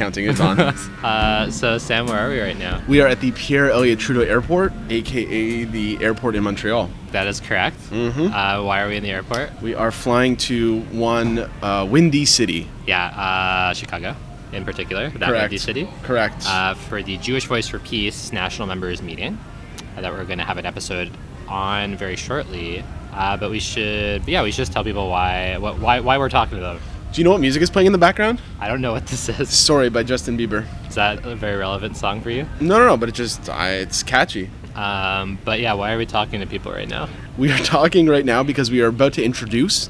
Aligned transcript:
I 0.00 0.06
was 0.06 0.14
just 0.14 0.24
counting. 0.26 0.28
It's 0.28 0.40
on. 0.40 0.58
Uh, 1.04 1.50
so 1.50 1.78
Sam, 1.78 2.06
where 2.06 2.18
are 2.18 2.28
we 2.28 2.40
right 2.40 2.58
now? 2.58 2.82
we 2.88 3.00
are 3.00 3.06
at 3.06 3.20
the 3.20 3.30
Pierre 3.32 3.70
Elliott 3.70 3.98
Trudeau 4.00 4.20
Airport, 4.22 4.72
aka 4.90 5.64
the 5.64 5.98
airport 6.02 6.34
in 6.34 6.42
Montreal. 6.42 6.90
That 7.12 7.26
is 7.28 7.40
correct. 7.40 7.78
Mhm. 7.90 8.32
Uh, 8.32 8.64
why 8.64 8.82
are 8.82 8.88
we 8.88 8.96
in 8.96 9.02
the 9.02 9.10
airport? 9.10 9.50
We 9.62 9.74
are 9.74 9.90
flying 9.92 10.36
to 10.48 10.80
one 10.90 11.48
uh, 11.62 11.86
windy 11.88 12.24
city. 12.24 12.68
Yeah, 12.86 13.06
uh, 13.06 13.74
Chicago, 13.74 14.16
in 14.52 14.64
particular, 14.64 15.08
that 15.10 15.28
Correct. 15.28 15.42
windy 15.44 15.58
city, 15.58 15.88
Correct. 16.02 16.44
uh, 16.46 16.74
for 16.74 17.02
the 17.02 17.16
Jewish 17.18 17.46
Voice 17.46 17.68
for 17.68 17.78
Peace 17.78 18.32
National 18.32 18.66
Members 18.66 19.00
Meeting 19.00 19.38
uh, 19.96 20.00
that 20.00 20.12
we're 20.12 20.24
going 20.24 20.38
to 20.38 20.44
have 20.44 20.58
an 20.58 20.66
episode 20.66 21.10
on 21.48 21.96
very 21.96 22.16
shortly. 22.16 22.84
Uh, 23.14 23.36
but 23.36 23.50
we 23.50 23.60
should, 23.60 24.26
yeah, 24.28 24.42
we 24.42 24.50
should 24.50 24.58
just 24.58 24.72
tell 24.72 24.84
people 24.84 25.08
why, 25.08 25.56
what, 25.58 25.78
why, 25.78 26.00
why 26.00 26.18
we're 26.18 26.28
talking 26.28 26.56
to 26.58 26.62
them. 26.62 26.80
Do 27.12 27.20
you 27.20 27.24
know 27.24 27.30
what 27.30 27.40
music 27.40 27.62
is 27.62 27.70
playing 27.70 27.86
in 27.86 27.92
the 27.92 27.98
background? 27.98 28.40
I 28.60 28.68
don't 28.68 28.80
know 28.80 28.92
what 28.92 29.06
this 29.06 29.28
is. 29.28 29.48
Sorry 29.48 29.88
by 29.88 30.02
Justin 30.02 30.36
Bieber. 30.36 30.66
Is 30.88 30.94
that 30.94 31.24
a 31.24 31.34
very 31.34 31.56
relevant 31.56 31.96
song 31.96 32.20
for 32.20 32.30
you? 32.30 32.46
No, 32.60 32.78
no, 32.78 32.86
no, 32.86 32.96
but 32.96 33.08
it 33.08 33.12
just 33.12 33.48
I, 33.48 33.72
it's 33.72 34.02
catchy. 34.02 34.50
Um, 34.74 35.38
but 35.44 35.58
yeah, 35.58 35.72
why 35.72 35.92
are 35.92 35.98
we 35.98 36.06
talking 36.06 36.40
to 36.40 36.46
people 36.46 36.70
right 36.70 36.88
now? 36.88 37.08
We 37.38 37.50
are 37.50 37.58
talking 37.64 38.08
right 38.08 38.24
now 38.24 38.42
because 38.42 38.70
we 38.70 38.82
are 38.82 38.88
about 38.88 39.14
to 39.14 39.24
introduce 39.24 39.88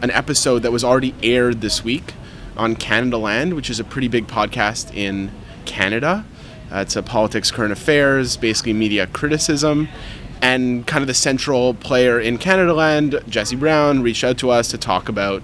an 0.00 0.10
episode 0.12 0.60
that 0.60 0.72
was 0.72 0.84
already 0.84 1.14
aired 1.22 1.60
this 1.60 1.82
week 1.84 2.14
on 2.56 2.76
Canadaland, 2.76 3.54
which 3.54 3.68
is 3.68 3.80
a 3.80 3.84
pretty 3.84 4.08
big 4.08 4.26
podcast 4.28 4.94
in 4.94 5.30
Canada. 5.66 6.24
Uh, 6.72 6.78
it's 6.78 6.94
a 6.94 7.02
politics, 7.02 7.50
current 7.50 7.72
affairs, 7.72 8.36
basically 8.36 8.72
media 8.72 9.06
criticism. 9.08 9.88
And 10.40 10.86
kind 10.86 11.02
of 11.02 11.06
the 11.08 11.14
central 11.14 11.74
player 11.74 12.18
in 12.18 12.38
Canadaland, 12.38 13.28
Jesse 13.28 13.56
Brown, 13.56 14.02
reached 14.02 14.24
out 14.24 14.38
to 14.38 14.50
us 14.50 14.68
to 14.68 14.78
talk 14.78 15.08
about 15.08 15.42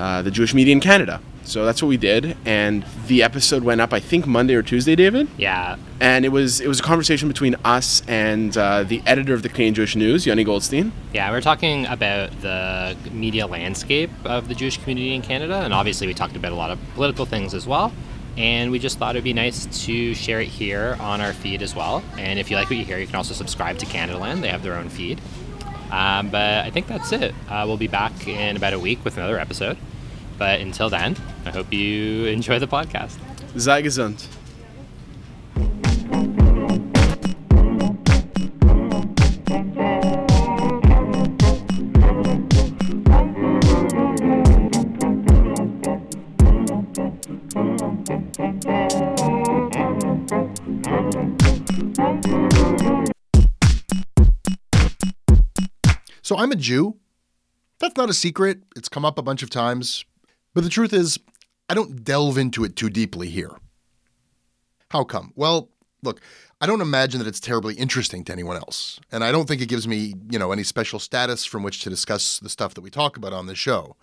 uh, 0.00 0.22
the 0.22 0.30
Jewish 0.30 0.54
media 0.54 0.72
in 0.72 0.80
Canada. 0.80 1.20
So 1.44 1.64
that's 1.64 1.82
what 1.82 1.88
we 1.88 1.96
did, 1.96 2.36
and 2.44 2.84
the 3.08 3.22
episode 3.22 3.64
went 3.64 3.80
up, 3.80 3.92
I 3.92 3.98
think 3.98 4.26
Monday 4.26 4.54
or 4.54 4.62
Tuesday, 4.62 4.94
David. 4.94 5.26
Yeah, 5.36 5.76
And 6.00 6.24
it 6.24 6.28
was 6.28 6.60
it 6.60 6.68
was 6.68 6.78
a 6.80 6.82
conversation 6.82 7.28
between 7.28 7.56
us 7.64 8.02
and 8.06 8.56
uh, 8.56 8.84
the 8.84 9.02
editor 9.04 9.34
of 9.34 9.42
the 9.42 9.48
Canadian 9.48 9.74
Jewish 9.74 9.96
News, 9.96 10.26
Yoni 10.26 10.44
Goldstein. 10.44 10.92
Yeah, 11.12 11.30
we're 11.30 11.40
talking 11.40 11.86
about 11.86 12.30
the 12.40 12.96
media 13.10 13.46
landscape 13.46 14.10
of 14.24 14.48
the 14.48 14.54
Jewish 14.54 14.78
community 14.78 15.14
in 15.14 15.22
Canada, 15.22 15.56
and 15.56 15.74
obviously 15.74 16.06
we 16.06 16.14
talked 16.14 16.36
about 16.36 16.52
a 16.52 16.54
lot 16.54 16.70
of 16.70 16.78
political 16.94 17.26
things 17.26 17.52
as 17.52 17.66
well. 17.66 17.92
And 18.36 18.70
we 18.70 18.78
just 18.78 18.98
thought 18.98 19.16
it'd 19.16 19.24
be 19.24 19.32
nice 19.32 19.66
to 19.86 20.14
share 20.14 20.40
it 20.40 20.48
here 20.48 20.96
on 21.00 21.20
our 21.20 21.32
feed 21.32 21.62
as 21.62 21.74
well. 21.74 22.02
And 22.16 22.38
if 22.38 22.48
you 22.50 22.56
like 22.56 22.70
what 22.70 22.78
you 22.78 22.84
hear, 22.84 22.98
you 22.98 23.06
can 23.06 23.16
also 23.16 23.34
subscribe 23.34 23.76
to 23.78 23.86
Canadaland. 23.86 24.40
They 24.40 24.48
have 24.48 24.62
their 24.62 24.74
own 24.74 24.88
feed. 24.88 25.20
Um, 25.90 26.30
but 26.30 26.64
I 26.64 26.70
think 26.70 26.86
that's 26.86 27.10
it. 27.12 27.34
Uh, 27.48 27.64
we'll 27.66 27.76
be 27.76 27.88
back 27.88 28.28
in 28.28 28.56
about 28.56 28.72
a 28.72 28.78
week 28.78 29.04
with 29.04 29.16
another 29.16 29.38
episode. 29.38 29.76
But 30.40 30.62
until 30.62 30.88
then, 30.88 31.16
I 31.44 31.50
hope 31.50 31.70
you 31.70 32.24
enjoy 32.24 32.58
the 32.58 32.66
podcast. 32.66 33.18
Sei 33.60 33.82
gesund. 33.82 34.26
So 56.22 56.38
I'm 56.38 56.50
a 56.50 56.56
Jew. 56.56 56.96
That's 57.78 57.96
not 57.98 58.08
a 58.08 58.14
secret. 58.14 58.62
It's 58.74 58.88
come 58.88 59.04
up 59.04 59.18
a 59.18 59.22
bunch 59.22 59.42
of 59.42 59.50
times. 59.50 60.06
But 60.54 60.64
the 60.64 60.70
truth 60.70 60.92
is, 60.92 61.18
I 61.68 61.74
don't 61.74 62.04
delve 62.04 62.38
into 62.38 62.64
it 62.64 62.76
too 62.76 62.90
deeply 62.90 63.28
here. 63.28 63.56
How 64.90 65.04
come? 65.04 65.32
Well, 65.36 65.70
look, 66.02 66.20
I 66.60 66.66
don't 66.66 66.80
imagine 66.80 67.20
that 67.20 67.28
it's 67.28 67.40
terribly 67.40 67.74
interesting 67.74 68.24
to 68.24 68.32
anyone 68.32 68.56
else. 68.56 69.00
And 69.12 69.22
I 69.22 69.32
don't 69.32 69.46
think 69.46 69.62
it 69.62 69.68
gives 69.68 69.86
me, 69.86 70.14
you 70.30 70.38
know, 70.38 70.52
any 70.52 70.64
special 70.64 70.98
status 70.98 71.44
from 71.44 71.62
which 71.62 71.80
to 71.82 71.90
discuss 71.90 72.38
the 72.38 72.48
stuff 72.48 72.74
that 72.74 72.80
we 72.80 72.90
talk 72.90 73.16
about 73.16 73.32
on 73.32 73.46
this 73.46 73.58
show. 73.58 73.96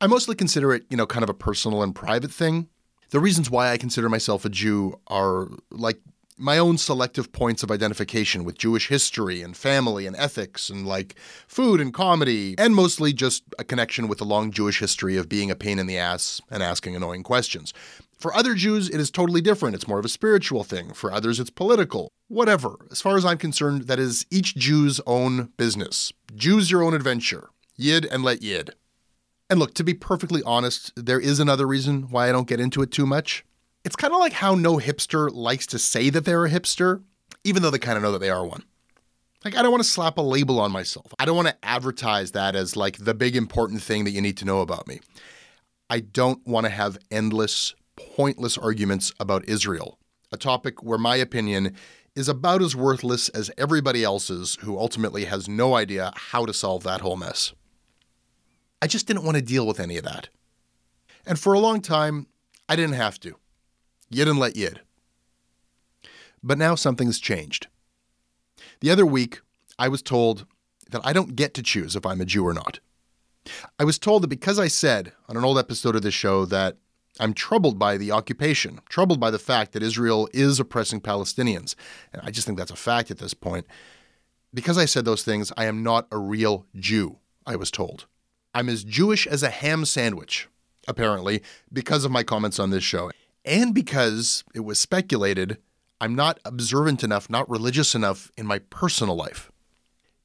I 0.00 0.06
mostly 0.06 0.34
consider 0.34 0.72
it, 0.72 0.84
you 0.90 0.96
know, 0.96 1.06
kind 1.06 1.22
of 1.22 1.28
a 1.28 1.34
personal 1.34 1.82
and 1.82 1.94
private 1.94 2.30
thing. 2.30 2.68
The 3.10 3.20
reasons 3.20 3.50
why 3.50 3.70
I 3.70 3.78
consider 3.78 4.08
myself 4.08 4.44
a 4.44 4.48
Jew 4.48 4.98
are 5.08 5.48
like 5.70 5.98
my 6.38 6.56
own 6.56 6.78
selective 6.78 7.32
points 7.32 7.62
of 7.62 7.70
identification 7.70 8.44
with 8.44 8.56
Jewish 8.56 8.88
history 8.88 9.42
and 9.42 9.56
family 9.56 10.06
and 10.06 10.16
ethics 10.16 10.70
and 10.70 10.86
like 10.86 11.16
food 11.46 11.80
and 11.80 11.92
comedy, 11.92 12.54
and 12.56 12.74
mostly 12.74 13.12
just 13.12 13.44
a 13.58 13.64
connection 13.64 14.08
with 14.08 14.18
the 14.18 14.24
long 14.24 14.50
Jewish 14.50 14.78
history 14.78 15.16
of 15.16 15.28
being 15.28 15.50
a 15.50 15.56
pain 15.56 15.78
in 15.78 15.86
the 15.86 15.98
ass 15.98 16.40
and 16.50 16.62
asking 16.62 16.94
annoying 16.94 17.22
questions. 17.24 17.74
For 18.18 18.34
other 18.34 18.54
Jews, 18.54 18.88
it 18.88 18.98
is 18.98 19.10
totally 19.10 19.40
different. 19.40 19.76
It's 19.76 19.86
more 19.86 19.98
of 20.00 20.04
a 20.04 20.08
spiritual 20.08 20.64
thing. 20.64 20.92
For 20.92 21.12
others, 21.12 21.38
it's 21.38 21.50
political. 21.50 22.10
Whatever. 22.26 22.74
As 22.90 23.00
far 23.00 23.16
as 23.16 23.24
I'm 23.24 23.38
concerned, 23.38 23.82
that 23.82 24.00
is 24.00 24.26
each 24.30 24.56
Jew's 24.56 25.00
own 25.06 25.52
business. 25.56 26.12
Jews 26.34 26.70
your 26.70 26.82
own 26.82 26.94
adventure. 26.94 27.50
Yid 27.76 28.04
and 28.06 28.24
let 28.24 28.42
yid. 28.42 28.70
And 29.48 29.58
look, 29.60 29.72
to 29.74 29.84
be 29.84 29.94
perfectly 29.94 30.42
honest, 30.44 30.92
there 30.96 31.20
is 31.20 31.40
another 31.40 31.66
reason 31.66 32.10
why 32.10 32.28
I 32.28 32.32
don't 32.32 32.48
get 32.48 32.60
into 32.60 32.82
it 32.82 32.90
too 32.90 33.06
much. 33.06 33.44
It's 33.88 33.96
kind 33.96 34.12
of 34.12 34.20
like 34.20 34.34
how 34.34 34.54
no 34.54 34.76
hipster 34.76 35.32
likes 35.32 35.66
to 35.68 35.78
say 35.78 36.10
that 36.10 36.26
they're 36.26 36.44
a 36.44 36.50
hipster, 36.50 37.02
even 37.42 37.62
though 37.62 37.70
they 37.70 37.78
kind 37.78 37.96
of 37.96 38.02
know 38.02 38.12
that 38.12 38.18
they 38.18 38.28
are 38.28 38.44
one. 38.44 38.62
Like, 39.46 39.56
I 39.56 39.62
don't 39.62 39.70
want 39.70 39.82
to 39.82 39.88
slap 39.88 40.18
a 40.18 40.20
label 40.20 40.60
on 40.60 40.70
myself. 40.70 41.06
I 41.18 41.24
don't 41.24 41.36
want 41.36 41.48
to 41.48 41.56
advertise 41.62 42.32
that 42.32 42.54
as 42.54 42.76
like 42.76 42.98
the 42.98 43.14
big 43.14 43.34
important 43.34 43.80
thing 43.80 44.04
that 44.04 44.10
you 44.10 44.20
need 44.20 44.36
to 44.36 44.44
know 44.44 44.60
about 44.60 44.86
me. 44.86 45.00
I 45.88 46.00
don't 46.00 46.46
want 46.46 46.66
to 46.66 46.70
have 46.70 46.98
endless, 47.10 47.74
pointless 47.96 48.58
arguments 48.58 49.14
about 49.18 49.48
Israel, 49.48 49.98
a 50.30 50.36
topic 50.36 50.82
where 50.82 50.98
my 50.98 51.16
opinion 51.16 51.74
is 52.14 52.28
about 52.28 52.60
as 52.60 52.76
worthless 52.76 53.30
as 53.30 53.50
everybody 53.56 54.04
else's 54.04 54.58
who 54.60 54.78
ultimately 54.78 55.24
has 55.24 55.48
no 55.48 55.74
idea 55.76 56.12
how 56.14 56.44
to 56.44 56.52
solve 56.52 56.82
that 56.82 57.00
whole 57.00 57.16
mess. 57.16 57.54
I 58.82 58.86
just 58.86 59.06
didn't 59.06 59.24
want 59.24 59.38
to 59.38 59.42
deal 59.42 59.66
with 59.66 59.80
any 59.80 59.96
of 59.96 60.04
that. 60.04 60.28
And 61.24 61.38
for 61.38 61.54
a 61.54 61.58
long 61.58 61.80
time, 61.80 62.26
I 62.68 62.76
didn't 62.76 62.96
have 62.96 63.18
to. 63.20 63.34
Yid 64.10 64.28
and 64.28 64.38
let 64.38 64.56
yid. 64.56 64.80
But 66.42 66.58
now 66.58 66.74
something's 66.74 67.18
changed. 67.18 67.66
The 68.80 68.90
other 68.90 69.06
week, 69.06 69.40
I 69.78 69.88
was 69.88 70.02
told 70.02 70.46
that 70.90 71.00
I 71.04 71.12
don't 71.12 71.36
get 71.36 71.54
to 71.54 71.62
choose 71.62 71.96
if 71.96 72.06
I'm 72.06 72.20
a 72.20 72.24
Jew 72.24 72.46
or 72.46 72.54
not. 72.54 72.80
I 73.78 73.84
was 73.84 73.98
told 73.98 74.22
that 74.22 74.28
because 74.28 74.58
I 74.58 74.68
said 74.68 75.12
on 75.28 75.36
an 75.36 75.44
old 75.44 75.58
episode 75.58 75.96
of 75.96 76.02
this 76.02 76.14
show 76.14 76.44
that 76.46 76.76
I'm 77.20 77.34
troubled 77.34 77.78
by 77.78 77.96
the 77.96 78.12
occupation, 78.12 78.80
troubled 78.88 79.18
by 79.18 79.30
the 79.30 79.38
fact 79.38 79.72
that 79.72 79.82
Israel 79.82 80.28
is 80.32 80.60
oppressing 80.60 81.00
Palestinians, 81.00 81.74
and 82.12 82.22
I 82.24 82.30
just 82.30 82.46
think 82.46 82.58
that's 82.58 82.70
a 82.70 82.76
fact 82.76 83.10
at 83.10 83.18
this 83.18 83.34
point. 83.34 83.66
Because 84.54 84.78
I 84.78 84.84
said 84.84 85.04
those 85.04 85.24
things, 85.24 85.52
I 85.56 85.64
am 85.64 85.82
not 85.82 86.06
a 86.12 86.18
real 86.18 86.66
Jew, 86.76 87.18
I 87.46 87.56
was 87.56 87.70
told. 87.70 88.06
I'm 88.54 88.68
as 88.68 88.84
Jewish 88.84 89.26
as 89.26 89.42
a 89.42 89.50
ham 89.50 89.84
sandwich, 89.84 90.48
apparently, 90.86 91.42
because 91.72 92.04
of 92.04 92.10
my 92.10 92.22
comments 92.22 92.58
on 92.58 92.70
this 92.70 92.84
show. 92.84 93.10
And 93.44 93.74
because 93.74 94.44
it 94.54 94.60
was 94.60 94.78
speculated, 94.78 95.58
I'm 96.00 96.14
not 96.14 96.38
observant 96.44 97.02
enough, 97.02 97.28
not 97.30 97.48
religious 97.48 97.94
enough 97.94 98.30
in 98.36 98.46
my 98.46 98.58
personal 98.58 99.16
life. 99.16 99.50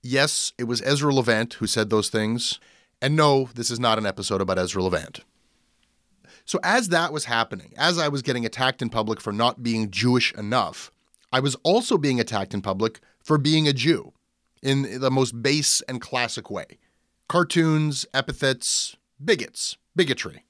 Yes, 0.02 0.54
it 0.58 0.66
was 0.66 0.82
Ezra 0.82 1.14
Levant 1.14 1.56
who 1.56 1.68
said 1.68 1.90
those 1.90 2.10
things. 2.10 2.60
And 3.02 3.16
no, 3.16 3.50
this 3.56 3.72
is 3.72 3.80
not 3.80 3.98
an 3.98 4.06
episode 4.06 4.42
about 4.42 4.60
Ezra 4.60 4.84
Levant. 4.84 5.22
So, 6.46 6.60
as 6.64 6.90
that 6.90 7.14
was 7.14 7.26
happening, 7.26 7.74
as 7.78 7.98
I 7.98 8.10
was 8.10 8.22
getting 8.22 8.46
attacked 8.46 8.82
in 8.82 8.90
public 8.90 9.22
for 9.22 9.32
not 9.32 9.64
being 9.64 9.90
Jewish 9.90 10.34
enough, 10.34 10.92
I 11.32 11.40
was 11.40 11.56
also 11.64 11.98
being 11.98 12.20
attacked 12.20 12.54
in 12.54 12.62
public 12.62 13.00
for 13.24 13.38
being 13.38 13.68
a 13.68 13.74
Jew 13.74 14.14
in 14.62 15.00
the 15.00 15.12
most 15.12 15.42
base 15.42 15.82
and 15.82 16.02
classic 16.02 16.52
way 16.52 16.80
cartoons, 17.28 18.06
epithets, 18.14 18.96
bigots, 19.24 19.78
bigotry. 19.96 20.46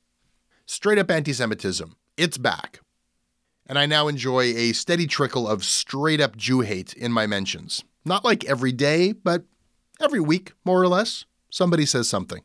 Straight 0.66 0.98
up 0.98 1.12
anti 1.12 1.34
Semitism. 1.34 1.96
It's 2.16 2.38
back. 2.38 2.82
And 3.66 3.80
I 3.80 3.88
now 3.88 4.08
enjoy 4.08 4.42
a 4.42 4.74
steady 4.74 5.08
trickle 5.08 5.48
of 5.48 5.64
straight 5.64 6.22
up 6.22 6.38
Jew 6.38 6.62
hate 6.62 6.94
in 6.94 7.12
my 7.12 7.26
mentions. 7.26 7.84
Not 8.06 8.24
like 8.24 8.46
every 8.46 8.72
day, 8.72 9.14
but 9.14 9.46
every 10.00 10.20
week, 10.20 10.54
more 10.64 10.82
or 10.82 10.88
less, 10.88 11.26
somebody 11.50 11.86
says 11.86 12.08
something. 12.08 12.44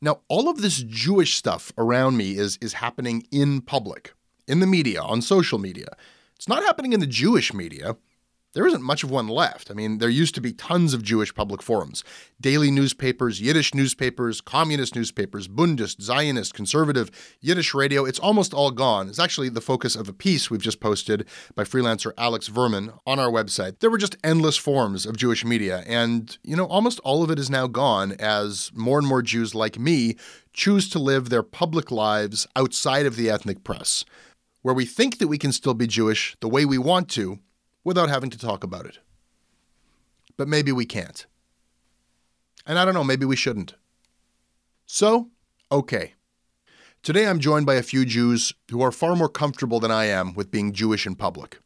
Now, 0.00 0.20
all 0.28 0.48
of 0.48 0.62
this 0.62 0.82
Jewish 0.82 1.36
stuff 1.36 1.72
around 1.78 2.16
me 2.16 2.36
is, 2.36 2.58
is 2.60 2.74
happening 2.74 3.26
in 3.30 3.60
public, 3.60 4.14
in 4.48 4.58
the 4.60 4.66
media, 4.66 5.00
on 5.00 5.22
social 5.22 5.58
media. 5.58 5.88
It's 6.34 6.48
not 6.48 6.64
happening 6.64 6.92
in 6.92 7.00
the 7.00 7.06
Jewish 7.06 7.54
media. 7.54 7.96
There 8.56 8.66
isn't 8.66 8.82
much 8.82 9.04
of 9.04 9.10
one 9.10 9.28
left. 9.28 9.70
I 9.70 9.74
mean, 9.74 9.98
there 9.98 10.08
used 10.08 10.34
to 10.36 10.40
be 10.40 10.54
tons 10.54 10.94
of 10.94 11.02
Jewish 11.02 11.34
public 11.34 11.62
forums 11.62 12.02
daily 12.40 12.70
newspapers, 12.70 13.38
Yiddish 13.38 13.74
newspapers, 13.74 14.40
communist 14.40 14.94
newspapers, 14.94 15.46
Bundist, 15.46 16.00
Zionist, 16.00 16.54
conservative, 16.54 17.10
Yiddish 17.42 17.74
radio. 17.74 18.06
It's 18.06 18.18
almost 18.18 18.54
all 18.54 18.70
gone. 18.70 19.10
It's 19.10 19.18
actually 19.18 19.50
the 19.50 19.60
focus 19.60 19.94
of 19.94 20.08
a 20.08 20.14
piece 20.14 20.50
we've 20.50 20.62
just 20.62 20.80
posted 20.80 21.26
by 21.54 21.64
freelancer 21.64 22.12
Alex 22.16 22.48
Verman 22.48 22.94
on 23.06 23.18
our 23.18 23.30
website. 23.30 23.80
There 23.80 23.90
were 23.90 23.98
just 23.98 24.16
endless 24.24 24.56
forms 24.56 25.04
of 25.04 25.18
Jewish 25.18 25.44
media, 25.44 25.84
and, 25.86 26.38
you 26.42 26.56
know, 26.56 26.64
almost 26.64 26.98
all 27.00 27.22
of 27.22 27.30
it 27.30 27.38
is 27.38 27.50
now 27.50 27.66
gone 27.66 28.12
as 28.12 28.70
more 28.74 28.98
and 28.98 29.06
more 29.06 29.20
Jews 29.20 29.54
like 29.54 29.78
me 29.78 30.16
choose 30.54 30.88
to 30.88 30.98
live 30.98 31.28
their 31.28 31.42
public 31.42 31.90
lives 31.90 32.46
outside 32.56 33.04
of 33.04 33.16
the 33.16 33.28
ethnic 33.28 33.64
press, 33.64 34.06
where 34.62 34.74
we 34.74 34.86
think 34.86 35.18
that 35.18 35.28
we 35.28 35.36
can 35.36 35.52
still 35.52 35.74
be 35.74 35.86
Jewish 35.86 36.38
the 36.40 36.48
way 36.48 36.64
we 36.64 36.78
want 36.78 37.10
to 37.10 37.38
without 37.86 38.08
having 38.08 38.30
to 38.30 38.38
talk 38.38 38.64
about 38.64 38.84
it. 38.84 38.98
But 40.36 40.48
maybe 40.48 40.72
we 40.72 40.84
can't. 40.84 41.24
And 42.66 42.80
I 42.80 42.84
don't 42.84 42.94
know, 42.94 43.04
maybe 43.04 43.24
we 43.24 43.36
shouldn't. 43.36 43.74
So, 44.86 45.30
okay. 45.70 46.14
Today 47.04 47.28
I'm 47.28 47.38
joined 47.38 47.64
by 47.64 47.74
a 47.74 47.84
few 47.84 48.04
Jews 48.04 48.52
who 48.72 48.82
are 48.82 48.90
far 48.90 49.14
more 49.14 49.28
comfortable 49.28 49.78
than 49.78 49.92
I 49.92 50.06
am 50.06 50.34
with 50.34 50.50
being 50.50 50.72
Jewish 50.72 51.06
in 51.06 51.14
public. 51.14 51.60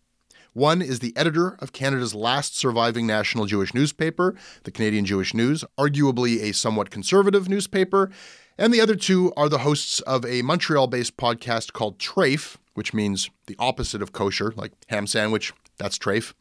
One 0.52 0.82
is 0.82 0.98
the 0.98 1.16
editor 1.16 1.56
of 1.58 1.72
Canada's 1.72 2.14
last 2.14 2.54
surviving 2.54 3.06
national 3.06 3.46
Jewish 3.46 3.72
newspaper, 3.72 4.36
the 4.64 4.70
Canadian 4.70 5.06
Jewish 5.06 5.32
News, 5.32 5.64
arguably 5.78 6.42
a 6.42 6.52
somewhat 6.52 6.90
conservative 6.90 7.48
newspaper. 7.48 8.10
And 8.58 8.74
the 8.74 8.80
other 8.82 8.96
two 8.96 9.32
are 9.38 9.48
the 9.48 9.58
hosts 9.58 10.00
of 10.00 10.26
a 10.26 10.42
Montreal 10.42 10.88
based 10.88 11.16
podcast 11.16 11.72
called 11.72 11.98
Treyf, 11.98 12.58
which 12.74 12.92
means 12.92 13.30
the 13.46 13.56
opposite 13.58 14.02
of 14.02 14.12
kosher, 14.12 14.52
like 14.54 14.72
ham 14.88 15.06
sandwich, 15.06 15.54
that's 15.80 15.98
Treyf. 15.98 16.34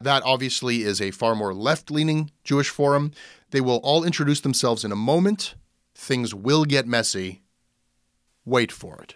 That 0.00 0.22
obviously 0.24 0.82
is 0.82 1.00
a 1.00 1.12
far 1.12 1.34
more 1.34 1.54
left 1.54 1.90
leaning 1.90 2.30
Jewish 2.42 2.68
forum. 2.68 3.12
They 3.50 3.60
will 3.60 3.78
all 3.78 4.04
introduce 4.04 4.40
themselves 4.40 4.84
in 4.84 4.92
a 4.92 4.96
moment. 4.96 5.54
Things 5.94 6.34
will 6.34 6.64
get 6.64 6.86
messy. 6.86 7.42
Wait 8.44 8.72
for 8.72 9.00
it. 9.00 9.14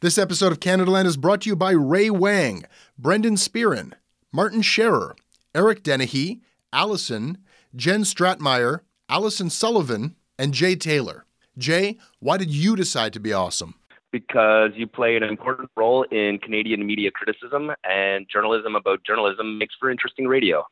This 0.00 0.18
episode 0.18 0.52
of 0.52 0.60
Canadaland 0.60 1.06
is 1.06 1.16
brought 1.16 1.40
to 1.42 1.48
you 1.48 1.56
by 1.56 1.70
Ray 1.70 2.10
Wang, 2.10 2.64
Brendan 2.98 3.36
Spearin, 3.36 3.94
Martin 4.30 4.60
Scherer, 4.60 5.16
Eric 5.54 5.82
Dennehy, 5.82 6.42
Allison, 6.70 7.38
Jen 7.74 8.02
Stratmeyer, 8.02 8.80
Allison 9.08 9.48
Sullivan, 9.48 10.16
and 10.38 10.52
Jay 10.52 10.76
Taylor. 10.76 11.24
Jay, 11.56 11.96
why 12.18 12.36
did 12.36 12.50
you 12.50 12.76
decide 12.76 13.14
to 13.14 13.20
be 13.20 13.32
awesome? 13.32 13.74
Because 14.12 14.70
you 14.74 14.86
play 14.86 15.16
an 15.16 15.22
important 15.24 15.70
role 15.76 16.04
in 16.04 16.38
Canadian 16.38 16.86
media 16.86 17.10
criticism, 17.10 17.72
and 17.84 18.26
journalism 18.32 18.74
about 18.74 19.04
journalism 19.04 19.58
makes 19.58 19.74
for 19.78 19.90
interesting 19.90 20.26
radio. 20.26 20.64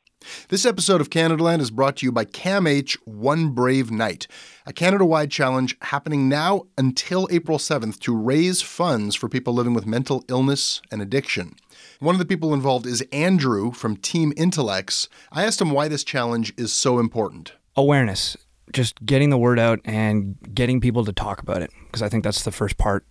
This 0.48 0.64
episode 0.64 1.02
of 1.02 1.10
Canadaland 1.10 1.60
is 1.60 1.70
brought 1.70 1.96
to 1.96 2.06
you 2.06 2.12
by 2.12 2.24
CAMH 2.24 2.96
One 3.04 3.50
Brave 3.50 3.90
Night, 3.90 4.26
a 4.64 4.72
Canada 4.72 5.04
wide 5.04 5.30
challenge 5.30 5.76
happening 5.82 6.28
now 6.28 6.62
until 6.78 7.28
April 7.30 7.58
7th 7.58 7.98
to 8.00 8.16
raise 8.16 8.62
funds 8.62 9.14
for 9.14 9.28
people 9.28 9.52
living 9.52 9.74
with 9.74 9.84
mental 9.84 10.24
illness 10.28 10.80
and 10.90 11.02
addiction. 11.02 11.56
One 12.00 12.14
of 12.14 12.20
the 12.20 12.24
people 12.24 12.54
involved 12.54 12.86
is 12.86 13.02
Andrew 13.12 13.72
from 13.72 13.96
Team 13.96 14.32
Intellects. 14.36 15.08
I 15.32 15.44
asked 15.44 15.60
him 15.60 15.72
why 15.72 15.88
this 15.88 16.04
challenge 16.04 16.54
is 16.56 16.72
so 16.72 16.98
important. 16.98 17.52
Awareness, 17.76 18.36
just 18.72 19.04
getting 19.04 19.28
the 19.28 19.38
word 19.38 19.58
out 19.58 19.80
and 19.84 20.36
getting 20.54 20.80
people 20.80 21.04
to 21.04 21.12
talk 21.12 21.42
about 21.42 21.60
it, 21.60 21.70
because 21.86 22.00
I 22.00 22.08
think 22.08 22.24
that's 22.24 22.44
the 22.44 22.52
first 22.52 22.78
part 22.78 23.04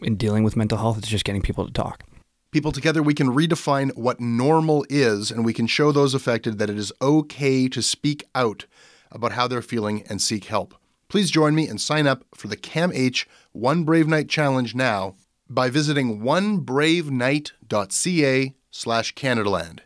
in 0.00 0.16
dealing 0.16 0.44
with 0.44 0.56
mental 0.56 0.78
health, 0.78 0.98
it's 0.98 1.08
just 1.08 1.24
getting 1.24 1.42
people 1.42 1.66
to 1.66 1.72
talk 1.72 2.04
people 2.50 2.72
together, 2.72 3.02
we 3.02 3.12
can 3.14 3.34
redefine 3.34 3.94
what 3.96 4.20
normal 4.20 4.84
is 4.88 5.30
and 5.30 5.44
we 5.44 5.52
can 5.52 5.66
show 5.66 5.92
those 5.92 6.14
affected 6.14 6.56
that 6.58 6.70
it 6.70 6.78
is 6.78 6.90
okay 7.02 7.68
to 7.68 7.82
speak 7.82 8.26
out 8.34 8.64
about 9.10 9.32
how 9.32 9.48
they're 9.48 9.62
feeling 9.62 10.02
and 10.08 10.22
seek 10.22 10.46
help. 10.46 10.74
Please 11.08 11.30
join 11.30 11.54
me 11.54 11.68
and 11.68 11.80
sign 11.80 12.06
up 12.06 12.24
for 12.34 12.48
the 12.48 12.56
CAMH 12.56 13.26
One 13.52 13.84
Brave 13.84 14.08
Night 14.08 14.28
Challenge 14.28 14.74
now 14.74 15.14
by 15.48 15.70
visiting 15.70 16.20
onebravenight.ca 16.20 18.54
slash 18.70 19.14
Canadaland. 19.14 19.78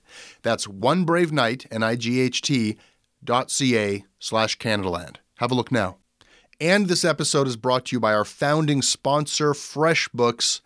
That's 0.43 0.67
onebravenight, 0.67 1.67
N-I-G-H-T, 1.71 2.77
dot 3.25 3.53
C-A 3.53 4.05
slash 4.19 4.59
Canadaland. 4.59 5.19
Have 5.37 5.53
a 5.53 5.55
look 5.55 5.71
now. 5.71 5.99
And 6.61 6.87
this 6.87 7.05
episode 7.05 7.49
is 7.49 7.57
brought 7.57 7.87
to 7.87 7.97
you 7.97 8.01
by 8.01 8.15
our 8.15 8.25
founding 8.25 8.83
sponsor, 8.83 9.53
FreshBooks. 9.53 10.61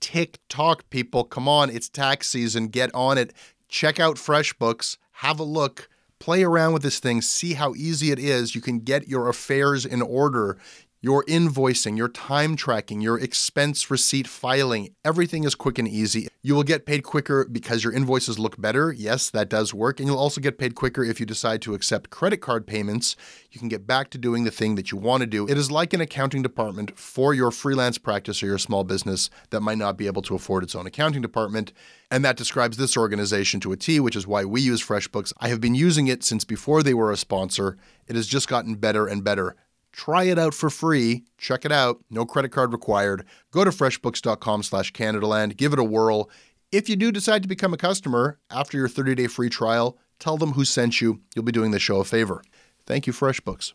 TikTok, 0.00 0.88
people. 0.90 1.24
Come 1.24 1.48
on, 1.48 1.70
it's 1.70 1.88
tax 1.88 2.28
season. 2.28 2.68
Get 2.68 2.94
on 2.94 3.18
it. 3.18 3.32
Check 3.68 3.98
out 3.98 4.16
FreshBooks. 4.16 4.98
Have 5.12 5.40
a 5.40 5.44
look. 5.44 5.88
Play 6.18 6.42
around 6.42 6.72
with 6.72 6.82
this 6.82 6.98
thing. 6.98 7.20
See 7.22 7.54
how 7.54 7.74
easy 7.74 8.10
it 8.10 8.18
is. 8.18 8.54
You 8.54 8.60
can 8.60 8.80
get 8.80 9.08
your 9.08 9.28
affairs 9.28 9.84
in 9.84 10.02
order 10.02 10.58
your 11.06 11.22
invoicing, 11.26 11.96
your 11.96 12.08
time 12.08 12.56
tracking, 12.56 13.00
your 13.00 13.16
expense 13.16 13.92
receipt 13.92 14.26
filing, 14.26 14.92
everything 15.04 15.44
is 15.44 15.54
quick 15.54 15.78
and 15.78 15.86
easy. 15.86 16.26
You 16.42 16.56
will 16.56 16.64
get 16.64 16.84
paid 16.84 17.04
quicker 17.04 17.44
because 17.44 17.84
your 17.84 17.92
invoices 17.92 18.40
look 18.40 18.60
better. 18.60 18.90
Yes, 18.90 19.30
that 19.30 19.48
does 19.48 19.72
work. 19.72 20.00
And 20.00 20.08
you'll 20.08 20.18
also 20.18 20.40
get 20.40 20.58
paid 20.58 20.74
quicker 20.74 21.04
if 21.04 21.20
you 21.20 21.26
decide 21.26 21.62
to 21.62 21.74
accept 21.74 22.10
credit 22.10 22.38
card 22.38 22.66
payments. 22.66 23.14
You 23.52 23.60
can 23.60 23.68
get 23.68 23.86
back 23.86 24.10
to 24.10 24.18
doing 24.18 24.42
the 24.42 24.50
thing 24.50 24.74
that 24.74 24.90
you 24.90 24.98
want 24.98 25.20
to 25.20 25.28
do. 25.28 25.48
It 25.48 25.56
is 25.56 25.70
like 25.70 25.92
an 25.92 26.00
accounting 26.00 26.42
department 26.42 26.98
for 26.98 27.32
your 27.32 27.52
freelance 27.52 27.98
practice 27.98 28.42
or 28.42 28.46
your 28.46 28.58
small 28.58 28.82
business 28.82 29.30
that 29.50 29.60
might 29.60 29.78
not 29.78 29.96
be 29.96 30.08
able 30.08 30.22
to 30.22 30.34
afford 30.34 30.64
its 30.64 30.74
own 30.74 30.88
accounting 30.88 31.22
department. 31.22 31.72
And 32.10 32.24
that 32.24 32.36
describes 32.36 32.78
this 32.78 32.96
organization 32.96 33.60
to 33.60 33.70
a 33.70 33.76
T, 33.76 34.00
which 34.00 34.16
is 34.16 34.26
why 34.26 34.44
we 34.44 34.60
use 34.60 34.84
FreshBooks. 34.84 35.32
I 35.38 35.50
have 35.50 35.60
been 35.60 35.76
using 35.76 36.08
it 36.08 36.24
since 36.24 36.44
before 36.44 36.82
they 36.82 36.94
were 36.94 37.12
a 37.12 37.16
sponsor. 37.16 37.76
It 38.08 38.16
has 38.16 38.26
just 38.26 38.48
gotten 38.48 38.74
better 38.74 39.06
and 39.06 39.22
better. 39.22 39.54
Try 39.96 40.24
it 40.24 40.38
out 40.38 40.52
for 40.52 40.68
free. 40.68 41.24
Check 41.38 41.64
it 41.64 41.72
out. 41.72 42.04
No 42.10 42.26
credit 42.26 42.50
card 42.50 42.70
required. 42.70 43.24
Go 43.50 43.64
to 43.64 43.70
freshbooks.com 43.70 44.62
slash 44.62 44.92
Canadaland. 44.92 45.56
Give 45.56 45.72
it 45.72 45.78
a 45.78 45.84
whirl. 45.84 46.28
If 46.70 46.90
you 46.90 46.96
do 46.96 47.10
decide 47.10 47.42
to 47.42 47.48
become 47.48 47.72
a 47.72 47.78
customer 47.78 48.38
after 48.50 48.76
your 48.76 48.88
30-day 48.88 49.28
free 49.28 49.48
trial, 49.48 49.96
tell 50.18 50.36
them 50.36 50.52
who 50.52 50.66
sent 50.66 51.00
you. 51.00 51.22
You'll 51.34 51.46
be 51.46 51.52
doing 51.52 51.70
the 51.70 51.78
show 51.78 52.00
a 52.00 52.04
favor. 52.04 52.42
Thank 52.84 53.06
you, 53.06 53.14
FreshBooks. 53.14 53.72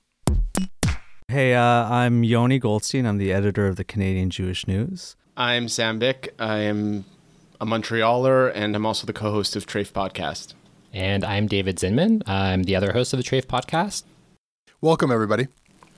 Hey, 1.27 1.55
uh, 1.55 1.63
I'm 1.63 2.23
Yoni 2.23 2.59
Goldstein. 2.59 3.07
I'm 3.07 3.17
the 3.17 3.33
editor 3.33 3.65
of 3.65 3.77
the 3.77 3.83
Canadian 3.83 4.29
Jewish 4.29 4.67
News. 4.67 5.15
I'm 5.35 5.67
Sam 5.67 5.97
Bick. 5.97 6.35
I 6.37 6.57
am 6.57 7.03
a 7.59 7.65
Montrealer, 7.65 8.51
and 8.53 8.75
I'm 8.75 8.85
also 8.85 9.07
the 9.07 9.13
co-host 9.13 9.55
of 9.55 9.65
Treyf 9.65 9.91
Podcast. 9.91 10.53
And 10.93 11.23
I'm 11.23 11.47
David 11.47 11.77
Zinman. 11.77 12.21
I'm 12.29 12.63
the 12.63 12.75
other 12.75 12.91
host 12.93 13.11
of 13.11 13.17
the 13.17 13.23
Treyf 13.23 13.45
Podcast. 13.45 14.03
Welcome, 14.81 15.11
everybody. 15.11 15.47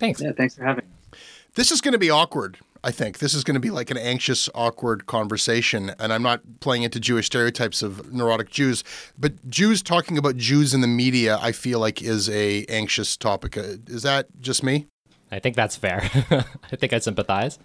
Thanks. 0.03 0.19
Yeah, 0.19 0.33
thanks 0.33 0.55
for 0.55 0.65
having 0.65 0.83
me. 0.85 1.17
This 1.55 1.71
is 1.71 1.79
going 1.79 1.93
to 1.93 1.97
be 1.97 2.09
awkward. 2.09 2.57
I 2.83 2.91
think 2.91 3.19
this 3.19 3.33
is 3.33 3.45
going 3.45 3.53
to 3.53 3.61
be 3.61 3.69
like 3.69 3.89
an 3.89 3.95
anxious, 3.95 4.49
awkward 4.53 5.05
conversation. 5.05 5.93
And 5.97 6.11
I'm 6.11 6.21
not 6.21 6.41
playing 6.59 6.83
into 6.83 6.99
Jewish 6.99 7.27
stereotypes 7.27 7.81
of 7.81 8.11
neurotic 8.11 8.49
Jews, 8.49 8.83
but 9.17 9.49
Jews 9.49 9.81
talking 9.81 10.17
about 10.17 10.35
Jews 10.35 10.73
in 10.73 10.81
the 10.81 10.87
media, 10.87 11.39
I 11.41 11.53
feel 11.53 11.79
like 11.79 12.01
is 12.01 12.29
a 12.29 12.65
anxious 12.65 13.15
topic. 13.15 13.57
Uh, 13.57 13.77
is 13.87 14.03
that 14.03 14.27
just 14.41 14.61
me? 14.61 14.87
I 15.31 15.39
think 15.39 15.55
that's 15.55 15.77
fair. 15.77 16.01
I 16.69 16.75
think 16.75 16.91
I 16.91 16.99
sympathize. 16.99 17.57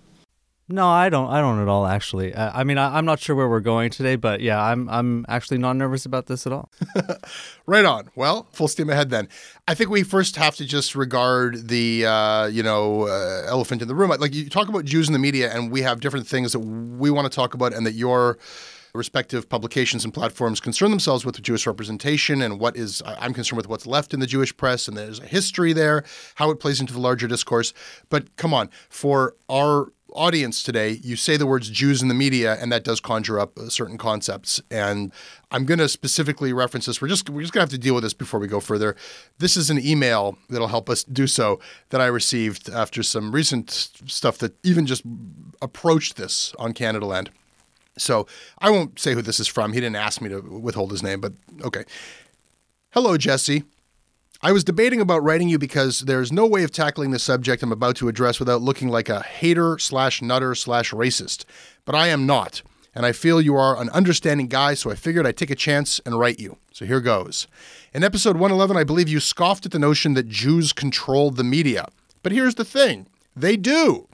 No, 0.70 0.86
I 0.86 1.08
don't. 1.08 1.30
I 1.30 1.40
don't 1.40 1.62
at 1.62 1.68
all. 1.68 1.86
Actually, 1.86 2.36
I 2.36 2.62
mean, 2.62 2.76
I, 2.76 2.98
am 2.98 3.06
not 3.06 3.20
sure 3.20 3.34
where 3.34 3.48
we're 3.48 3.60
going 3.60 3.88
today, 3.88 4.16
but 4.16 4.42
yeah, 4.42 4.62
I'm. 4.62 4.86
I'm 4.90 5.24
actually 5.26 5.56
not 5.56 5.76
nervous 5.76 6.04
about 6.04 6.26
this 6.26 6.46
at 6.46 6.52
all. 6.52 6.70
right 7.66 7.86
on. 7.86 8.10
Well, 8.14 8.46
full 8.52 8.68
steam 8.68 8.90
ahead 8.90 9.08
then. 9.08 9.28
I 9.66 9.72
think 9.72 9.88
we 9.88 10.02
first 10.02 10.36
have 10.36 10.56
to 10.56 10.66
just 10.66 10.94
regard 10.94 11.68
the, 11.68 12.04
uh, 12.04 12.46
you 12.46 12.62
know, 12.62 13.08
uh, 13.08 13.44
elephant 13.46 13.80
in 13.80 13.88
the 13.88 13.94
room. 13.94 14.10
Like 14.10 14.34
you 14.34 14.50
talk 14.50 14.68
about 14.68 14.84
Jews 14.84 15.06
in 15.06 15.14
the 15.14 15.18
media, 15.18 15.50
and 15.50 15.72
we 15.72 15.80
have 15.82 16.00
different 16.00 16.26
things 16.26 16.52
that 16.52 16.60
we 16.60 17.10
want 17.10 17.30
to 17.30 17.34
talk 17.34 17.54
about, 17.54 17.72
and 17.72 17.86
that 17.86 17.92
your 17.92 18.38
respective 18.98 19.48
publications 19.48 20.04
and 20.04 20.12
platforms 20.12 20.60
concern 20.60 20.90
themselves 20.90 21.24
with 21.24 21.40
Jewish 21.42 21.66
representation 21.66 22.42
and 22.42 22.60
what 22.60 22.76
is 22.76 23.02
I'm 23.06 23.32
concerned 23.32 23.56
with 23.56 23.68
what's 23.68 23.86
left 23.86 24.12
in 24.12 24.20
the 24.20 24.26
Jewish 24.26 24.54
press 24.56 24.88
and 24.88 24.96
there's 24.96 25.20
a 25.20 25.26
history 25.26 25.72
there, 25.72 26.04
how 26.34 26.50
it 26.50 26.60
plays 26.60 26.80
into 26.80 26.92
the 26.92 27.00
larger 27.00 27.26
discourse. 27.26 27.72
But 28.10 28.36
come 28.36 28.52
on, 28.52 28.68
for 28.90 29.36
our 29.48 29.92
audience 30.12 30.62
today, 30.62 30.98
you 31.02 31.16
say 31.16 31.36
the 31.36 31.46
words 31.46 31.70
Jews 31.70 32.02
in 32.02 32.08
the 32.08 32.14
media, 32.14 32.56
and 32.60 32.72
that 32.72 32.84
does 32.84 33.00
conjure 33.00 33.38
up 33.38 33.58
uh, 33.58 33.68
certain 33.68 33.98
concepts. 33.98 34.60
And 34.70 35.12
I'm 35.50 35.64
going 35.64 35.78
to 35.78 35.88
specifically 35.88 36.52
reference 36.52 36.86
this. 36.86 37.00
We're 37.00 37.08
just 37.08 37.28
we're 37.30 37.42
just 37.42 37.52
going 37.52 37.66
to 37.66 37.70
have 37.70 37.80
to 37.80 37.84
deal 37.84 37.94
with 37.94 38.04
this 38.04 38.14
before 38.14 38.40
we 38.40 38.48
go 38.48 38.60
further. 38.60 38.96
This 39.38 39.56
is 39.56 39.70
an 39.70 39.84
email 39.84 40.38
that'll 40.48 40.68
help 40.68 40.90
us 40.90 41.04
do 41.04 41.26
so 41.26 41.60
that 41.90 42.00
I 42.00 42.06
received 42.06 42.68
after 42.68 43.02
some 43.02 43.32
recent 43.32 43.70
stuff 43.70 44.38
that 44.38 44.54
even 44.64 44.86
just 44.86 45.02
approached 45.62 46.16
this 46.16 46.54
on 46.58 46.74
Canadaland. 46.74 47.28
So 47.98 48.26
I 48.58 48.70
won't 48.70 48.98
say 48.98 49.14
who 49.14 49.22
this 49.22 49.40
is 49.40 49.48
from. 49.48 49.72
He 49.72 49.80
didn't 49.80 49.96
ask 49.96 50.20
me 50.20 50.28
to 50.28 50.40
withhold 50.40 50.90
his 50.90 51.02
name, 51.02 51.20
but 51.20 51.32
okay. 51.62 51.84
Hello, 52.90 53.16
Jesse. 53.16 53.64
I 54.40 54.52
was 54.52 54.62
debating 54.62 55.00
about 55.00 55.24
writing 55.24 55.48
you 55.48 55.58
because 55.58 56.00
there's 56.00 56.30
no 56.30 56.46
way 56.46 56.62
of 56.62 56.70
tackling 56.70 57.10
the 57.10 57.18
subject 57.18 57.62
I'm 57.62 57.72
about 57.72 57.96
to 57.96 58.08
address 58.08 58.38
without 58.38 58.62
looking 58.62 58.88
like 58.88 59.08
a 59.08 59.20
hater 59.20 59.78
slash 59.78 60.22
nutter 60.22 60.54
slash 60.54 60.92
racist. 60.92 61.44
But 61.84 61.96
I 61.96 62.06
am 62.08 62.24
not. 62.24 62.62
And 62.94 63.04
I 63.04 63.12
feel 63.12 63.40
you 63.40 63.56
are 63.56 63.80
an 63.80 63.90
understanding 63.90 64.46
guy, 64.46 64.74
so 64.74 64.90
I 64.90 64.94
figured 64.94 65.26
I'd 65.26 65.36
take 65.36 65.50
a 65.50 65.56
chance 65.56 66.00
and 66.06 66.18
write 66.18 66.38
you. 66.38 66.56
So 66.72 66.84
here 66.84 67.00
goes. 67.00 67.48
In 67.92 68.04
episode 68.04 68.36
111, 68.36 68.76
I 68.76 68.84
believe 68.84 69.08
you 69.08 69.18
scoffed 69.18 69.66
at 69.66 69.72
the 69.72 69.78
notion 69.78 70.14
that 70.14 70.28
Jews 70.28 70.72
controlled 70.72 71.36
the 71.36 71.44
media. 71.44 71.88
But 72.22 72.32
here's 72.32 72.54
the 72.54 72.64
thing 72.64 73.08
they 73.34 73.56
do. 73.56 74.08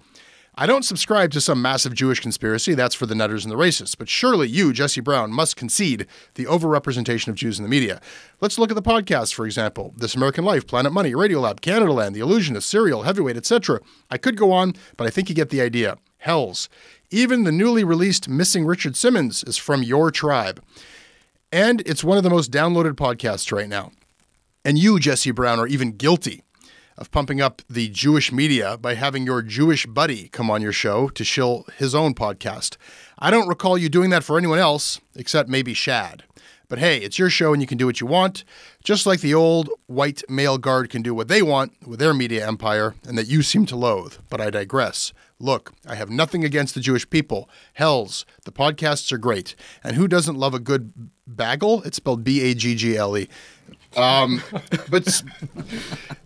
I 0.56 0.66
don't 0.66 0.84
subscribe 0.84 1.32
to 1.32 1.40
some 1.40 1.60
massive 1.60 1.94
Jewish 1.94 2.20
conspiracy, 2.20 2.74
that's 2.74 2.94
for 2.94 3.06
the 3.06 3.14
nutters 3.16 3.44
and 3.44 3.50
the 3.50 3.56
racists, 3.56 3.98
but 3.98 4.08
surely 4.08 4.46
you, 4.46 4.72
Jesse 4.72 5.00
Brown, 5.00 5.32
must 5.32 5.56
concede 5.56 6.06
the 6.34 6.44
overrepresentation 6.44 7.26
of 7.26 7.34
Jews 7.34 7.58
in 7.58 7.64
the 7.64 7.68
media. 7.68 8.00
Let's 8.40 8.56
look 8.56 8.70
at 8.70 8.76
the 8.76 8.82
podcasts, 8.82 9.34
for 9.34 9.46
example 9.46 9.94
This 9.96 10.14
American 10.14 10.44
Life, 10.44 10.68
Planet 10.68 10.92
Money, 10.92 11.10
Radiolab, 11.10 11.58
Canadaland, 11.58 12.12
The 12.12 12.20
Allusionist, 12.20 12.62
Serial, 12.62 13.02
Heavyweight, 13.02 13.36
etc. 13.36 13.80
I 14.12 14.16
could 14.16 14.36
go 14.36 14.52
on, 14.52 14.74
but 14.96 15.08
I 15.08 15.10
think 15.10 15.28
you 15.28 15.34
get 15.34 15.50
the 15.50 15.60
idea. 15.60 15.98
Hells. 16.18 16.68
Even 17.10 17.42
the 17.42 17.50
newly 17.50 17.82
released 17.82 18.28
Missing 18.28 18.64
Richard 18.64 18.94
Simmons 18.94 19.42
is 19.42 19.56
from 19.56 19.82
your 19.82 20.12
tribe. 20.12 20.62
And 21.50 21.80
it's 21.80 22.04
one 22.04 22.16
of 22.16 22.22
the 22.22 22.30
most 22.30 22.52
downloaded 22.52 22.92
podcasts 22.92 23.50
right 23.50 23.68
now. 23.68 23.90
And 24.64 24.78
you, 24.78 25.00
Jesse 25.00 25.32
Brown, 25.32 25.58
are 25.58 25.66
even 25.66 25.96
guilty 25.96 26.44
of 26.96 27.10
pumping 27.10 27.40
up 27.40 27.62
the 27.68 27.88
Jewish 27.88 28.32
media 28.32 28.76
by 28.78 28.94
having 28.94 29.26
your 29.26 29.42
Jewish 29.42 29.86
buddy 29.86 30.28
come 30.28 30.50
on 30.50 30.62
your 30.62 30.72
show 30.72 31.08
to 31.08 31.24
shill 31.24 31.66
his 31.76 31.94
own 31.94 32.14
podcast. 32.14 32.76
I 33.18 33.30
don't 33.30 33.48
recall 33.48 33.76
you 33.78 33.88
doing 33.88 34.10
that 34.10 34.24
for 34.24 34.38
anyone 34.38 34.58
else, 34.58 35.00
except 35.14 35.48
maybe 35.48 35.74
Shad. 35.74 36.24
But 36.68 36.78
hey, 36.78 36.98
it's 36.98 37.18
your 37.18 37.30
show 37.30 37.52
and 37.52 37.60
you 37.60 37.68
can 37.68 37.78
do 37.78 37.86
what 37.86 38.00
you 38.00 38.06
want, 38.06 38.42
just 38.82 39.06
like 39.06 39.20
the 39.20 39.34
old 39.34 39.68
white 39.86 40.22
male 40.28 40.58
guard 40.58 40.88
can 40.88 41.02
do 41.02 41.14
what 41.14 41.28
they 41.28 41.42
want 41.42 41.72
with 41.86 42.00
their 42.00 42.14
media 42.14 42.46
empire 42.46 42.94
and 43.06 43.18
that 43.18 43.28
you 43.28 43.42
seem 43.42 43.66
to 43.66 43.76
loathe. 43.76 44.14
But 44.30 44.40
I 44.40 44.50
digress. 44.50 45.12
Look, 45.38 45.74
I 45.86 45.94
have 45.94 46.10
nothing 46.10 46.44
against 46.44 46.74
the 46.74 46.80
Jewish 46.80 47.08
people. 47.08 47.50
Hells, 47.74 48.24
the 48.44 48.52
podcasts 48.52 49.12
are 49.12 49.18
great. 49.18 49.54
And 49.82 49.96
who 49.96 50.08
doesn't 50.08 50.36
love 50.36 50.54
a 50.54 50.58
good 50.58 51.10
bagel? 51.26 51.82
It's 51.82 51.98
spelled 51.98 52.24
B 52.24 52.40
A 52.40 52.54
G 52.54 52.74
G 52.74 52.96
L 52.96 53.16
E. 53.16 53.28
Um, 53.96 54.42
but 54.90 55.22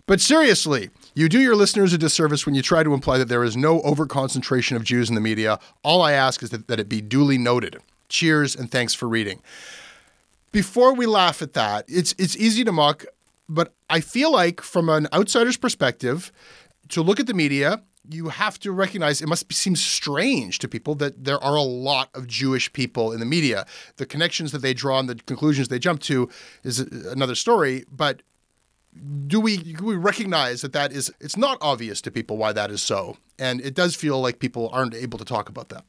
but 0.05 0.21
seriously, 0.21 0.89
you 1.13 1.29
do 1.29 1.39
your 1.39 1.55
listeners 1.55 1.93
a 1.93 1.97
disservice 1.97 2.45
when 2.45 2.55
you 2.55 2.61
try 2.61 2.83
to 2.83 2.93
imply 2.93 3.17
that 3.17 3.27
there 3.27 3.43
is 3.43 3.55
no 3.55 3.81
overconcentration 3.81 4.75
of 4.75 4.83
Jews 4.83 5.09
in 5.09 5.15
the 5.15 5.21
media. 5.21 5.59
All 5.83 6.01
I 6.01 6.13
ask 6.13 6.41
is 6.43 6.49
that, 6.49 6.67
that 6.67 6.79
it 6.79 6.89
be 6.89 7.01
duly 7.01 7.37
noted. 7.37 7.77
Cheers 8.07 8.55
and 8.55 8.71
thanks 8.71 8.93
for 8.93 9.07
reading. 9.07 9.41
Before 10.51 10.93
we 10.93 11.05
laugh 11.05 11.41
at 11.41 11.53
that, 11.53 11.85
it's 11.87 12.15
it's 12.17 12.35
easy 12.37 12.63
to 12.63 12.71
mock, 12.71 13.05
but 13.47 13.73
I 13.89 13.99
feel 13.99 14.31
like 14.31 14.61
from 14.61 14.89
an 14.89 15.07
outsider's 15.13 15.57
perspective, 15.57 16.31
to 16.89 17.01
look 17.03 17.19
at 17.19 17.27
the 17.27 17.33
media 17.33 17.83
you 18.09 18.29
have 18.29 18.59
to 18.59 18.71
recognize 18.71 19.21
it 19.21 19.27
must 19.27 19.47
be, 19.47 19.55
seem 19.55 19.75
strange 19.75 20.59
to 20.59 20.67
people 20.67 20.95
that 20.95 21.23
there 21.23 21.41
are 21.43 21.55
a 21.55 21.61
lot 21.61 22.09
of 22.13 22.27
Jewish 22.27 22.71
people 22.73 23.11
in 23.11 23.19
the 23.19 23.25
media. 23.25 23.65
The 23.97 24.05
connections 24.05 24.51
that 24.51 24.59
they 24.59 24.73
draw 24.73 24.99
and 24.99 25.07
the 25.07 25.15
conclusions 25.15 25.67
they 25.67 25.79
jump 25.79 26.01
to 26.01 26.29
is 26.63 26.79
another 26.79 27.35
story. 27.35 27.85
But 27.91 28.23
do 29.27 29.39
we 29.39 29.57
do 29.57 29.85
we 29.85 29.95
recognize 29.95 30.61
that 30.61 30.73
that 30.73 30.91
is 30.91 31.13
it's 31.19 31.37
not 31.37 31.57
obvious 31.61 32.01
to 32.01 32.11
people 32.11 32.37
why 32.37 32.51
that 32.53 32.71
is 32.71 32.81
so, 32.81 33.17
and 33.37 33.61
it 33.61 33.75
does 33.75 33.95
feel 33.95 34.19
like 34.19 34.39
people 34.39 34.69
aren't 34.73 34.95
able 34.95 35.19
to 35.19 35.25
talk 35.25 35.47
about 35.47 35.69
that. 35.69 35.85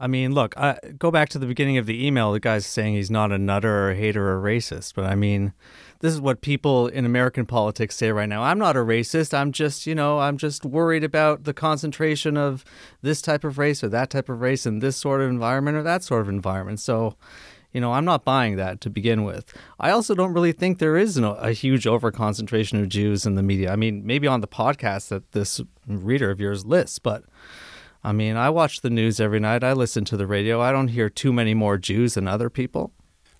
I 0.00 0.06
mean, 0.06 0.32
look, 0.32 0.56
I, 0.56 0.78
go 0.96 1.10
back 1.10 1.28
to 1.30 1.40
the 1.40 1.46
beginning 1.46 1.76
of 1.76 1.86
the 1.86 2.06
email. 2.06 2.30
The 2.30 2.38
guy's 2.38 2.66
saying 2.66 2.94
he's 2.94 3.10
not 3.10 3.32
a 3.32 3.38
nutter 3.38 3.86
or 3.86 3.90
a 3.90 3.96
hater 3.96 4.28
or 4.28 4.38
a 4.38 4.56
racist, 4.56 4.94
but 4.94 5.04
I 5.04 5.16
mean, 5.16 5.52
this 6.00 6.14
is 6.14 6.20
what 6.20 6.40
people 6.40 6.86
in 6.86 7.04
American 7.04 7.44
politics 7.44 7.96
say 7.96 8.12
right 8.12 8.28
now. 8.28 8.42
I'm 8.42 8.58
not 8.58 8.76
a 8.76 8.80
racist. 8.80 9.34
I'm 9.34 9.52
just, 9.52 9.86
you 9.86 9.94
know, 9.94 10.20
I'm 10.20 10.36
just 10.36 10.64
worried 10.64 11.04
about 11.04 11.44
the 11.44 11.54
concentration 11.54 12.36
of 12.36 12.64
this 13.02 13.20
type 13.20 13.44
of 13.44 13.58
race 13.58 13.82
or 13.82 13.88
that 13.88 14.10
type 14.10 14.28
of 14.28 14.40
race 14.40 14.64
in 14.66 14.78
this 14.78 14.96
sort 14.96 15.20
of 15.20 15.28
environment 15.28 15.76
or 15.76 15.82
that 15.82 16.04
sort 16.04 16.20
of 16.20 16.28
environment. 16.28 16.78
So, 16.80 17.16
you 17.72 17.80
know, 17.80 17.92
I'm 17.92 18.04
not 18.04 18.24
buying 18.24 18.56
that 18.56 18.80
to 18.82 18.90
begin 18.90 19.24
with. 19.24 19.52
I 19.78 19.90
also 19.90 20.14
don't 20.14 20.32
really 20.32 20.52
think 20.52 20.78
there 20.78 20.96
is 20.96 21.16
a 21.18 21.52
huge 21.52 21.84
overconcentration 21.84 22.80
of 22.80 22.88
Jews 22.88 23.26
in 23.26 23.34
the 23.34 23.42
media. 23.42 23.72
I 23.72 23.76
mean, 23.76 24.06
maybe 24.06 24.26
on 24.26 24.40
the 24.40 24.48
podcast 24.48 25.08
that 25.08 25.32
this 25.32 25.60
reader 25.86 26.30
of 26.30 26.40
yours 26.40 26.64
lists, 26.64 26.98
but 26.98 27.24
I 28.04 28.12
mean, 28.12 28.36
I 28.36 28.50
watch 28.50 28.80
the 28.80 28.90
news 28.90 29.18
every 29.20 29.40
night. 29.40 29.64
I 29.64 29.72
listen 29.72 30.04
to 30.06 30.16
the 30.16 30.26
radio. 30.26 30.60
I 30.60 30.70
don't 30.70 30.88
hear 30.88 31.10
too 31.10 31.32
many 31.32 31.52
more 31.52 31.76
Jews 31.76 32.14
than 32.14 32.28
other 32.28 32.48
people. 32.48 32.92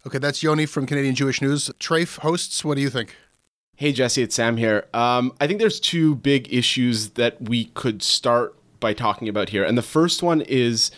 Okay, 0.09 0.17
that's 0.17 0.43
Yoni 0.43 0.65
from 0.65 0.87
Canadian 0.87 1.15
Jewish 1.15 1.43
News. 1.43 1.69
Treyf 1.79 2.21
hosts, 2.21 2.65
what 2.65 2.77
do 2.77 2.81
you 2.81 2.89
think? 2.89 3.15
Hey, 3.77 3.93
Jesse, 3.93 4.23
it's 4.23 4.35
Sam 4.35 4.57
here. 4.57 4.87
Um, 4.95 5.35
I 5.39 5.47
think 5.47 5.61
there's 5.61 5.79
two 5.79 6.15
big 6.15 6.51
issues 6.51 7.11
that 7.11 7.43
we 7.43 7.67
could 7.67 8.03
start 8.03 8.57
by 8.81 8.95
talking 8.95 9.29
about 9.29 9.51
here. 9.51 9.63
And 9.63 9.77
the 9.77 9.83
first 9.83 10.23
one 10.23 10.41
is 10.41 10.91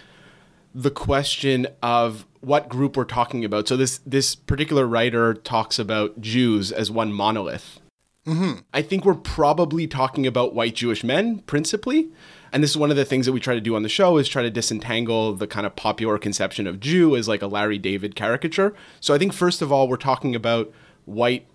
the 0.72 0.92
question 0.92 1.66
of 1.82 2.24
what 2.38 2.68
group 2.68 2.96
we're 2.96 3.02
talking 3.02 3.44
about. 3.44 3.66
So 3.66 3.76
this 3.76 3.98
this 4.06 4.36
particular 4.36 4.86
writer 4.86 5.34
talks 5.34 5.80
about 5.80 6.20
Jews 6.20 6.70
as 6.70 6.88
one 6.88 7.12
monolith. 7.12 7.80
Mm-hmm. 8.28 8.60
I 8.72 8.80
think 8.80 9.04
we're 9.04 9.14
probably 9.14 9.88
talking 9.88 10.24
about 10.24 10.54
white 10.54 10.76
Jewish 10.76 11.02
men 11.02 11.40
principally. 11.40 12.10
And 12.52 12.62
this 12.62 12.70
is 12.70 12.76
one 12.76 12.90
of 12.90 12.96
the 12.96 13.04
things 13.04 13.26
that 13.26 13.32
we 13.32 13.40
try 13.40 13.54
to 13.54 13.60
do 13.60 13.76
on 13.76 13.82
the 13.82 13.88
show 13.88 14.18
is 14.18 14.28
try 14.28 14.42
to 14.42 14.50
disentangle 14.50 15.34
the 15.34 15.46
kind 15.46 15.66
of 15.66 15.76
popular 15.76 16.18
conception 16.18 16.66
of 16.66 16.80
Jew 16.80 17.16
as 17.16 17.28
like 17.28 17.42
a 17.42 17.46
Larry 17.46 17.78
David 17.78 18.14
caricature. 18.14 18.74
So 18.98 19.14
I 19.14 19.18
think 19.18 19.32
first 19.32 19.62
of 19.62 19.70
all 19.70 19.88
we're 19.88 19.96
talking 19.96 20.34
about 20.34 20.72
white 21.04 21.46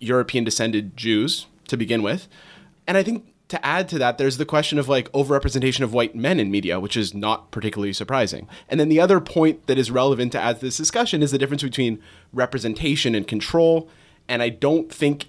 European 0.00 0.44
descended 0.44 0.96
Jews 0.96 1.46
to 1.68 1.76
begin 1.76 2.02
with. 2.02 2.28
And 2.86 2.98
I 2.98 3.02
think 3.02 3.32
to 3.48 3.64
add 3.64 3.88
to 3.90 3.98
that, 3.98 4.16
there's 4.16 4.38
the 4.38 4.46
question 4.46 4.78
of 4.78 4.88
like 4.88 5.12
overrepresentation 5.12 5.82
of 5.82 5.92
white 5.92 6.14
men 6.14 6.40
in 6.40 6.50
media, 6.50 6.80
which 6.80 6.96
is 6.96 7.12
not 7.12 7.50
particularly 7.50 7.92
surprising. 7.92 8.48
And 8.68 8.80
then 8.80 8.88
the 8.88 9.00
other 9.00 9.20
point 9.20 9.66
that 9.66 9.78
is 9.78 9.90
relevant 9.90 10.32
to 10.32 10.40
add 10.40 10.58
to 10.58 10.64
this 10.66 10.78
discussion 10.78 11.22
is 11.22 11.30
the 11.30 11.38
difference 11.38 11.62
between 11.62 12.02
representation 12.32 13.14
and 13.14 13.26
control. 13.28 13.88
And 14.28 14.42
I 14.42 14.48
don't 14.48 14.92
think 14.92 15.28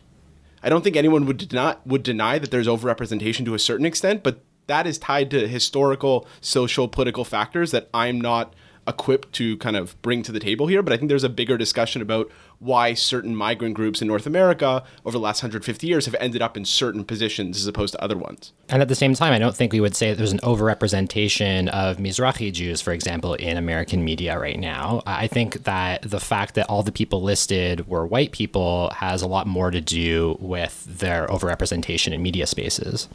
I 0.64 0.70
don't 0.70 0.84
think 0.84 0.96
anyone 0.96 1.26
would 1.26 1.38
deny 1.38 1.76
would 1.86 2.04
deny 2.04 2.40
that 2.40 2.50
there's 2.50 2.68
overrepresentation 2.68 3.44
to 3.46 3.56
a 3.56 3.60
certain 3.60 3.86
extent, 3.86 4.24
but 4.24 4.42
that 4.68 4.88
is 4.88 4.98
tied 4.98 5.32
to 5.32 5.48
historical, 5.48 6.28
social, 6.42 6.88
political 6.88 7.26
factors 7.26 7.72
that 7.72 7.90
I'm 7.94 8.20
not 8.20 8.54
equipped 8.88 9.32
to 9.34 9.58
kind 9.58 9.76
of 9.76 10.00
bring 10.02 10.24
to 10.24 10.32
the 10.32 10.40
table 10.40 10.68
here. 10.68 10.84
But 10.84 10.94
I 10.94 10.98
think 10.98 11.10
there's 11.10 11.24
a 11.24 11.30
bigger 11.30 11.58
discussion 11.58 12.02
about 12.02 12.30
why 12.60 12.94
certain 12.94 13.36
migrant 13.36 13.76
groups 13.76 14.02
in 14.02 14.08
North 14.08 14.26
America 14.26 14.84
over 15.06 15.14
the 15.14 15.22
last 15.22 15.44
150 15.44 15.88
years 15.88 16.06
have 16.06 16.16
ended 16.20 16.42
up 16.42 16.56
in 16.56 16.66
certain 16.66 17.04
positions 17.04 17.58
as 17.58 17.68
opposed 17.68 17.94
to 17.94 18.04
other 18.04 18.18
ones. 18.18 18.54
And 18.70 18.82
at 18.82 18.88
the 18.88 18.96
same 18.96 19.14
time, 19.14 19.34
I 19.34 19.40
don't 19.40 19.56
think 19.56 19.74
we 19.74 19.82
would 19.82 19.96
say 19.96 20.10
that 20.10 20.18
there's 20.18 20.32
an 20.32 20.40
overrepresentation 20.40 21.70
of 21.70 21.98
Mizrahi 21.98 22.52
Jews, 22.52 22.82
for 22.82 22.92
example, 22.92 23.34
in 23.36 23.58
American 23.58 24.04
media 24.04 24.40
right 24.40 24.60
now. 24.60 25.02
I 25.06 25.28
think 25.28 25.64
that 25.64 26.04
the 26.04 26.20
fact 26.20 26.56
that 26.56 26.70
all 26.70 26.84
the 26.84 26.92
people 26.92 27.22
listed 27.22 27.88
were 27.88 28.06
white 28.06 28.32
people 28.32 28.90
has 28.92 29.22
a 29.22 29.28
lot 29.28 29.48
more 29.48 29.72
to 29.72 29.82
do 29.82 30.38
with 30.40 30.86
their 30.86 31.28
overrepresentation 31.28 32.14
in 32.14 32.22
media 32.22 32.48
spaces. 32.48 33.08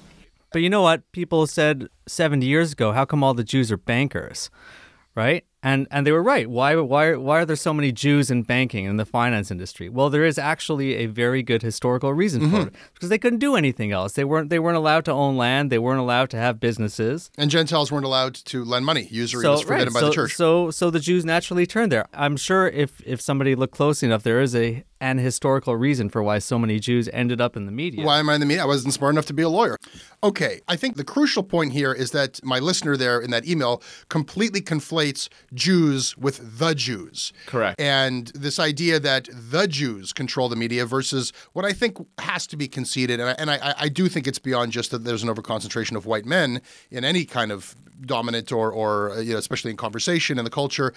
But 0.52 0.62
you 0.62 0.70
know 0.70 0.82
what? 0.82 1.10
People 1.12 1.46
said 1.46 1.88
70 2.06 2.46
years 2.46 2.72
ago, 2.72 2.92
how 2.92 3.04
come 3.04 3.22
all 3.22 3.34
the 3.34 3.44
Jews 3.44 3.70
are 3.70 3.76
bankers? 3.76 4.50
Right? 5.14 5.44
And 5.62 5.88
and 5.90 6.06
they 6.06 6.12
were 6.12 6.22
right. 6.22 6.48
Why 6.48 6.76
why 6.76 7.16
why 7.16 7.40
are 7.40 7.44
there 7.44 7.56
so 7.56 7.74
many 7.74 7.90
Jews 7.90 8.30
in 8.30 8.42
banking 8.42 8.84
in 8.84 8.96
the 8.96 9.04
finance 9.04 9.50
industry? 9.50 9.88
Well, 9.88 10.08
there 10.08 10.24
is 10.24 10.38
actually 10.38 10.94
a 10.94 11.06
very 11.06 11.42
good 11.42 11.62
historical 11.62 12.14
reason 12.14 12.42
mm-hmm. 12.42 12.54
for 12.54 12.66
it 12.68 12.74
because 12.94 13.08
they 13.08 13.18
couldn't 13.18 13.40
do 13.40 13.56
anything 13.56 13.90
else. 13.90 14.12
They 14.12 14.22
weren't 14.24 14.50
they 14.50 14.60
weren't 14.60 14.76
allowed 14.76 15.04
to 15.06 15.12
own 15.12 15.36
land. 15.36 15.70
They 15.70 15.80
weren't 15.80 15.98
allowed 15.98 16.30
to 16.30 16.36
have 16.36 16.60
businesses. 16.60 17.30
And 17.36 17.50
Gentiles 17.50 17.90
weren't 17.90 18.04
allowed 18.04 18.34
to 18.34 18.64
lend 18.64 18.86
money. 18.86 19.08
Usury 19.10 19.42
so, 19.42 19.52
was 19.52 19.62
forbidden 19.62 19.86
right. 19.86 19.94
by 19.94 20.00
so, 20.00 20.06
the 20.06 20.12
church. 20.12 20.36
So 20.36 20.70
so 20.70 20.90
the 20.90 21.00
Jews 21.00 21.24
naturally 21.24 21.66
turned 21.66 21.90
there. 21.90 22.06
I'm 22.14 22.36
sure 22.36 22.68
if 22.68 23.00
if 23.04 23.20
somebody 23.20 23.56
looked 23.56 23.74
closely 23.74 24.06
enough, 24.06 24.22
there 24.22 24.40
is 24.40 24.54
a 24.54 24.84
an 25.00 25.18
historical 25.18 25.76
reason 25.76 26.08
for 26.08 26.22
why 26.22 26.38
so 26.38 26.58
many 26.58 26.78
Jews 26.78 27.08
ended 27.12 27.40
up 27.40 27.56
in 27.56 27.66
the 27.66 27.72
media. 27.72 28.04
Why 28.04 28.18
am 28.18 28.28
I 28.28 28.34
in 28.34 28.40
the 28.40 28.46
media? 28.46 28.62
I 28.62 28.66
wasn't 28.66 28.94
smart 28.94 29.14
enough 29.14 29.26
to 29.26 29.32
be 29.32 29.42
a 29.42 29.48
lawyer. 29.48 29.76
Okay, 30.22 30.60
I 30.66 30.76
think 30.76 30.96
the 30.96 31.04
crucial 31.04 31.42
point 31.42 31.72
here 31.72 31.92
is 31.92 32.10
that 32.12 32.42
my 32.44 32.58
listener 32.58 32.96
there 32.96 33.20
in 33.20 33.30
that 33.30 33.46
email 33.46 33.82
completely 34.08 34.60
conflates 34.60 35.28
Jews 35.54 36.16
with 36.16 36.58
the 36.58 36.74
Jews. 36.74 37.32
Correct. 37.46 37.80
And 37.80 38.28
this 38.28 38.58
idea 38.58 39.00
that 39.00 39.28
the 39.32 39.66
Jews 39.66 40.12
control 40.12 40.48
the 40.48 40.56
media 40.56 40.86
versus 40.86 41.32
what 41.52 41.64
I 41.64 41.72
think 41.72 41.98
has 42.18 42.46
to 42.48 42.56
be 42.56 42.68
conceded, 42.68 43.20
and 43.20 43.30
I, 43.30 43.32
and 43.38 43.50
I, 43.50 43.74
I 43.78 43.88
do 43.88 44.08
think 44.08 44.26
it's 44.26 44.38
beyond 44.38 44.72
just 44.72 44.90
that 44.90 45.04
there's 45.04 45.22
an 45.22 45.28
overconcentration 45.28 45.96
of 45.96 46.06
white 46.06 46.26
men 46.26 46.60
in 46.90 47.04
any 47.04 47.24
kind 47.24 47.52
of 47.52 47.74
dominant 48.04 48.52
or, 48.52 48.70
or 48.70 49.10
uh, 49.10 49.20
you 49.20 49.32
know, 49.32 49.38
especially 49.38 49.70
in 49.70 49.76
conversation 49.76 50.38
and 50.38 50.46
the 50.46 50.50
culture. 50.50 50.92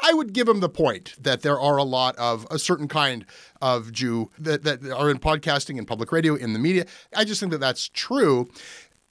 I 0.00 0.12
would 0.12 0.32
give 0.32 0.48
him 0.48 0.58
the 0.58 0.68
point 0.68 1.14
that 1.20 1.42
there 1.42 1.58
are 1.58 1.76
a 1.76 1.84
lot 1.84 2.16
of 2.16 2.46
a 2.50 2.58
certain 2.58 2.88
kind 2.88 3.24
of 3.62 3.92
Jew 3.92 4.30
that, 4.38 4.64
that 4.64 4.84
are 4.90 5.08
in 5.08 5.18
podcasting 5.18 5.78
and 5.78 5.86
public 5.86 6.10
radio, 6.10 6.34
in 6.34 6.52
the 6.52 6.58
media. 6.58 6.86
I 7.14 7.24
just 7.24 7.38
think 7.38 7.52
that 7.52 7.58
that's 7.58 7.88
true. 7.88 8.48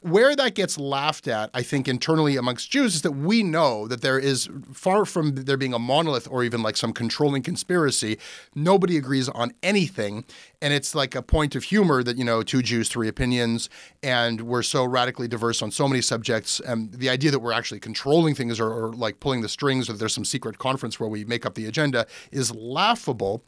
Where 0.03 0.35
that 0.35 0.55
gets 0.55 0.77
laughed 0.77 1.27
at, 1.27 1.49
I 1.53 1.63
think, 1.63 1.87
internally 1.87 2.35
amongst 2.35 2.69
Jews 2.69 2.95
is 2.95 3.01
that 3.03 3.13
we 3.13 3.41
know 3.41 3.87
that 3.87 4.01
there 4.01 4.19
is 4.19 4.49
far 4.73 5.05
from 5.05 5.35
there 5.35 5.57
being 5.57 5.73
a 5.73 5.79
monolith 5.79 6.27
or 6.29 6.43
even 6.43 6.61
like 6.61 6.75
some 6.75 6.91
controlling 6.93 7.41
conspiracy, 7.41 8.19
nobody 8.53 8.97
agrees 8.97 9.29
on 9.29 9.53
anything. 9.63 10.25
And 10.61 10.73
it's 10.73 10.93
like 10.93 11.15
a 11.15 11.21
point 11.21 11.55
of 11.55 11.63
humor 11.63 12.03
that, 12.03 12.17
you 12.17 12.23
know, 12.23 12.43
two 12.43 12.61
Jews, 12.61 12.89
three 12.89 13.07
opinions, 13.07 13.69
and 14.01 14.41
we're 14.41 14.63
so 14.63 14.83
radically 14.83 15.27
diverse 15.27 15.61
on 15.61 15.71
so 15.71 15.87
many 15.87 16.01
subjects. 16.01 16.59
And 16.59 16.91
the 16.91 17.09
idea 17.09 17.31
that 17.31 17.39
we're 17.39 17.53
actually 17.53 17.79
controlling 17.79 18.35
things 18.35 18.59
or, 18.59 18.69
or 18.69 18.93
like 18.93 19.19
pulling 19.19 19.41
the 19.41 19.49
strings 19.49 19.89
or 19.89 19.93
there's 19.93 20.13
some 20.13 20.25
secret 20.25 20.57
conference 20.57 20.99
where 20.99 21.09
we 21.09 21.23
make 21.23 21.45
up 21.45 21.55
the 21.55 21.65
agenda 21.65 22.07
is 22.31 22.53
laughable. 22.53 23.43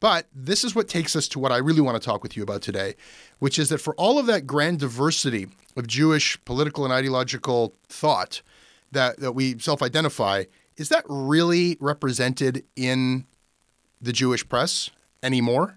But 0.00 0.28
this 0.34 0.64
is 0.64 0.74
what 0.74 0.88
takes 0.88 1.14
us 1.14 1.28
to 1.28 1.38
what 1.38 1.52
I 1.52 1.58
really 1.58 1.82
want 1.82 2.00
to 2.00 2.04
talk 2.04 2.22
with 2.22 2.34
you 2.34 2.42
about 2.42 2.62
today, 2.62 2.94
which 3.40 3.58
is 3.58 3.68
that 3.70 3.78
for 3.78 3.94
all 3.96 4.18
of 4.18 4.26
that 4.26 4.46
grand 4.46 4.78
diversity 4.78 5.48
of 5.76 5.86
Jewish 5.86 6.42
political 6.44 6.84
and 6.84 6.92
ideological 6.92 7.74
thought 7.88 8.42
that, 8.92 9.18
that 9.18 9.32
we 9.32 9.58
self 9.58 9.82
identify, 9.82 10.44
is 10.76 10.88
that 10.90 11.04
really 11.08 11.76
represented 11.80 12.64
in 12.76 13.26
the 14.00 14.12
Jewish 14.12 14.48
press 14.48 14.90
anymore? 15.22 15.76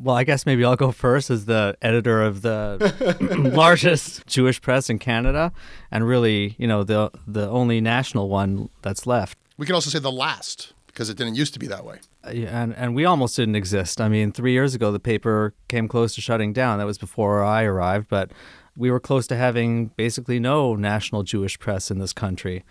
Well, 0.00 0.14
I 0.14 0.24
guess 0.24 0.46
maybe 0.46 0.64
I'll 0.64 0.76
go 0.76 0.92
first 0.92 1.30
as 1.30 1.46
the 1.46 1.76
editor 1.82 2.22
of 2.22 2.42
the 2.42 3.50
largest 3.54 4.26
Jewish 4.26 4.60
press 4.60 4.88
in 4.88 4.98
Canada, 4.98 5.52
and 5.90 6.06
really, 6.06 6.54
you 6.58 6.68
know, 6.68 6.84
the 6.84 7.10
the 7.26 7.48
only 7.48 7.80
national 7.80 8.28
one 8.28 8.68
that's 8.82 9.06
left. 9.06 9.38
We 9.56 9.66
can 9.66 9.74
also 9.74 9.90
say 9.90 9.98
the 9.98 10.12
last 10.12 10.72
because 10.86 11.10
it 11.10 11.16
didn't 11.16 11.34
used 11.34 11.52
to 11.54 11.58
be 11.58 11.66
that 11.66 11.84
way. 11.84 11.98
And 12.26 12.74
and 12.74 12.94
we 12.94 13.04
almost 13.04 13.36
didn't 13.36 13.56
exist. 13.56 14.00
I 14.00 14.08
mean, 14.08 14.32
three 14.32 14.52
years 14.52 14.74
ago, 14.74 14.92
the 14.92 15.00
paper 15.00 15.54
came 15.68 15.88
close 15.88 16.14
to 16.16 16.20
shutting 16.20 16.52
down. 16.52 16.78
That 16.78 16.86
was 16.86 16.98
before 16.98 17.44
I 17.44 17.62
arrived, 17.64 18.08
but 18.08 18.32
we 18.76 18.90
were 18.90 19.00
close 19.00 19.26
to 19.28 19.36
having 19.36 19.86
basically 19.96 20.38
no 20.38 20.74
national 20.74 21.22
Jewish 21.22 21.58
press 21.58 21.90
in 21.90 21.98
this 21.98 22.12
country. 22.12 22.64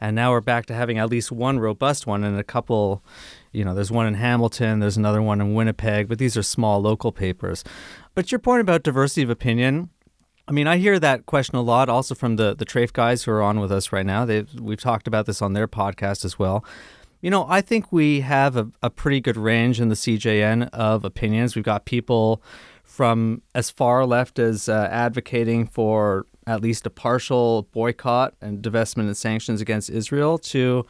And 0.00 0.14
now 0.14 0.30
we're 0.30 0.40
back 0.40 0.66
to 0.66 0.74
having 0.74 0.98
at 0.98 1.10
least 1.10 1.32
one 1.32 1.58
robust 1.58 2.06
one 2.06 2.22
and 2.22 2.38
a 2.38 2.44
couple, 2.44 3.02
you 3.50 3.64
know, 3.64 3.74
there's 3.74 3.90
one 3.90 4.06
in 4.06 4.14
Hamilton, 4.14 4.78
there's 4.78 4.96
another 4.96 5.20
one 5.20 5.40
in 5.40 5.54
Winnipeg, 5.54 6.08
but 6.08 6.18
these 6.18 6.36
are 6.36 6.42
small 6.42 6.80
local 6.80 7.10
papers. 7.10 7.64
But 8.14 8.30
your 8.30 8.38
point 8.38 8.60
about 8.60 8.84
diversity 8.84 9.22
of 9.22 9.30
opinion, 9.30 9.90
I 10.46 10.52
mean, 10.52 10.66
I 10.66 10.78
hear 10.78 10.98
that 11.00 11.26
question 11.26 11.56
a 11.56 11.62
lot 11.62 11.88
also 11.88 12.14
from 12.14 12.36
the, 12.36 12.54
the 12.54 12.64
TREYF 12.64 12.92
guys 12.92 13.24
who 13.24 13.32
are 13.32 13.42
on 13.42 13.60
with 13.60 13.72
us 13.72 13.92
right 13.92 14.06
now. 14.06 14.24
they 14.24 14.46
we've 14.60 14.80
talked 14.80 15.08
about 15.08 15.26
this 15.26 15.42
on 15.42 15.52
their 15.52 15.68
podcast 15.68 16.24
as 16.24 16.38
well. 16.38 16.64
You 17.20 17.30
know, 17.30 17.46
I 17.48 17.60
think 17.60 17.90
we 17.92 18.20
have 18.20 18.56
a, 18.56 18.70
a 18.82 18.90
pretty 18.90 19.20
good 19.20 19.36
range 19.36 19.80
in 19.80 19.88
the 19.88 19.96
CJN 19.96 20.68
of 20.72 21.04
opinions. 21.04 21.56
We've 21.56 21.64
got 21.64 21.84
people 21.84 22.40
from 22.84 23.42
as 23.54 23.70
far 23.70 24.06
left 24.06 24.38
as 24.38 24.68
uh, 24.68 24.88
advocating 24.90 25.66
for 25.66 26.26
at 26.46 26.62
least 26.62 26.86
a 26.86 26.90
partial 26.90 27.62
boycott 27.72 28.34
and 28.40 28.62
divestment 28.62 29.06
and 29.06 29.16
sanctions 29.16 29.60
against 29.60 29.90
Israel 29.90 30.38
to 30.38 30.86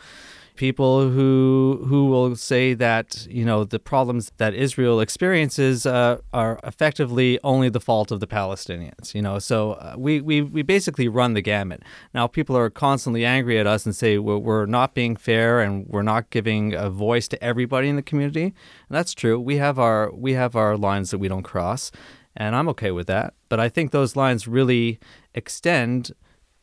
people 0.59 1.09
who 1.09 1.85
who 1.87 2.07
will 2.07 2.37
say 2.37 2.75
that 2.75 3.27
you 3.31 3.45
know 3.45 3.65
the 3.65 3.79
problems 3.79 4.31
that 4.37 4.53
Israel 4.53 5.01
experiences 5.01 5.87
uh, 5.87 6.19
are 6.35 6.59
effectively 6.65 7.39
only 7.43 7.71
the 7.71 7.81
fault 7.81 8.11
of 8.11 8.21
the 8.21 8.27
Palestinians. 8.27 9.15
You 9.15 9.23
know, 9.23 9.39
so 9.39 9.73
uh, 9.73 9.95
we, 9.97 10.21
we 10.21 10.43
we 10.43 10.63
basically 10.63 11.09
run 11.09 11.33
the 11.33 11.41
gamut. 11.41 11.83
Now 12.13 12.27
people 12.27 12.57
are 12.57 12.69
constantly 12.69 13.25
angry 13.25 13.59
at 13.59 13.67
us 13.67 13.87
and 13.87 13.97
say 13.97 14.19
we're, 14.19 14.37
we're 14.37 14.67
not 14.67 14.95
being 14.95 15.17
fair 15.17 15.61
and 15.61 15.87
we're 15.87 16.03
not 16.03 16.29
giving 16.31 16.75
a 16.75 16.91
voice 16.91 17.29
to 17.29 17.43
everybody 17.43 17.89
in 17.89 17.97
the 17.97 18.03
community. 18.03 18.45
And 18.45 18.93
that's 18.97 19.15
true. 19.15 19.41
We 19.41 19.57
have 19.57 19.79
our 19.79 20.13
we 20.13 20.33
have 20.33 20.57
our 20.57 20.77
lines 20.77 21.11
that 21.13 21.19
we 21.19 21.29
don't 21.29 21.45
cross, 21.45 21.93
and 22.37 22.55
I'm 22.57 22.69
okay 22.71 22.91
with 22.91 23.07
that. 23.07 23.35
But 23.49 23.61
I 23.61 23.69
think 23.69 23.93
those 23.93 24.17
lines 24.17 24.49
really 24.49 24.99
extend 25.35 26.13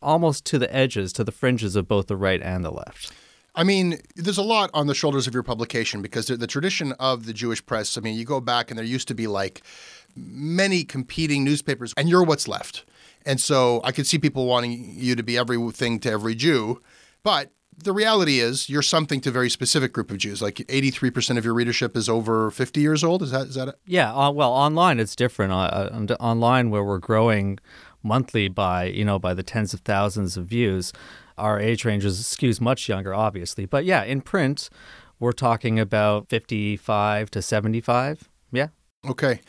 almost 0.01 0.45
to 0.45 0.59
the 0.59 0.71
edges, 0.75 1.13
to 1.13 1.23
the 1.23 1.31
fringes 1.31 1.75
of 1.77 1.87
both 1.87 2.07
the 2.07 2.17
right 2.17 2.41
and 2.41 2.63
the 2.63 2.71
left. 2.71 3.11
I 3.55 3.63
mean, 3.63 3.99
there's 4.15 4.37
a 4.37 4.43
lot 4.43 4.69
on 4.73 4.87
the 4.87 4.95
shoulders 4.95 5.27
of 5.27 5.33
your 5.33 5.43
publication 5.43 6.01
because 6.01 6.27
the, 6.27 6.47
tradition 6.47 6.91
of 6.93 7.25
the 7.25 7.33
Jewish 7.33 7.65
press, 7.65 7.97
I 7.97 8.01
mean, 8.01 8.17
you 8.17 8.25
go 8.25 8.41
back 8.41 8.69
and 8.69 8.77
there 8.77 8.85
used 8.85 9.07
to 9.07 9.15
be 9.15 9.27
like 9.27 9.61
many 10.15 10.83
competing 10.83 11.43
newspapers, 11.43 11.93
and 11.97 12.09
you're 12.09 12.23
what's 12.23 12.47
left. 12.47 12.85
And 13.25 13.39
so 13.39 13.81
I 13.83 13.91
could 13.91 14.05
see 14.05 14.17
people 14.17 14.45
wanting 14.45 14.93
you 14.95 15.15
to 15.15 15.23
be 15.23 15.37
everything 15.37 15.99
to 16.01 16.11
every 16.11 16.35
Jew. 16.35 16.79
But 17.23 17.51
the 17.77 17.91
reality 17.91 18.39
is 18.39 18.69
you're 18.69 18.81
something 18.81 19.19
to 19.21 19.29
a 19.29 19.31
very 19.31 19.49
specific 19.49 19.93
group 19.93 20.11
of 20.11 20.17
Jews. 20.17 20.41
Like 20.41 20.55
83% 20.55 21.37
of 21.37 21.43
your 21.43 21.53
readership 21.53 21.97
is 21.97 22.07
over 22.07 22.51
50 22.51 22.79
years 22.79 23.03
old. 23.03 23.21
Is 23.23 23.31
that, 23.31 23.47
is 23.47 23.55
that 23.55 23.69
it? 23.69 23.75
Yeah. 23.85 24.13
Uh, 24.13 24.31
well, 24.31 24.51
online 24.51 24.99
it's 24.99 25.15
different. 25.15 25.51
Uh, 25.51 25.55
uh 25.55 26.15
online 26.19 26.69
where 26.69 26.83
we're 26.83 26.99
growing 26.99 27.59
monthly 28.03 28.47
by, 28.47 28.85
you 28.85 29.03
know, 29.03 29.17
by 29.17 29.33
the 29.33 29.43
tens 29.43 29.73
of 29.73 29.81
thousands 29.81 30.37
of 30.37 30.45
views 30.45 30.93
our 31.37 31.59
age 31.59 31.85
ranges 31.85 32.21
skews 32.23 32.61
much 32.61 32.87
younger, 32.87 33.13
obviously. 33.13 33.65
But 33.65 33.85
yeah, 33.85 34.03
in 34.03 34.21
print, 34.21 34.69
we're 35.19 35.31
talking 35.31 35.79
about 35.79 36.29
55 36.29 37.31
to 37.31 37.41
75. 37.41 38.29
Yeah. 38.51 38.67
Okay. 39.09 39.41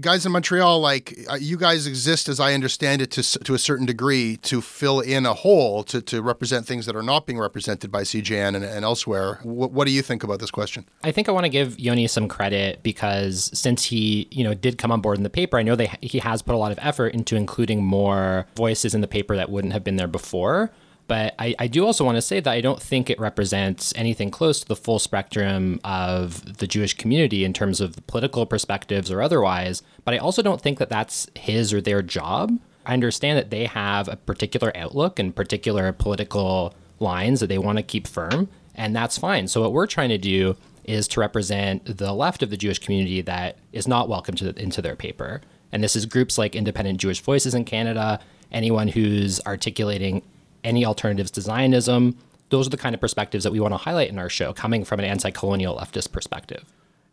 Guys 0.00 0.24
in 0.24 0.30
Montreal, 0.32 0.80
like 0.80 1.18
uh, 1.28 1.34
you 1.40 1.56
guys 1.56 1.86
exist, 1.86 2.28
as 2.28 2.38
I 2.38 2.52
understand 2.52 3.02
it, 3.02 3.10
to, 3.12 3.22
to 3.40 3.54
a 3.54 3.58
certain 3.58 3.86
degree 3.86 4.36
to 4.42 4.60
fill 4.60 5.00
in 5.00 5.26
a 5.26 5.34
hole, 5.34 5.82
to, 5.84 6.00
to 6.02 6.22
represent 6.22 6.66
things 6.66 6.86
that 6.86 6.94
are 6.94 7.02
not 7.02 7.26
being 7.26 7.38
represented 7.38 7.90
by 7.90 8.02
CJN 8.02 8.54
and, 8.54 8.64
and 8.64 8.84
elsewhere. 8.84 9.40
W- 9.42 9.66
what 9.66 9.86
do 9.86 9.92
you 9.92 10.02
think 10.02 10.22
about 10.22 10.38
this 10.38 10.52
question? 10.52 10.84
I 11.02 11.10
think 11.10 11.28
I 11.28 11.32
want 11.32 11.44
to 11.44 11.50
give 11.50 11.80
Yoni 11.80 12.06
some 12.06 12.28
credit 12.28 12.82
because 12.82 13.50
since 13.58 13.84
he, 13.84 14.28
you 14.30 14.44
know, 14.44 14.54
did 14.54 14.78
come 14.78 14.92
on 14.92 15.00
board 15.00 15.16
in 15.16 15.24
the 15.24 15.30
paper, 15.30 15.58
I 15.58 15.62
know 15.62 15.74
they 15.74 15.90
he 16.00 16.18
has 16.18 16.42
put 16.42 16.54
a 16.54 16.58
lot 16.58 16.70
of 16.70 16.78
effort 16.80 17.14
into 17.14 17.34
including 17.34 17.82
more 17.82 18.46
voices 18.56 18.94
in 18.94 19.00
the 19.00 19.08
paper 19.08 19.34
that 19.36 19.50
wouldn't 19.50 19.72
have 19.72 19.82
been 19.82 19.96
there 19.96 20.06
before. 20.06 20.70
But 21.08 21.34
I, 21.38 21.54
I 21.58 21.66
do 21.66 21.84
also 21.86 22.04
want 22.04 22.16
to 22.16 22.22
say 22.22 22.38
that 22.38 22.52
I 22.52 22.60
don't 22.60 22.80
think 22.80 23.08
it 23.08 23.18
represents 23.18 23.94
anything 23.96 24.30
close 24.30 24.60
to 24.60 24.68
the 24.68 24.76
full 24.76 24.98
spectrum 24.98 25.80
of 25.82 26.58
the 26.58 26.66
Jewish 26.66 26.94
community 26.94 27.44
in 27.44 27.54
terms 27.54 27.80
of 27.80 28.06
political 28.06 28.44
perspectives 28.44 29.10
or 29.10 29.22
otherwise. 29.22 29.82
But 30.04 30.14
I 30.14 30.18
also 30.18 30.42
don't 30.42 30.60
think 30.60 30.78
that 30.78 30.90
that's 30.90 31.26
his 31.34 31.72
or 31.72 31.80
their 31.80 32.02
job. 32.02 32.60
I 32.84 32.92
understand 32.92 33.38
that 33.38 33.50
they 33.50 33.64
have 33.64 34.06
a 34.08 34.16
particular 34.16 34.70
outlook 34.76 35.18
and 35.18 35.34
particular 35.34 35.92
political 35.92 36.74
lines 37.00 37.40
that 37.40 37.46
they 37.46 37.58
want 37.58 37.78
to 37.78 37.82
keep 37.82 38.06
firm, 38.06 38.48
and 38.74 38.94
that's 38.94 39.18
fine. 39.18 39.48
So 39.48 39.62
what 39.62 39.72
we're 39.72 39.86
trying 39.86 40.08
to 40.10 40.18
do 40.18 40.56
is 40.84 41.08
to 41.08 41.20
represent 41.20 41.98
the 41.98 42.12
left 42.12 42.42
of 42.42 42.50
the 42.50 42.56
Jewish 42.56 42.78
community 42.78 43.20
that 43.22 43.58
is 43.72 43.88
not 43.88 44.08
welcome 44.08 44.34
to 44.36 44.52
the, 44.52 44.62
into 44.62 44.82
their 44.82 44.96
paper. 44.96 45.40
And 45.70 45.82
this 45.82 45.96
is 45.96 46.06
groups 46.06 46.38
like 46.38 46.56
Independent 46.56 46.98
Jewish 46.98 47.20
Voices 47.20 47.54
in 47.54 47.64
Canada, 47.64 48.20
anyone 48.50 48.88
who's 48.88 49.38
articulating 49.46 50.22
any 50.64 50.84
alternatives 50.84 51.30
to 51.32 51.40
Zionism. 51.40 52.16
Those 52.50 52.66
are 52.66 52.70
the 52.70 52.76
kind 52.76 52.94
of 52.94 53.00
perspectives 53.00 53.44
that 53.44 53.52
we 53.52 53.60
want 53.60 53.72
to 53.72 53.78
highlight 53.78 54.08
in 54.08 54.18
our 54.18 54.30
show, 54.30 54.52
coming 54.52 54.84
from 54.84 55.00
an 55.00 55.06
anti 55.06 55.30
colonial 55.30 55.76
leftist 55.76 56.12
perspective. 56.12 56.64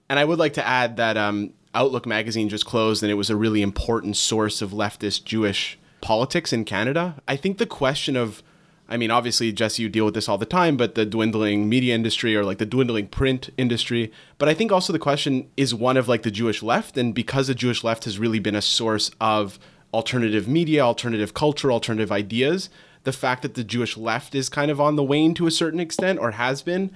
And 0.10 0.20
I 0.20 0.26
would 0.26 0.40
like 0.40 0.54
to 0.54 0.66
add 0.66 0.98
that 0.98 1.18
um, 1.18 1.54
Outlook 1.74 2.06
magazine 2.06 2.50
just 2.50 2.66
closed, 2.66 3.04
and 3.04 3.12
it 3.12 3.16
was 3.16 3.30
a 3.30 3.36
really 3.36 3.62
important 3.62 4.18
source 4.18 4.62
of 4.62 4.72
leftist 4.72 5.26
Jewish 5.26 5.78
politics 6.02 6.54
in 6.54 6.64
Canada. 6.66 7.16
I 7.28 7.36
think 7.36 7.58
the 7.58 7.66
question 7.66 8.16
of, 8.16 8.44
I 8.88 8.96
mean, 8.96 9.10
obviously, 9.10 9.52
Jesse, 9.52 9.82
you 9.82 9.90
deal 9.90 10.06
with 10.06 10.14
this 10.14 10.30
all 10.30 10.38
the 10.38 10.46
time, 10.46 10.78
but 10.78 10.96
the 10.96 11.06
dwindling 11.06 11.68
media 11.68 11.96
industry 11.96 12.36
or 12.36 12.46
like 12.46 12.60
the 12.60 12.66
dwindling 12.66 13.08
print 13.08 13.50
industry. 13.58 14.12
But 14.38 14.48
I 14.48 14.54
think 14.54 14.72
also 14.72 14.94
the 14.94 15.00
question 15.00 15.50
is 15.58 15.74
one 15.74 15.98
of 15.98 16.08
like 16.08 16.22
the 16.22 16.32
Jewish 16.32 16.62
left. 16.62 16.96
And 16.96 17.14
because 17.16 17.48
the 17.48 17.56
Jewish 17.56 17.84
left 17.84 18.06
has 18.06 18.20
really 18.20 18.40
been 18.40 18.56
a 18.56 18.62
source 18.62 19.10
of 19.20 19.58
alternative 19.94 20.48
media, 20.48 20.82
alternative 20.82 21.34
culture, 21.34 21.72
alternative 21.72 22.12
ideas, 22.12 22.70
the 23.06 23.14
fact 23.14 23.42
that 23.44 23.54
the 23.54 23.64
Jewish 23.64 23.96
left 23.96 24.36
is 24.36 24.50
kind 24.50 24.70
of 24.70 24.82
on 24.82 24.96
the 24.96 25.04
wane 25.04 25.34
to 25.36 25.48
a 25.48 25.52
certain 25.52 25.80
extent 25.80 26.20
or 26.20 26.32
has 26.32 26.62
been 26.62 26.92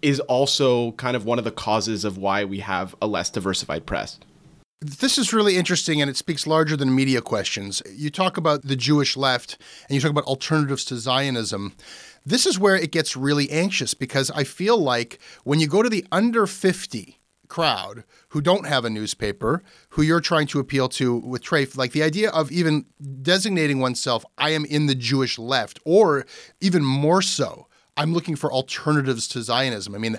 is 0.00 0.20
also 0.20 0.92
kind 0.92 1.16
of 1.16 1.24
one 1.24 1.38
of 1.38 1.44
the 1.44 1.50
causes 1.50 2.04
of 2.04 2.16
why 2.16 2.44
we 2.44 2.60
have 2.60 2.94
a 3.02 3.06
less 3.06 3.28
diversified 3.28 3.84
press. 3.84 4.18
This 4.80 5.18
is 5.18 5.32
really 5.32 5.56
interesting 5.56 6.00
and 6.00 6.08
it 6.08 6.16
speaks 6.16 6.46
larger 6.46 6.76
than 6.76 6.94
media 6.94 7.20
questions. 7.20 7.82
You 7.92 8.10
talk 8.10 8.36
about 8.36 8.62
the 8.62 8.76
Jewish 8.76 9.16
left 9.16 9.58
and 9.88 9.96
you 9.96 10.00
talk 10.00 10.12
about 10.12 10.24
alternatives 10.24 10.84
to 10.86 10.96
Zionism. 10.96 11.74
This 12.24 12.46
is 12.46 12.60
where 12.60 12.76
it 12.76 12.92
gets 12.92 13.16
really 13.16 13.50
anxious 13.50 13.94
because 13.94 14.30
I 14.30 14.44
feel 14.44 14.78
like 14.78 15.18
when 15.42 15.58
you 15.58 15.66
go 15.66 15.82
to 15.82 15.88
the 15.88 16.06
under 16.12 16.46
50 16.46 17.17
crowd 17.48 18.04
who 18.30 18.40
don't 18.40 18.66
have 18.66 18.84
a 18.84 18.90
newspaper, 18.90 19.62
who 19.90 20.02
you're 20.02 20.20
trying 20.20 20.46
to 20.48 20.60
appeal 20.60 20.88
to 20.90 21.16
with 21.16 21.42
TREYF, 21.42 21.76
like 21.76 21.92
the 21.92 22.02
idea 22.02 22.30
of 22.30 22.52
even 22.52 22.86
designating 23.22 23.80
oneself, 23.80 24.24
I 24.36 24.50
am 24.50 24.64
in 24.64 24.86
the 24.86 24.94
Jewish 24.94 25.38
left, 25.38 25.80
or 25.84 26.26
even 26.60 26.84
more 26.84 27.22
so, 27.22 27.66
I'm 27.96 28.14
looking 28.14 28.36
for 28.36 28.52
alternatives 28.52 29.26
to 29.28 29.42
Zionism. 29.42 29.94
I 29.94 29.98
mean, 29.98 30.18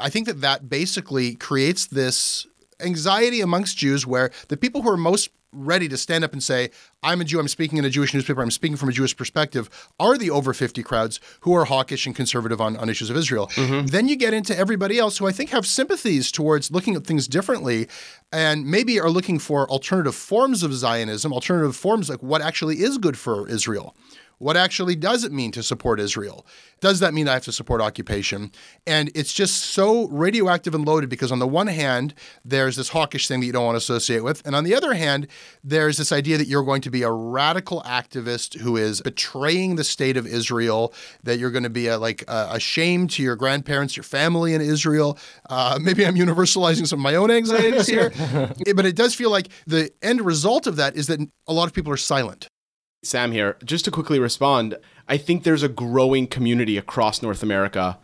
I 0.00 0.10
think 0.10 0.26
that 0.26 0.40
that 0.40 0.68
basically 0.68 1.34
creates 1.36 1.86
this 1.86 2.46
anxiety 2.80 3.40
amongst 3.40 3.76
Jews 3.76 4.06
where 4.06 4.30
the 4.48 4.56
people 4.56 4.82
who 4.82 4.90
are 4.90 4.96
most 4.96 5.30
ready 5.52 5.88
to 5.88 5.96
stand 5.96 6.24
up 6.24 6.32
and 6.32 6.42
say, 6.42 6.70
I'm 7.02 7.20
a 7.20 7.24
Jew, 7.24 7.40
I'm 7.40 7.48
speaking 7.48 7.78
in 7.78 7.84
a 7.84 7.90
Jewish 7.90 8.14
newspaper, 8.14 8.42
I'm 8.42 8.50
speaking 8.50 8.76
from 8.76 8.88
a 8.88 8.92
Jewish 8.92 9.16
perspective, 9.16 9.68
are 9.98 10.16
the 10.16 10.30
over 10.30 10.52
50 10.52 10.82
crowds 10.82 11.20
who 11.40 11.54
are 11.54 11.64
hawkish 11.64 12.06
and 12.06 12.14
conservative 12.14 12.60
on, 12.60 12.76
on 12.76 12.88
issues 12.88 13.10
of 13.10 13.16
Israel. 13.16 13.48
Mm-hmm. 13.54 13.86
Then 13.86 14.08
you 14.08 14.16
get 14.16 14.34
into 14.34 14.56
everybody 14.56 14.98
else 14.98 15.18
who 15.18 15.26
I 15.26 15.32
think 15.32 15.50
have 15.50 15.66
sympathies 15.66 16.30
towards 16.30 16.70
looking 16.70 16.94
at 16.94 17.04
things 17.04 17.26
differently 17.26 17.88
and 18.32 18.66
maybe 18.66 19.00
are 19.00 19.10
looking 19.10 19.38
for 19.38 19.68
alternative 19.70 20.14
forms 20.14 20.62
of 20.62 20.72
Zionism, 20.72 21.32
alternative 21.32 21.76
forms 21.76 22.08
like 22.08 22.22
what 22.22 22.42
actually 22.42 22.82
is 22.82 22.98
good 22.98 23.18
for 23.18 23.48
Israel. 23.48 23.94
What 24.40 24.56
actually 24.56 24.96
does 24.96 25.22
it 25.22 25.32
mean 25.32 25.52
to 25.52 25.62
support 25.62 26.00
Israel? 26.00 26.46
Does 26.80 27.00
that 27.00 27.12
mean 27.12 27.28
I 27.28 27.34
have 27.34 27.44
to 27.44 27.52
support 27.52 27.82
occupation? 27.82 28.52
And 28.86 29.10
it's 29.14 29.34
just 29.34 29.56
so 29.56 30.08
radioactive 30.08 30.74
and 30.74 30.86
loaded 30.86 31.10
because, 31.10 31.30
on 31.30 31.40
the 31.40 31.46
one 31.46 31.66
hand, 31.66 32.14
there's 32.42 32.76
this 32.76 32.88
hawkish 32.88 33.28
thing 33.28 33.40
that 33.40 33.46
you 33.46 33.52
don't 33.52 33.66
want 33.66 33.74
to 33.74 33.78
associate 33.78 34.24
with. 34.24 34.40
And 34.46 34.56
on 34.56 34.64
the 34.64 34.74
other 34.74 34.94
hand, 34.94 35.26
there's 35.62 35.98
this 35.98 36.10
idea 36.10 36.38
that 36.38 36.46
you're 36.46 36.62
going 36.62 36.80
to 36.80 36.90
be 36.90 37.02
a 37.02 37.10
radical 37.10 37.82
activist 37.82 38.58
who 38.60 38.78
is 38.78 39.02
betraying 39.02 39.76
the 39.76 39.84
state 39.84 40.16
of 40.16 40.26
Israel, 40.26 40.94
that 41.22 41.38
you're 41.38 41.50
going 41.50 41.64
to 41.64 41.68
be 41.68 41.88
a, 41.88 41.98
like 41.98 42.24
a, 42.26 42.48
a 42.52 42.60
shame 42.60 43.08
to 43.08 43.22
your 43.22 43.36
grandparents, 43.36 43.94
your 43.94 44.04
family 44.04 44.54
in 44.54 44.62
Israel. 44.62 45.18
Uh, 45.50 45.78
maybe 45.82 46.06
I'm 46.06 46.16
universalizing 46.16 46.86
some 46.86 47.00
of 47.00 47.02
my 47.02 47.14
own 47.14 47.30
anxieties 47.30 47.86
here. 47.86 48.10
but 48.74 48.86
it 48.86 48.96
does 48.96 49.14
feel 49.14 49.30
like 49.30 49.50
the 49.66 49.90
end 50.00 50.22
result 50.22 50.66
of 50.66 50.76
that 50.76 50.96
is 50.96 51.08
that 51.08 51.20
a 51.46 51.52
lot 51.52 51.66
of 51.66 51.74
people 51.74 51.92
are 51.92 51.98
silent. 51.98 52.48
Sam 53.02 53.32
here. 53.32 53.56
Just 53.64 53.86
to 53.86 53.90
quickly 53.90 54.18
respond, 54.18 54.76
I 55.08 55.16
think 55.16 55.42
there's 55.42 55.62
a 55.62 55.68
growing 55.68 56.26
community 56.26 56.76
across 56.76 57.22
North 57.22 57.42
America 57.42 57.98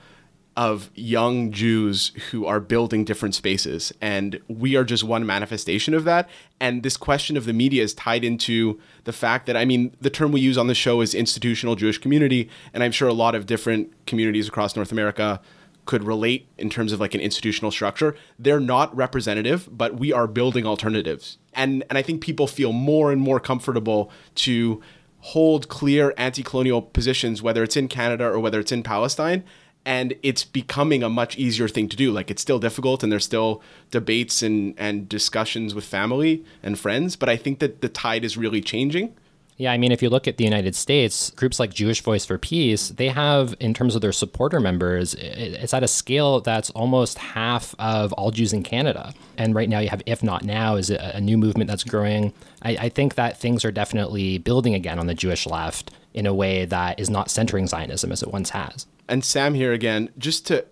of 0.56 0.90
young 0.94 1.52
Jews 1.52 2.12
who 2.30 2.46
are 2.46 2.60
building 2.60 3.04
different 3.04 3.34
spaces. 3.34 3.92
And 4.00 4.40
we 4.48 4.74
are 4.74 4.84
just 4.84 5.04
one 5.04 5.26
manifestation 5.26 5.92
of 5.92 6.04
that. 6.04 6.30
And 6.58 6.82
this 6.82 6.96
question 6.96 7.36
of 7.36 7.44
the 7.44 7.52
media 7.52 7.82
is 7.82 7.92
tied 7.92 8.24
into 8.24 8.80
the 9.04 9.12
fact 9.12 9.44
that, 9.46 9.56
I 9.56 9.66
mean, 9.66 9.94
the 10.00 10.08
term 10.08 10.32
we 10.32 10.40
use 10.40 10.56
on 10.56 10.66
the 10.66 10.74
show 10.74 11.02
is 11.02 11.14
institutional 11.14 11.76
Jewish 11.76 11.98
community. 11.98 12.48
And 12.72 12.82
I'm 12.82 12.92
sure 12.92 13.06
a 13.06 13.12
lot 13.12 13.34
of 13.34 13.44
different 13.44 13.92
communities 14.06 14.48
across 14.48 14.76
North 14.76 14.92
America 14.92 15.42
could 15.86 16.04
relate 16.04 16.46
in 16.58 16.68
terms 16.68 16.92
of 16.92 17.00
like 17.00 17.14
an 17.14 17.20
institutional 17.20 17.70
structure. 17.70 18.14
They're 18.38 18.60
not 18.60 18.94
representative, 18.94 19.68
but 19.70 19.94
we 19.94 20.12
are 20.12 20.26
building 20.26 20.66
alternatives. 20.66 21.38
And 21.54 21.84
and 21.88 21.96
I 21.96 22.02
think 22.02 22.20
people 22.20 22.46
feel 22.46 22.72
more 22.72 23.10
and 23.12 23.20
more 23.20 23.40
comfortable 23.40 24.10
to 24.36 24.82
hold 25.20 25.68
clear 25.68 26.14
anti-colonial 26.16 26.82
positions 26.82 27.42
whether 27.42 27.62
it's 27.62 27.76
in 27.76 27.88
Canada 27.88 28.24
or 28.24 28.38
whether 28.38 28.60
it's 28.60 28.70
in 28.70 28.82
Palestine 28.82 29.42
and 29.84 30.14
it's 30.22 30.44
becoming 30.44 31.02
a 31.02 31.08
much 31.08 31.38
easier 31.38 31.68
thing 31.68 31.88
to 31.88 31.96
do. 31.96 32.12
Like 32.12 32.30
it's 32.30 32.42
still 32.42 32.58
difficult 32.58 33.02
and 33.02 33.10
there's 33.10 33.24
still 33.24 33.62
debates 33.90 34.42
and 34.42 34.74
and 34.76 35.08
discussions 35.08 35.74
with 35.74 35.84
family 35.84 36.44
and 36.62 36.78
friends, 36.78 37.16
but 37.16 37.28
I 37.28 37.36
think 37.36 37.60
that 37.60 37.80
the 37.80 37.88
tide 37.88 38.24
is 38.24 38.36
really 38.36 38.60
changing. 38.60 39.14
Yeah, 39.58 39.72
I 39.72 39.78
mean, 39.78 39.90
if 39.90 40.02
you 40.02 40.10
look 40.10 40.28
at 40.28 40.36
the 40.36 40.44
United 40.44 40.74
States, 40.74 41.30
groups 41.30 41.58
like 41.58 41.72
Jewish 41.72 42.02
Voice 42.02 42.26
for 42.26 42.36
Peace, 42.36 42.90
they 42.90 43.08
have, 43.08 43.54
in 43.58 43.72
terms 43.72 43.94
of 43.94 44.02
their 44.02 44.12
supporter 44.12 44.60
members, 44.60 45.14
it's 45.14 45.72
at 45.72 45.82
a 45.82 45.88
scale 45.88 46.40
that's 46.40 46.68
almost 46.70 47.16
half 47.16 47.74
of 47.78 48.12
all 48.14 48.30
Jews 48.30 48.52
in 48.52 48.62
Canada. 48.62 49.14
And 49.38 49.54
right 49.54 49.68
now, 49.68 49.78
you 49.78 49.88
have 49.88 50.02
If 50.04 50.22
Not 50.22 50.44
Now 50.44 50.76
is 50.76 50.90
a, 50.90 51.20
new 51.20 51.38
movement 51.38 51.68
that's 51.68 51.84
growing. 51.84 52.34
I, 52.62 52.76
I 52.76 52.88
think 52.90 53.14
that 53.14 53.38
things 53.38 53.64
are 53.64 53.72
definitely 53.72 54.36
building 54.36 54.74
again 54.74 54.98
on 54.98 55.06
the 55.06 55.14
Jewish 55.14 55.46
left 55.46 55.90
in 56.12 56.26
a 56.26 56.34
way 56.34 56.66
that 56.66 57.00
is 57.00 57.08
not 57.08 57.30
centering 57.30 57.66
Zionism 57.66 58.12
as 58.12 58.22
it 58.22 58.30
once 58.30 58.50
has. 58.50 58.86
And 59.08 59.24
Sam 59.24 59.54
here 59.54 59.72
again, 59.72 60.10
just 60.18 60.46
to 60.48 60.66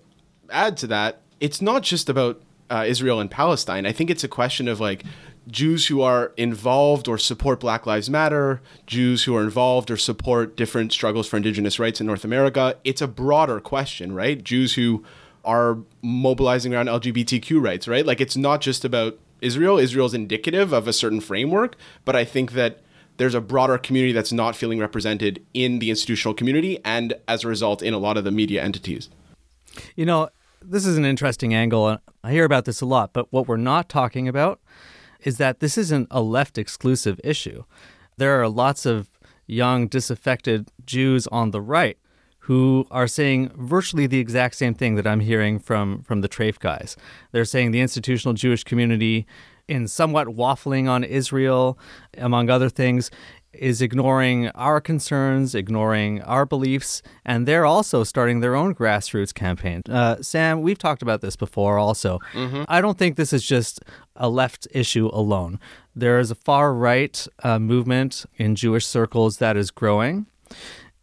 add 0.51 0.77
to 0.79 0.87
that, 0.89 1.23
it's 1.41 1.63
not 1.63 1.83
just 1.83 2.11
about 2.11 2.43
uh, 2.71 2.85
Israel 2.87 3.21
and 3.21 3.31
Palestine. 3.31 3.87
I 3.87 3.93
think 3.93 4.11
it's 4.11 4.25
a 4.25 4.29
question 4.29 4.69
of 4.69 4.81
like 4.81 5.05
Jews 5.49 5.87
who 5.87 6.01
are 6.01 6.33
involved 6.37 7.09
or 7.09 7.19
support 7.19 7.61
Black 7.61 7.87
Lives 7.87 8.09
Matter, 8.09 8.61
Jews 8.87 9.25
who 9.25 9.37
are 9.37 9.43
involved 9.43 9.91
or 9.91 9.97
support 9.97 10.57
different 10.57 10.93
struggles 10.93 11.29
for 11.29 11.37
indigenous 11.37 11.79
rights 11.79 12.01
in 12.01 12.07
North 12.07 12.25
America. 12.25 12.77
It's 12.85 13.03
a 13.03 13.09
broader 13.09 13.61
question, 13.61 14.15
right? 14.15 14.43
Jews 14.43 14.75
who 14.75 15.05
are 15.45 15.79
mobilizing 16.03 16.75
around 16.75 16.87
LGBTQ 16.87 17.63
rights, 17.63 17.87
right? 17.87 18.07
Like 18.07 18.21
it's 18.21 18.37
not 18.37 18.61
just 18.61 18.85
about 18.85 19.19
Israel. 19.41 19.79
Israel's 19.79 20.15
indicative 20.15 20.73
of 20.73 20.89
a 20.89 20.93
certain 20.93 21.21
framework, 21.21 21.77
but 22.05 22.17
I 22.17 22.25
think 22.25 22.53
that 22.53 22.81
there's 23.17 23.35
a 23.35 23.41
broader 23.41 23.79
community 23.79 24.13
that's 24.13 24.33
not 24.33 24.57
feeling 24.57 24.79
represented 24.79 25.45
in 25.53 25.79
the 25.79 25.91
institutional 25.91 26.35
community 26.35 26.79
and 26.85 27.15
as 27.29 27.45
a 27.45 27.49
result 27.49 27.83
in 27.83 27.95
a 27.95 27.99
lot 27.99 28.17
of 28.17 28.25
the 28.25 28.31
media 28.31 28.63
entities. 28.63 29.09
You 29.95 30.07
know, 30.07 30.31
this 30.63 30.87
is 30.87 30.97
an 30.97 31.05
interesting 31.05 31.55
angle. 31.55 31.89
and 31.89 32.01
I 32.23 32.33
hear 32.33 32.45
about 32.45 32.65
this 32.65 32.81
a 32.81 32.87
lot, 32.87 33.13
but 33.13 33.33
what 33.33 33.47
we're 33.47 33.57
not 33.57 33.89
talking 33.89 34.27
about 34.29 34.61
is 35.25 35.39
that 35.39 35.61
this 35.61 35.77
isn't 35.77 36.07
a 36.11 36.23
left 36.23 36.57
exclusive 36.57 37.21
issue. 37.25 37.65
There 38.17 38.41
are 38.41 38.49
lots 38.49 38.87
of 38.87 39.11
young, 39.47 39.89
disaffected 39.89 40.71
Jews 40.87 41.27
on 41.29 41.51
the 41.51 41.61
right 41.61 41.99
who 42.41 42.87
are 42.91 43.09
saying 43.09 43.51
virtually 43.57 44.07
the 44.07 44.19
exact 44.19 44.55
same 44.55 44.75
thing 44.75 44.97
that 44.97 45.07
I'm 45.07 45.21
hearing 45.21 45.59
from, 45.59 46.03
from 46.03 46.21
the 46.21 46.29
TREYF 46.29 46.59
guys. 46.59 46.95
They're 47.33 47.47
saying 47.47 47.71
the 47.71 47.81
institutional 47.81 48.35
Jewish 48.35 48.65
community, 48.65 49.27
in 49.67 49.89
somewhat 49.89 50.29
waffling 50.29 50.89
on 50.89 51.05
Israel, 51.05 51.79
among 52.19 52.51
other 52.51 52.69
things, 52.69 53.11
is 53.59 53.81
ignoring 53.83 54.49
our 54.51 54.81
concerns, 54.81 55.55
ignoring 55.55 56.23
our 56.23 56.45
beliefs, 56.47 57.03
and 57.25 57.47
they're 57.47 57.67
also 57.67 58.05
starting 58.05 58.41
their 58.41 58.55
own 58.55 58.75
grassroots 58.75 59.33
campaign. 59.35 59.83
Uh, 59.89 60.17
Sam, 60.21 60.63
we've 60.63 60.79
talked 60.79 61.03
about 61.03 61.21
this 61.21 61.37
before 61.37 61.79
also. 61.79 62.21
I 62.69 62.81
don't 62.81 62.99
think 62.99 63.17
this 63.17 63.33
is 63.33 63.45
just 63.45 63.81
a 64.17 64.29
left 64.29 64.67
issue 64.73 65.09
alone. 65.13 65.59
There 65.95 66.19
is 66.19 66.31
a 66.31 66.35
far 66.35 66.75
right 66.75 67.27
uh, 67.43 67.59
movement 67.59 68.27
in 68.37 68.55
Jewish 68.55 68.87
circles 68.87 69.39
that 69.39 69.57
is 69.57 69.71
growing 69.71 70.27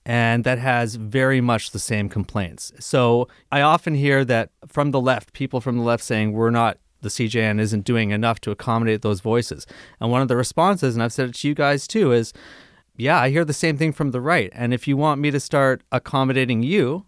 and 0.05 0.43
that 0.43 0.57
has 0.57 0.95
very 0.95 1.41
much 1.41 1.71
the 1.71 1.79
same 1.79 2.09
complaints. 2.09 2.71
So 2.79 3.27
I 3.51 3.61
often 3.61 3.93
hear 3.95 4.25
that 4.25 4.49
from 4.67 4.91
the 4.91 4.99
left, 4.99 5.33
people 5.33 5.61
from 5.61 5.77
the 5.77 5.83
left 5.83 6.03
saying 6.03 6.33
we're 6.33 6.49
not 6.49 6.77
the 7.01 7.09
CJN 7.09 7.59
isn't 7.59 7.85
doing 7.85 8.11
enough 8.11 8.39
to 8.41 8.51
accommodate 8.51 9.01
those 9.01 9.21
voices. 9.21 9.67
And 9.99 10.11
one 10.11 10.21
of 10.21 10.27
the 10.27 10.35
responses, 10.35 10.95
and 10.95 11.03
I've 11.03 11.13
said 11.13 11.29
it 11.29 11.35
to 11.35 11.47
you 11.47 11.55
guys 11.55 11.87
too, 11.87 12.11
is 12.11 12.33
yeah, 12.95 13.19
I 13.19 13.29
hear 13.29 13.45
the 13.45 13.53
same 13.53 13.77
thing 13.77 13.93
from 13.93 14.11
the 14.11 14.21
right. 14.21 14.51
And 14.53 14.73
if 14.73 14.87
you 14.87 14.97
want 14.97 15.21
me 15.21 15.31
to 15.31 15.39
start 15.39 15.81
accommodating 15.91 16.61
you, 16.63 17.05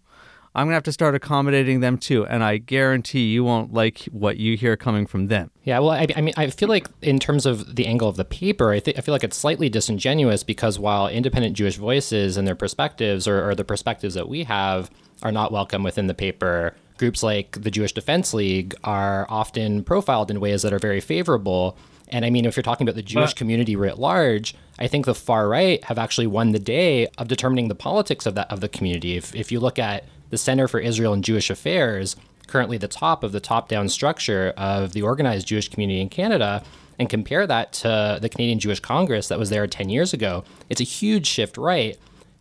I'm 0.56 0.66
going 0.66 0.72
to 0.72 0.76
have 0.76 0.84
to 0.84 0.92
start 0.92 1.16
accommodating 1.16 1.80
them 1.80 1.98
too. 1.98 2.24
And 2.26 2.44
I 2.44 2.58
guarantee 2.58 3.26
you 3.26 3.42
won't 3.42 3.72
like 3.72 4.04
what 4.12 4.36
you 4.36 4.56
hear 4.56 4.76
coming 4.76 5.04
from 5.04 5.26
them. 5.26 5.50
Yeah, 5.64 5.80
well, 5.80 5.90
I, 5.90 6.06
I 6.16 6.20
mean, 6.20 6.34
I 6.36 6.48
feel 6.50 6.68
like 6.68 6.86
in 7.02 7.18
terms 7.18 7.44
of 7.44 7.74
the 7.74 7.86
angle 7.86 8.08
of 8.08 8.16
the 8.16 8.24
paper, 8.24 8.70
I, 8.70 8.78
th- 8.78 8.96
I 8.96 9.00
feel 9.00 9.12
like 9.12 9.24
it's 9.24 9.36
slightly 9.36 9.68
disingenuous 9.68 10.44
because 10.44 10.78
while 10.78 11.08
independent 11.08 11.56
Jewish 11.56 11.76
voices 11.76 12.36
and 12.36 12.46
their 12.46 12.54
perspectives, 12.54 13.26
or, 13.26 13.50
or 13.50 13.54
the 13.56 13.64
perspectives 13.64 14.14
that 14.14 14.28
we 14.28 14.44
have, 14.44 14.90
are 15.22 15.32
not 15.32 15.50
welcome 15.50 15.82
within 15.82 16.06
the 16.06 16.14
paper, 16.14 16.74
groups 16.98 17.22
like 17.22 17.62
the 17.62 17.70
Jewish 17.70 17.92
Defense 17.92 18.32
League 18.34 18.74
are 18.84 19.26
often 19.28 19.82
profiled 19.84 20.30
in 20.30 20.40
ways 20.40 20.62
that 20.62 20.72
are 20.72 20.78
very 20.78 21.00
favorable. 21.00 21.76
And 22.08 22.24
I 22.24 22.30
mean, 22.30 22.44
if 22.44 22.56
you're 22.56 22.62
talking 22.62 22.86
about 22.86 22.96
the 22.96 23.02
Jewish 23.02 23.30
But- 23.30 23.36
community 23.36 23.76
writ 23.76 23.98
large, 23.98 24.54
I 24.78 24.86
think 24.86 25.06
the 25.06 25.14
far 25.14 25.48
right 25.48 25.82
have 25.84 25.98
actually 25.98 26.26
won 26.26 26.52
the 26.52 26.58
day 26.58 27.06
of 27.18 27.28
determining 27.28 27.68
the 27.68 27.74
politics 27.74 28.26
of 28.26 28.34
that 28.34 28.50
of 28.50 28.60
the 28.60 28.68
community. 28.68 29.16
If, 29.16 29.34
if 29.34 29.50
you 29.52 29.60
look 29.60 29.78
at 29.78 30.04
the 30.30 30.38
Center 30.38 30.68
for 30.68 30.80
Israel 30.80 31.12
and 31.12 31.22
Jewish 31.24 31.50
Affairs, 31.50 32.16
currently 32.46 32.76
the 32.76 32.88
top 32.88 33.22
of 33.24 33.32
the 33.32 33.40
top-down 33.40 33.88
structure 33.88 34.52
of 34.56 34.92
the 34.92 35.02
organized 35.02 35.46
Jewish 35.46 35.68
community 35.68 36.00
in 36.00 36.08
Canada, 36.08 36.62
and 36.98 37.08
compare 37.08 37.46
that 37.46 37.72
to 37.72 38.18
the 38.20 38.28
Canadian 38.28 38.58
Jewish 38.60 38.78
Congress 38.80 39.28
that 39.28 39.38
was 39.38 39.50
there 39.50 39.66
10 39.66 39.88
years 39.88 40.12
ago, 40.12 40.44
it's 40.68 40.80
a 40.80 40.84
huge 40.84 41.26
shift 41.26 41.56
right. 41.56 41.98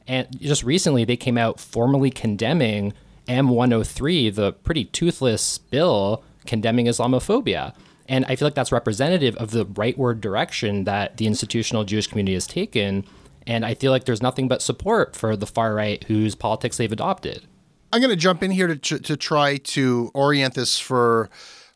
And 0.07 0.27
just 0.39 0.63
recently, 0.63 1.05
they 1.05 1.17
came 1.17 1.37
out 1.37 1.59
formally 1.59 2.11
condemning 2.11 2.93
M103, 3.27 4.33
the 4.33 4.53
pretty 4.53 4.85
toothless 4.85 5.57
bill 5.57 6.23
condemning 6.45 6.87
Islamophobia. 6.87 7.73
And 8.07 8.25
I 8.25 8.35
feel 8.35 8.45
like 8.45 8.55
that's 8.55 8.71
representative 8.71 9.35
of 9.37 9.51
the 9.51 9.65
rightward 9.65 10.21
direction 10.21 10.83
that 10.83 11.17
the 11.17 11.25
institutional 11.25 11.83
Jewish 11.83 12.07
community 12.07 12.33
has 12.33 12.45
taken. 12.45 13.05
And 13.47 13.65
I 13.65 13.73
feel 13.73 13.91
like 13.91 14.05
there's 14.05 14.21
nothing 14.21 14.47
but 14.47 14.61
support 14.61 15.15
for 15.15 15.35
the 15.35 15.47
far 15.47 15.73
right 15.73 16.03
whose 16.05 16.35
politics 16.35 16.77
they've 16.77 16.91
adopted. 16.91 17.47
I'm 17.91 18.01
going 18.01 18.09
to 18.09 18.15
jump 18.15 18.41
in 18.41 18.51
here 18.51 18.75
to, 18.75 18.99
to, 18.99 19.15
try 19.15 19.57
to 19.57 20.09
orient 20.13 20.55
this 20.55 20.79
for 20.79 21.29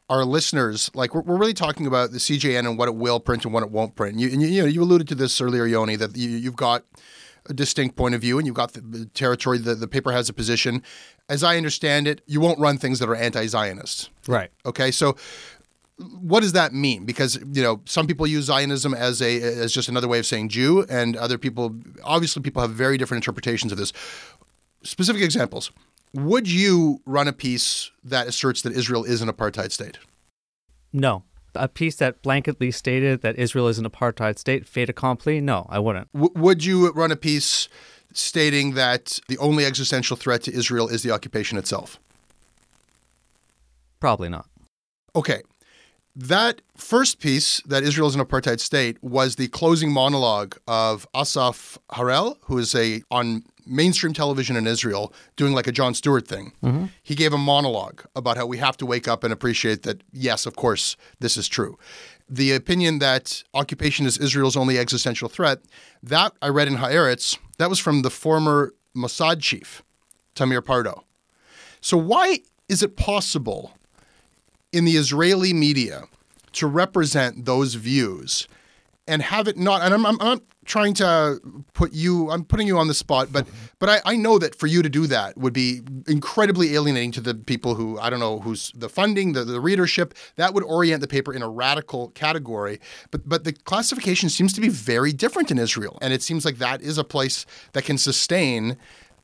our 0.10 0.26
listeners. 0.26 0.90
Like 0.94 1.14
we're, 1.14 1.22
we're 1.22 1.38
really 1.38 1.54
talking 1.54 1.86
about 1.86 2.12
the 2.12 2.18
CJN 2.18 2.60
and 2.60 2.78
what 2.78 2.88
it 2.88 2.96
will 2.96 3.20
print 3.20 3.46
and 3.46 3.54
what 3.54 3.64
it 3.64 3.70
won't 3.70 3.96
print. 3.96 4.20
You, 4.20 4.30
and 4.30 4.42
you, 4.42 4.48
you 4.48 4.62
know, 4.64 4.68
you 4.68 4.82
alluded 4.82 5.08
to 5.10 5.16
this 5.16 5.40
earlier, 5.40 5.66
Yoni, 5.66 5.96
that 5.96 6.18
you, 6.18 6.30
you've 6.30 6.56
got 6.56 6.84
a 7.50 7.54
distinct 7.54 7.96
point 7.96 8.16
of 8.16 8.22
view 8.22 8.38
and 8.38 8.46
you've 8.46 8.56
got 8.56 8.74
the, 8.74 8.82
the 8.82 9.06
territory. 9.08 9.58
The, 9.58 9.76
the 9.76 9.88
paper 9.88 10.12
has 10.12 10.30
a 10.30 10.34
position. 10.34 10.84
As 11.30 11.44
I 11.44 11.58
understand 11.58 12.08
it, 12.08 12.22
you 12.26 12.40
won't 12.40 12.60
run 12.60 12.78
things 12.78 13.00
that 13.00 13.10
are 13.10 13.16
anti-Zionist. 13.16 14.10
Right. 14.28 14.52
Okay, 14.66 14.92
so 14.92 15.16
what 15.98 16.42
does 16.42 16.54
that 16.54 16.74
mean? 16.74 17.06
Because 17.06 17.40
you 17.54 17.64
know 17.64 17.82
some 17.86 18.06
people 18.06 18.28
use 18.28 18.46
Zionism 18.46 18.94
as 18.94 19.22
a 19.22 19.42
as 19.42 19.74
just 19.74 19.90
another 19.90 20.08
way 20.08 20.20
of 20.20 20.26
saying 20.26 20.50
Jew, 20.50 20.86
and 20.90 21.18
other 21.18 21.38
people 21.38 21.76
obviously 22.04 22.42
people 22.42 22.62
have 22.62 22.72
very 22.72 22.98
different 22.98 23.24
interpretations 23.24 23.72
of 23.72 23.78
this. 23.78 23.94
Specific 24.84 25.24
examples: 25.24 25.72
Would 26.14 26.50
you 26.50 27.02
run 27.06 27.28
a 27.28 27.34
piece 27.34 27.92
that 28.04 28.28
asserts 28.28 28.62
that 28.62 28.74
Israel 28.74 29.04
is 29.04 29.22
an 29.22 29.30
apartheid 29.30 29.72
state? 29.72 29.98
No. 30.94 31.24
A 31.60 31.68
piece 31.68 31.96
that 31.98 32.22
blanketly 32.22 32.74
stated 32.74 33.22
that 33.22 33.38
Israel 33.38 33.68
is 33.68 33.80
an 33.80 33.90
apartheid 33.90 34.38
state, 34.38 34.66
fait 34.68 34.90
accompli? 34.90 35.42
No, 35.42 35.66
I 35.70 35.80
wouldn't. 35.80 36.12
W- 36.14 36.32
would 36.36 36.64
you 36.64 36.92
run 36.92 37.12
a 37.12 37.16
piece 37.16 37.68
stating 38.14 38.74
that 38.74 39.20
the 39.28 39.38
only 39.38 39.66
existential 39.66 40.18
threat 40.18 40.44
to 40.44 40.54
Israel 40.54 40.88
is 40.88 41.04
the 41.04 41.12
occupation 41.12 41.58
itself? 41.58 42.00
Probably 44.00 44.30
not. 44.30 44.48
Okay. 45.16 45.42
That 46.16 46.62
first 46.76 47.20
piece, 47.20 47.62
that 47.62 47.84
Israel 47.84 48.08
is 48.08 48.16
an 48.16 48.22
apartheid 48.22 48.60
state, 48.60 48.98
was 49.04 49.36
the 49.36 49.50
closing 49.50 49.92
monologue 49.92 50.56
of 50.68 51.08
Asaf 51.14 51.78
Harel, 51.94 52.38
who 52.46 52.58
is 52.58 52.74
a 52.74 53.04
on 53.12 53.44
mainstream 53.68 54.14
television 54.14 54.56
in 54.56 54.68
Israel 54.68 55.14
doing 55.36 55.54
like 55.54 55.68
a 55.68 55.72
Jon 55.72 55.94
Stewart 55.94 56.28
thing. 56.28 56.54
Mm-hmm. 56.64 56.86
He 57.04 57.16
gave 57.16 57.34
a 57.34 57.38
monologue 57.38 58.04
about 58.16 58.38
how 58.38 58.46
we 58.46 58.58
have 58.58 58.78
to 58.78 58.86
wake 58.86 59.08
up 59.08 59.24
and 59.24 59.34
appreciate 59.34 59.84
that, 59.84 60.04
yes, 60.12 60.46
of 60.46 60.56
course, 60.56 60.96
this 61.20 61.38
is 61.38 61.48
true. 61.48 61.78
The 62.30 62.54
opinion 62.54 63.00
that 63.00 63.44
occupation 63.54 64.06
is 64.06 64.18
Israel's 64.18 64.58
only 64.58 64.78
existential 64.78 65.30
threat, 65.30 65.60
that 66.04 66.34
I 66.42 66.50
read 66.50 66.68
in 66.68 66.78
Haaretz, 66.78 67.38
that 67.58 67.70
was 67.70 67.80
from 67.80 68.02
the 68.02 68.10
former 68.10 68.74
Mossad 68.96 69.42
chief, 69.42 69.84
Tamir 70.36 70.64
Pardo. 70.64 71.04
So 71.82 71.98
why 71.98 72.40
is 72.68 72.84
it 72.84 72.98
possible 72.98 73.74
in 74.74 74.86
the 74.86 74.98
Israeli 74.98 75.54
media 75.54 76.04
to 76.54 76.68
represent 76.68 77.46
those 77.46 77.76
views 77.76 78.48
and 79.08 79.22
have 79.22 79.48
it 79.48 79.58
not 79.58 79.82
and 79.82 79.94
I'm, 79.94 80.06
I'm, 80.06 80.22
I'm 80.22 80.42
trying 80.66 80.94
to 80.96 81.40
put 81.74 81.94
you 81.94 82.30
I'm 82.30 82.44
putting 82.44 82.68
you 82.68 82.78
on 82.78 82.88
the 82.88 82.94
spot 82.94 83.30
but 83.32 83.48
but 83.80 83.90
I, 83.90 84.02
I 84.06 84.16
know 84.16 84.38
that 84.40 84.56
for 84.56 84.68
you 84.68 84.82
to 84.82 84.90
do 84.90 85.08
that 85.08 85.38
would 85.38 85.54
be 85.54 85.82
incredibly 86.08 86.76
alienating 86.76 87.12
to 87.14 87.22
the 87.22 87.34
people 87.34 87.76
who 87.76 87.98
I 88.00 88.10
don't 88.10 88.20
know 88.20 88.40
who's 88.40 88.72
the 88.76 88.90
funding 88.90 89.34
the, 89.34 89.44
the 89.44 89.60
readership 89.60 90.14
that 90.36 90.54
would 90.54 90.64
orient 90.64 91.02
the 91.02 91.08
paper 91.08 91.34
in 91.34 91.42
a 91.42 91.50
radical 91.50 92.10
category 92.10 92.80
but 93.12 93.28
but 93.28 93.44
the 93.44 93.54
classification 93.54 94.30
seems 94.30 94.54
to 94.54 94.62
be 94.62 94.70
very 94.70 95.14
different 95.14 95.52
in 95.52 95.58
Israel 95.58 95.98
and 96.02 96.14
it 96.14 96.22
seems 96.22 96.46
like 96.46 96.58
that 96.58 96.82
is 96.82 96.98
a 96.98 97.04
place 97.04 97.46
that 97.74 97.84
can 97.84 97.98
sustain 97.98 98.78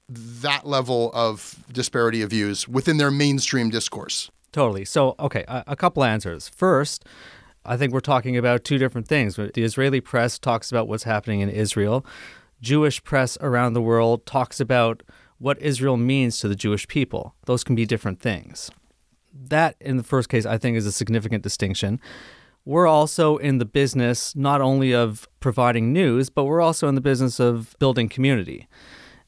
that 0.09 0.67
level 0.67 1.11
of 1.13 1.63
disparity 1.71 2.21
of 2.21 2.29
views 2.29 2.67
within 2.67 2.97
their 2.97 3.11
mainstream 3.11 3.69
discourse 3.69 4.29
Totally. 4.53 4.85
So, 4.85 5.15
okay, 5.19 5.43
a, 5.47 5.63
a 5.67 5.75
couple 5.75 6.03
answers. 6.03 6.47
First, 6.47 7.05
I 7.65 7.77
think 7.77 7.93
we're 7.93 8.01
talking 8.01 8.37
about 8.37 8.63
two 8.63 8.77
different 8.77 9.07
things. 9.07 9.35
The 9.35 9.63
Israeli 9.63 10.01
press 10.01 10.37
talks 10.37 10.71
about 10.71 10.87
what's 10.87 11.03
happening 11.03 11.39
in 11.39 11.49
Israel. 11.49 12.05
Jewish 12.61 13.03
press 13.03 13.37
around 13.41 13.73
the 13.73 13.81
world 13.81 14.25
talks 14.25 14.59
about 14.59 15.03
what 15.37 15.61
Israel 15.61 15.97
means 15.97 16.39
to 16.39 16.47
the 16.47 16.55
Jewish 16.55 16.87
people. 16.87 17.35
Those 17.45 17.63
can 17.63 17.75
be 17.75 17.85
different 17.85 18.19
things. 18.19 18.71
That, 19.33 19.75
in 19.79 19.97
the 19.97 20.03
first 20.03 20.29
case, 20.29 20.45
I 20.45 20.57
think 20.57 20.77
is 20.77 20.85
a 20.85 20.91
significant 20.91 21.43
distinction. 21.43 21.99
We're 22.65 22.87
also 22.87 23.37
in 23.37 23.57
the 23.57 23.65
business 23.65 24.35
not 24.35 24.61
only 24.61 24.93
of 24.93 25.27
providing 25.39 25.91
news, 25.91 26.29
but 26.29 26.45
we're 26.45 26.61
also 26.61 26.87
in 26.87 26.95
the 26.95 27.01
business 27.01 27.39
of 27.39 27.75
building 27.79 28.07
community. 28.07 28.67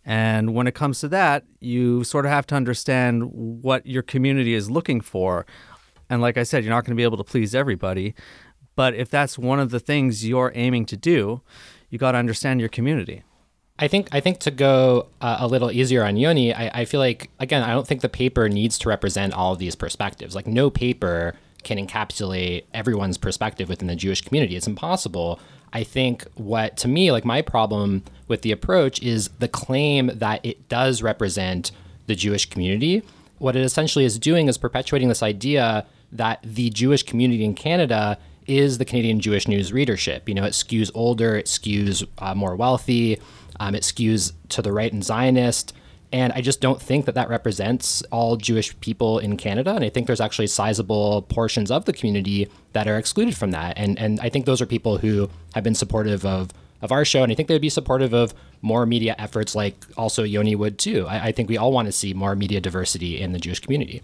And 0.06 0.54
when 0.54 0.67
it 0.67 0.76
comes 0.76 1.00
to 1.00 1.08
that, 1.10 1.43
you 1.60 2.04
sort 2.04 2.26
of 2.26 2.32
have 2.32 2.45
to 2.48 2.56
understand 2.56 3.24
what 3.34 3.86
your 3.86 4.04
community 4.04 4.54
is 4.54 4.69
looking 4.69 5.02
for. 5.02 5.45
And 6.10 6.22
like 6.22 6.38
I 6.38 6.44
said, 6.44 6.63
you're 6.63 6.74
not 6.74 6.86
going 6.86 6.96
to 6.96 7.00
be 7.00 7.04
able 7.04 7.18
to 7.18 7.24
please 7.24 7.56
everybody. 7.56 8.13
But 8.76 8.94
if 8.94 9.10
that's 9.10 9.38
one 9.38 9.60
of 9.60 9.72
the 9.72 9.80
things 9.80 10.28
you're 10.28 10.52
aiming 10.56 10.86
to 10.88 10.98
do, 10.98 11.41
you 11.89 11.98
got 11.98 12.12
to 12.12 12.18
understand 12.18 12.60
your 12.60 12.70
community. 12.70 13.24
I 13.78 13.88
think 13.89 14.08
I 14.13 14.22
think 14.22 14.39
to 14.39 14.52
go 14.52 15.08
uh, 15.20 15.38
a 15.39 15.48
little 15.48 15.70
easier 15.70 16.04
on 16.04 16.15
Yoni, 16.15 16.54
I, 16.54 16.82
I 16.82 16.86
feel 16.86 17.00
like 17.00 17.30
again 17.39 17.62
I 17.62 17.72
don't 17.72 17.86
think 17.86 18.02
the 18.02 18.10
paper 18.10 18.48
needs 18.48 18.78
to 18.80 18.89
represent 18.89 19.34
all 19.34 19.54
of 19.54 19.60
these 19.60 19.76
perspectives. 19.76 20.34
Like 20.34 20.48
no 20.48 20.70
paper 20.70 21.36
can 21.63 21.78
encapsulate 21.78 22.63
everyone's 22.74 23.18
perspective 23.18 23.68
within 23.68 23.88
the 23.88 23.96
Jewish 23.96 24.22
community. 24.22 24.56
It's 24.56 24.68
impossible. 24.68 25.39
I 25.74 25.84
think 25.84 26.26
what 26.36 26.78
to 26.78 26.88
me 26.88 27.12
like 27.12 27.26
my 27.26 27.41
problem 27.41 28.04
with 28.30 28.44
the 28.44 28.52
approach 28.54 29.02
is 29.02 29.28
the 29.39 29.50
claim 29.50 30.10
that 30.13 30.46
it 30.46 30.70
does 30.70 31.02
represent 31.02 31.72
the 32.08 32.15
Jewish 32.15 32.50
community. 32.50 33.04
What 33.39 33.58
it 33.58 33.63
essentially 33.65 34.06
is 34.06 34.18
doing 34.18 34.48
is 34.48 34.58
perpetuating 34.58 35.10
this 35.10 35.24
idea 35.24 35.86
that 36.17 36.39
the 36.43 36.69
Jewish 36.69 37.04
community 37.04 37.43
in 37.43 37.54
Canada 37.54 38.17
is 38.47 38.78
the 38.78 38.86
Canadian 38.86 39.19
Jewish 39.19 39.47
news 39.47 39.73
readership. 39.73 40.30
You 40.30 40.36
know, 40.36 40.43
it 40.43 40.54
skews 40.54 40.91
older, 40.93 41.36
it 41.36 41.45
skews 41.45 42.08
uh, 42.19 42.36
more 42.36 42.56
wealthy, 42.56 43.19
um, 43.60 43.75
it 43.75 43.84
skews 43.84 44.34
to 44.49 44.62
the 44.62 44.71
right 44.71 44.91
and 44.91 45.04
Zionist. 45.04 45.73
And 46.12 46.32
I 46.34 46.41
just 46.41 46.62
don't 46.62 46.82
think 46.82 47.06
that 47.06 47.15
that 47.15 47.30
represents 47.30 48.01
all 48.12 48.38
Jewish 48.38 48.80
people 48.80 49.19
in 49.19 49.38
Canada. 49.38 49.73
And 49.73 49.84
I 49.84 49.89
think 49.89 50.08
there's 50.08 50.21
actually 50.21 50.47
sizable 50.47 51.23
portions 51.23 51.71
of 51.71 51.86
the 51.86 51.93
community 51.93 52.47
that 52.73 52.88
are 52.88 52.97
excluded 52.97 53.36
from 53.36 53.51
that. 53.51 53.78
And 53.78 53.99
and 53.99 54.19
I 54.21 54.30
think 54.30 54.45
those 54.45 54.62
are 54.62 54.65
people 54.65 54.97
who 54.97 55.30
have 55.56 55.63
been 55.63 55.75
supportive 55.75 56.25
of 56.25 56.51
of 56.82 56.91
our 56.91 57.04
show, 57.04 57.23
and 57.23 57.32
I 57.32 57.36
think 57.36 57.47
they'd 57.49 57.60
be 57.60 57.69
supportive 57.69 58.13
of 58.13 58.34
more 58.62 58.86
media 58.86 59.15
efforts, 59.17 59.56
like 59.56 59.75
also 59.97 60.23
Yoni 60.23 60.56
would 60.56 60.78
too. 60.78 61.06
I, 61.08 61.28
I 61.28 61.32
think 61.32 61.49
we 61.49 61.58
all 61.58 61.71
want 61.71 61.88
to 61.88 61.91
see 61.91 62.13
more 62.13 62.36
media 62.36 62.62
diversity 62.62 63.19
in 63.19 63.32
the 63.32 63.39
Jewish 63.39 63.60
community. 63.60 64.01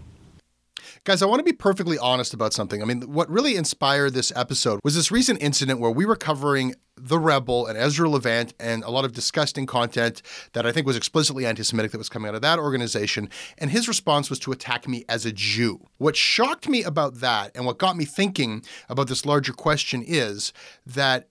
Guys, 1.04 1.20
I 1.20 1.26
want 1.26 1.40
to 1.40 1.44
be 1.44 1.52
perfectly 1.52 1.98
honest 1.98 2.32
about 2.32 2.52
something. 2.52 2.80
I 2.80 2.84
mean, 2.84 3.00
what 3.12 3.28
really 3.28 3.56
inspired 3.56 4.14
this 4.14 4.32
episode 4.36 4.78
was 4.84 4.94
this 4.94 5.10
recent 5.10 5.42
incident 5.42 5.80
where 5.80 5.90
we 5.90 6.06
were 6.06 6.14
covering 6.14 6.76
The 6.96 7.18
Rebel 7.18 7.66
and 7.66 7.76
Ezra 7.76 8.08
Levant 8.08 8.54
and 8.60 8.84
a 8.84 8.90
lot 8.90 9.04
of 9.04 9.10
disgusting 9.10 9.66
content 9.66 10.22
that 10.52 10.64
I 10.64 10.70
think 10.70 10.86
was 10.86 10.96
explicitly 10.96 11.44
anti 11.44 11.64
Semitic 11.64 11.90
that 11.90 11.98
was 11.98 12.08
coming 12.08 12.28
out 12.28 12.36
of 12.36 12.42
that 12.42 12.60
organization. 12.60 13.28
And 13.58 13.72
his 13.72 13.88
response 13.88 14.30
was 14.30 14.38
to 14.38 14.52
attack 14.52 14.86
me 14.86 15.04
as 15.08 15.26
a 15.26 15.32
Jew. 15.32 15.88
What 15.98 16.14
shocked 16.14 16.68
me 16.68 16.84
about 16.84 17.16
that 17.16 17.50
and 17.56 17.66
what 17.66 17.78
got 17.78 17.96
me 17.96 18.04
thinking 18.04 18.62
about 18.88 19.08
this 19.08 19.26
larger 19.26 19.52
question 19.52 20.04
is 20.06 20.52
that 20.86 21.26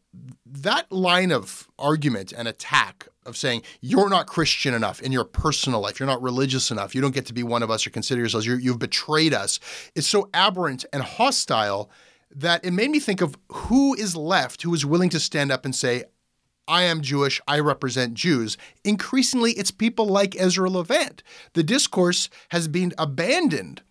that 0.45 0.91
line 0.91 1.31
of 1.31 1.69
argument 1.79 2.33
and 2.33 2.45
attack 2.45 3.07
of 3.25 3.37
saying 3.37 3.61
you're 3.81 4.09
not 4.09 4.27
Christian 4.27 4.73
enough 4.73 5.01
in 5.01 5.11
your 5.11 5.25
personal 5.25 5.81
life, 5.81 5.99
you're 5.99 6.07
not 6.07 6.21
religious 6.21 6.71
enough, 6.71 6.95
you 6.95 7.01
don't 7.01 7.13
get 7.13 7.25
to 7.27 7.33
be 7.33 7.43
one 7.43 7.63
of 7.63 7.71
us 7.71 7.85
or 7.85 7.89
consider 7.89 8.21
yourselves, 8.21 8.45
you 8.45 8.71
have 8.71 8.79
betrayed 8.79 9.33
us, 9.33 9.59
is 9.95 10.07
so 10.07 10.29
aberrant 10.33 10.85
and 10.91 11.03
hostile 11.03 11.91
that 12.33 12.63
it 12.63 12.71
made 12.71 12.91
me 12.91 12.99
think 12.99 13.21
of 13.21 13.35
who 13.49 13.93
is 13.93 14.15
left 14.15 14.61
who 14.61 14.73
is 14.73 14.85
willing 14.85 15.09
to 15.09 15.19
stand 15.19 15.51
up 15.51 15.65
and 15.65 15.75
say, 15.75 16.05
I 16.67 16.83
am 16.83 17.01
Jewish, 17.01 17.41
I 17.47 17.59
represent 17.59 18.13
Jews. 18.13 18.57
Increasingly, 18.83 19.51
it's 19.53 19.71
people 19.71 20.05
like 20.05 20.39
Ezra 20.39 20.69
Levant. 20.69 21.23
The 21.53 21.63
discourse 21.63 22.29
has 22.49 22.67
been 22.67 22.93
abandoned 22.97 23.81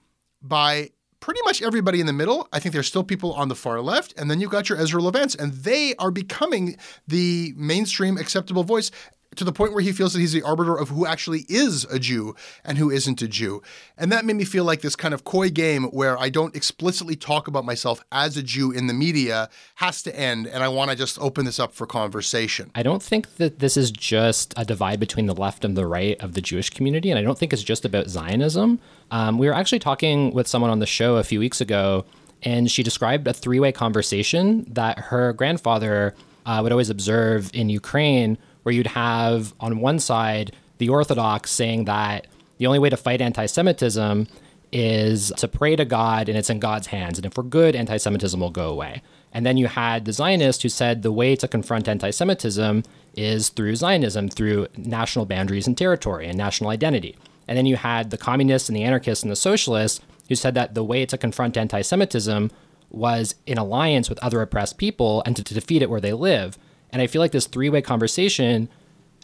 by 0.41 0.91
pretty 1.19 1.41
much 1.45 1.61
everybody 1.61 2.01
in 2.01 2.07
the 2.07 2.13
middle. 2.13 2.49
I 2.53 2.59
think 2.59 2.73
there's 2.73 2.87
still 2.87 3.05
people 3.05 3.35
on 3.35 3.49
the 3.49 3.55
far 3.55 3.81
left, 3.83 4.15
and 4.17 4.31
then 4.31 4.41
you've 4.41 4.51
got 4.51 4.69
your 4.69 4.79
Ezra 4.79 5.03
Levants, 5.03 5.35
and 5.35 5.53
they 5.53 5.95
are 5.97 6.11
becoming 6.11 6.77
the 7.07 7.53
mainstream 7.57 8.17
acceptable 8.17 8.65
voice 8.65 8.91
to 9.37 9.45
the 9.45 9.53
point 9.53 9.73
where 9.73 9.83
he 9.83 9.93
feels 9.93 10.13
that 10.13 10.19
he's 10.19 10.33
the 10.33 10.43
arbiter 10.43 10.77
of 10.77 10.89
who 10.89 11.07
actually 11.07 11.47
is 11.49 11.85
a 11.85 11.99
Jew 11.99 12.35
and 12.65 12.79
who 12.79 12.91
isn't 12.91 13.23
a 13.23 13.29
Jew. 13.29 13.63
And 13.97 14.11
that 14.11 14.25
made 14.25 14.37
me 14.37 14.45
feel 14.45 14.65
like 14.65 14.81
this 14.81 14.97
kind 14.97 15.15
of 15.15 15.25
coy 15.25 15.51
game 15.51 15.85
where 15.85 16.19
I 16.19 16.31
don't 16.31 16.57
explicitly 16.57 17.15
talk 17.15 17.47
about 17.47 17.65
myself 17.65 18.03
as 18.11 18.37
a 18.37 18.43
Jew 18.43 18.73
in 18.73 18.89
the 18.89 18.95
media 18.95 19.49
has 19.77 20.03
to 20.03 20.19
end, 20.19 20.47
and 20.49 20.65
I 20.65 20.69
want 20.69 20.91
to 20.91 20.97
just 20.97 21.19
open 21.21 21.45
this 21.45 21.61
up 21.61 21.73
for 21.73 21.87
conversation. 21.87 22.73
I 22.75 22.83
don't 22.83 23.03
think 23.03 23.37
that 23.37 23.61
this 23.61 23.77
is 23.77 23.91
just 23.91 24.53
a 24.57 24.65
divide 24.65 24.99
between 24.99 25.27
the 25.27 25.35
left 25.35 25.65
and 25.65 25.77
the 25.77 25.87
right 25.87 26.21
of 26.21 26.35
the 26.35 26.41
Jewish 26.41 26.71
community, 26.71 27.11
and 27.11 27.19
I 27.19 27.23
don't 27.23 27.39
think 27.39 27.53
it's 27.53 27.63
just 27.63 27.85
about 27.85 28.09
Zionism. 28.09 28.81
Um, 29.13 29.39
we 29.39 29.47
were 29.47 29.55
actually 29.55 29.79
talking 29.79 30.33
with 30.33 30.49
someone 30.49 30.71
on 30.71 30.81
the 30.81 30.87
show 30.87 31.17
a 31.17 31.25
few 31.25 31.39
weeks 31.39 31.61
ago, 31.61 32.05
and 32.43 32.71
she 32.71 32.83
described 32.83 33.29
a 33.29 33.33
three 33.33 33.61
way 33.61 33.71
conversation 33.71 34.65
that 34.69 34.99
her 34.99 35.33
grandfather 35.33 36.15
uh, 36.47 36.61
would 36.63 36.73
always 36.73 36.91
observe 36.91 37.51
in 37.55 37.69
Ukraine, 37.69 38.39
where 38.63 38.75
you'd 38.75 38.89
have 38.89 39.55
on 39.61 39.81
one 39.81 39.99
side 39.99 40.55
the 40.79 40.89
Orthodox 40.89 41.51
saying 41.51 41.85
that 41.85 42.27
the 42.59 42.67
only 42.67 42.79
way 42.79 42.91
to 42.91 42.97
fight 42.97 43.21
anti 43.21 43.47
Semitism 43.47 44.27
is 44.73 45.33
to 45.37 45.49
pray 45.49 45.77
to 45.77 45.85
God 45.85 46.29
and 46.29 46.39
it's 46.39 46.51
in 46.51 46.61
God's 46.61 46.89
hands. 46.89 47.19
And 47.19 47.27
if 47.27 47.37
we're 47.37 47.45
good, 47.45 47.75
anti 47.75 47.97
Semitism 47.97 48.39
will 48.39 48.51
go 48.51 48.71
away. 48.71 49.03
And 49.33 49.47
then 49.47 49.57
you 49.57 49.69
had 49.69 50.05
the 50.05 50.13
Zionist 50.13 50.63
who 50.63 50.69
said 50.69 51.03
the 51.03 51.13
way 51.13 51.37
to 51.37 51.49
confront 51.49 51.89
anti 51.89 52.11
Semitism 52.11 52.83
is 53.15 53.49
through 53.49 53.77
Zionism, 53.77 54.29
through 54.29 54.69
national 54.77 55.27
boundaries 55.27 55.67
and 55.67 55.77
territory 55.77 56.27
and 56.27 56.37
national 56.37 56.71
identity. 56.71 57.17
And 57.49 57.59
then 57.59 57.67
you 57.67 57.77
had 57.77 58.11
the 58.11 58.19
communists 58.19 58.69
and 58.69 58.77
the 58.77 58.85
anarchists 58.85 59.23
and 59.23 59.31
the 59.31 59.37
socialists 59.37 60.01
who 60.29 60.35
said 60.35 60.55
that 60.55 60.75
the 60.75 60.85
way 60.85 61.05
to 61.07 61.19
confront 61.19 61.57
anti 61.57 61.83
Semitism 61.83 62.51
was 62.91 63.35
in 63.47 63.59
alliance 63.59 64.09
with 64.09 64.19
other 64.21 64.43
oppressed 64.43 64.79
people 64.79 65.23
and 65.25 65.37
to, 65.37 65.45
to 65.45 65.55
defeat 65.55 65.83
it 65.83 65.91
where 65.91 66.01
they 66.01 66.13
live. 66.13 66.59
And 66.93 67.01
I 67.01 67.07
feel 67.07 67.21
like 67.21 67.33
this 67.33 67.47
three 67.47 67.69
way 67.69 67.83
conversation 67.83 68.69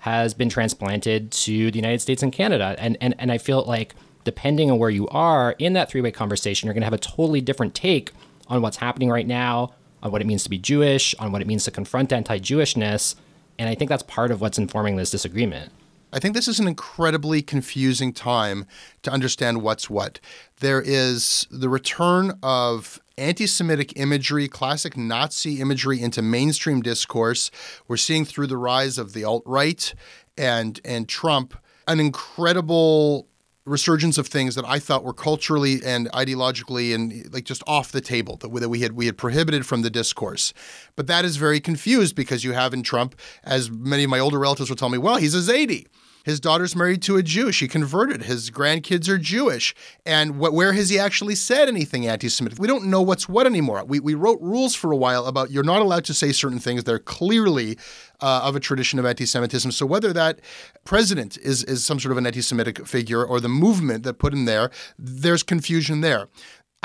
has 0.00 0.34
been 0.34 0.48
transplanted 0.48 1.32
to 1.32 1.70
the 1.70 1.78
United 1.78 2.00
States 2.00 2.22
and 2.22 2.32
Canada. 2.32 2.76
And, 2.78 2.96
and, 3.00 3.14
and 3.18 3.32
I 3.32 3.38
feel 3.38 3.64
like 3.64 3.94
depending 4.24 4.70
on 4.70 4.78
where 4.78 4.90
you 4.90 5.08
are 5.08 5.52
in 5.58 5.72
that 5.72 5.90
three 5.90 6.00
way 6.00 6.10
conversation, 6.10 6.66
you're 6.66 6.74
going 6.74 6.82
to 6.82 6.86
have 6.86 6.92
a 6.92 6.98
totally 6.98 7.40
different 7.40 7.74
take 7.74 8.12
on 8.48 8.62
what's 8.62 8.76
happening 8.76 9.10
right 9.10 9.26
now, 9.26 9.74
on 10.02 10.12
what 10.12 10.20
it 10.20 10.26
means 10.26 10.44
to 10.44 10.50
be 10.50 10.58
Jewish, 10.58 11.14
on 11.18 11.32
what 11.32 11.42
it 11.42 11.46
means 11.46 11.64
to 11.64 11.70
confront 11.70 12.12
anti 12.12 12.38
Jewishness. 12.38 13.14
And 13.58 13.68
I 13.68 13.74
think 13.74 13.88
that's 13.88 14.02
part 14.02 14.30
of 14.30 14.40
what's 14.40 14.58
informing 14.58 14.96
this 14.96 15.10
disagreement. 15.10 15.72
I 16.12 16.18
think 16.18 16.34
this 16.34 16.48
is 16.48 16.60
an 16.60 16.68
incredibly 16.68 17.42
confusing 17.42 18.12
time 18.12 18.66
to 19.02 19.10
understand 19.10 19.62
what's 19.62 19.90
what. 19.90 20.20
There 20.60 20.80
is 20.80 21.46
the 21.50 21.68
return 21.68 22.38
of 22.42 23.00
anti 23.18 23.46
Semitic 23.46 23.92
imagery, 23.96 24.48
classic 24.48 24.96
Nazi 24.96 25.60
imagery 25.60 26.00
into 26.00 26.22
mainstream 26.22 26.82
discourse. 26.82 27.50
We're 27.88 27.96
seeing 27.96 28.24
through 28.24 28.48
the 28.48 28.56
rise 28.56 28.98
of 28.98 29.12
the 29.12 29.24
alt 29.24 29.42
right 29.46 29.94
and, 30.36 30.80
and 30.84 31.08
Trump 31.08 31.54
an 31.86 32.00
incredible 32.00 33.28
resurgence 33.64 34.16
of 34.16 34.28
things 34.28 34.54
that 34.54 34.64
I 34.64 34.78
thought 34.78 35.04
were 35.04 35.12
culturally 35.12 35.80
and 35.84 36.10
ideologically 36.12 36.94
and 36.94 37.32
like 37.32 37.44
just 37.44 37.62
off 37.66 37.90
the 37.90 38.00
table 38.00 38.36
that 38.36 38.48
we, 38.48 38.60
that 38.60 38.68
we 38.68 38.80
had 38.80 38.92
we 38.92 39.06
had 39.06 39.18
prohibited 39.18 39.66
from 39.66 39.82
the 39.82 39.90
discourse. 39.90 40.54
But 40.94 41.08
that 41.08 41.24
is 41.24 41.36
very 41.36 41.60
confused 41.60 42.14
because 42.14 42.44
you 42.44 42.52
have 42.52 42.72
in 42.72 42.82
Trump, 42.82 43.16
as 43.42 43.70
many 43.70 44.04
of 44.04 44.10
my 44.10 44.20
older 44.20 44.38
relatives 44.38 44.70
will 44.70 44.76
tell 44.76 44.88
me, 44.88 44.98
well, 44.98 45.16
he's 45.16 45.34
a 45.34 45.52
Zaidi. 45.52 45.86
His 46.26 46.40
daughter's 46.40 46.74
married 46.74 47.02
to 47.02 47.16
a 47.16 47.22
Jew. 47.22 47.52
She 47.52 47.68
converted. 47.68 48.24
His 48.24 48.50
grandkids 48.50 49.08
are 49.08 49.16
Jewish. 49.16 49.76
And 50.04 50.32
wh- 50.32 50.52
where 50.52 50.72
has 50.72 50.88
he 50.90 50.98
actually 50.98 51.36
said 51.36 51.68
anything 51.68 52.08
anti 52.08 52.28
Semitic? 52.28 52.58
We 52.58 52.66
don't 52.66 52.86
know 52.86 53.00
what's 53.00 53.28
what 53.28 53.46
anymore. 53.46 53.84
We, 53.84 54.00
we 54.00 54.14
wrote 54.14 54.40
rules 54.40 54.74
for 54.74 54.90
a 54.90 54.96
while 54.96 55.26
about 55.26 55.52
you're 55.52 55.62
not 55.62 55.82
allowed 55.82 56.04
to 56.06 56.14
say 56.14 56.32
certain 56.32 56.58
things. 56.58 56.82
They're 56.82 56.98
clearly 56.98 57.78
uh, 58.20 58.40
of 58.42 58.56
a 58.56 58.60
tradition 58.60 58.98
of 58.98 59.06
anti 59.06 59.24
Semitism. 59.24 59.70
So 59.70 59.86
whether 59.86 60.12
that 60.14 60.40
president 60.82 61.38
is, 61.38 61.62
is 61.62 61.84
some 61.84 62.00
sort 62.00 62.10
of 62.10 62.18
an 62.18 62.26
anti 62.26 62.42
Semitic 62.42 62.84
figure 62.88 63.24
or 63.24 63.38
the 63.38 63.48
movement 63.48 64.02
that 64.02 64.14
put 64.14 64.32
him 64.32 64.46
there, 64.46 64.72
there's 64.98 65.44
confusion 65.44 66.00
there. 66.00 66.26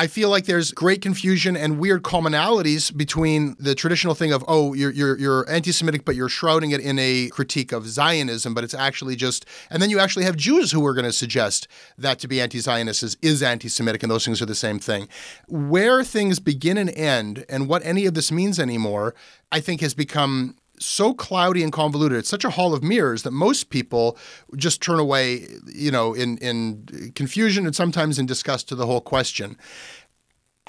I 0.02 0.08
feel 0.08 0.30
like 0.30 0.46
there's 0.46 0.72
great 0.72 1.00
confusion 1.00 1.56
and 1.56 1.78
weird 1.78 2.02
commonalities 2.02 2.92
between 2.98 3.56
the 3.60 3.76
traditional 3.76 4.16
thing 4.16 4.34
of 4.34 4.44
oh 4.48 4.74
you're 4.74 4.90
you're 4.90 5.16
you're 5.16 5.48
anti-Semitic 5.48 6.06
but 6.06 6.16
you're 6.16 6.28
shrouding 6.28 6.72
it 6.72 6.82
in 6.82 6.98
a 6.98 7.30
critique 7.30 7.72
of 7.72 7.86
Zionism, 7.88 8.56
but 8.56 8.64
it's 8.64 8.74
actually 8.74 9.16
just 9.16 9.46
and 9.70 9.80
then 9.80 9.92
you 9.92 10.00
actually 10.00 10.26
have 10.26 10.36
Jews 10.36 10.72
who 10.72 10.84
are 10.88 10.96
going 10.96 11.06
to 11.06 11.14
suggest 11.14 11.68
that 12.00 12.18
to 12.18 12.28
be 12.28 12.42
anti-Zionist 12.42 13.04
is, 13.04 13.16
is 13.22 13.44
anti-Semitic 13.44 14.02
and 14.02 14.12
those 14.12 14.26
things 14.26 14.42
are 14.42 14.48
the 14.48 14.56
same 14.56 14.80
thing. 14.80 15.08
Where 15.48 16.04
things 16.04 16.40
begin 16.40 16.80
and 16.80 16.90
end 16.90 17.46
and 17.48 17.70
what 17.70 17.86
any 17.86 18.08
of 18.08 18.16
this 18.16 18.32
means 18.32 18.60
anymore, 18.60 19.14
I 19.52 19.60
think 19.60 19.82
has 19.82 19.94
become 19.94 20.56
so 20.84 21.14
cloudy 21.14 21.64
and 21.64 21.72
convoluted. 21.72 22.18
It's 22.18 22.30
such 22.30 22.44
a 22.44 22.50
hall 22.50 22.74
of 22.74 22.84
mirrors 22.84 23.24
that 23.24 23.32
most 23.32 23.70
people 23.70 24.18
just 24.56 24.82
turn 24.82 25.00
away, 25.00 25.48
you 25.74 25.92
know, 25.92 26.14
in 26.14 26.38
in 26.38 27.12
confusion 27.16 27.66
and 27.66 27.76
sometimes 27.76 28.20
in 28.20 28.26
disgust 28.26 28.68
to 28.70 28.76
the 28.76 28.86
whole 28.86 29.02
question 29.02 29.58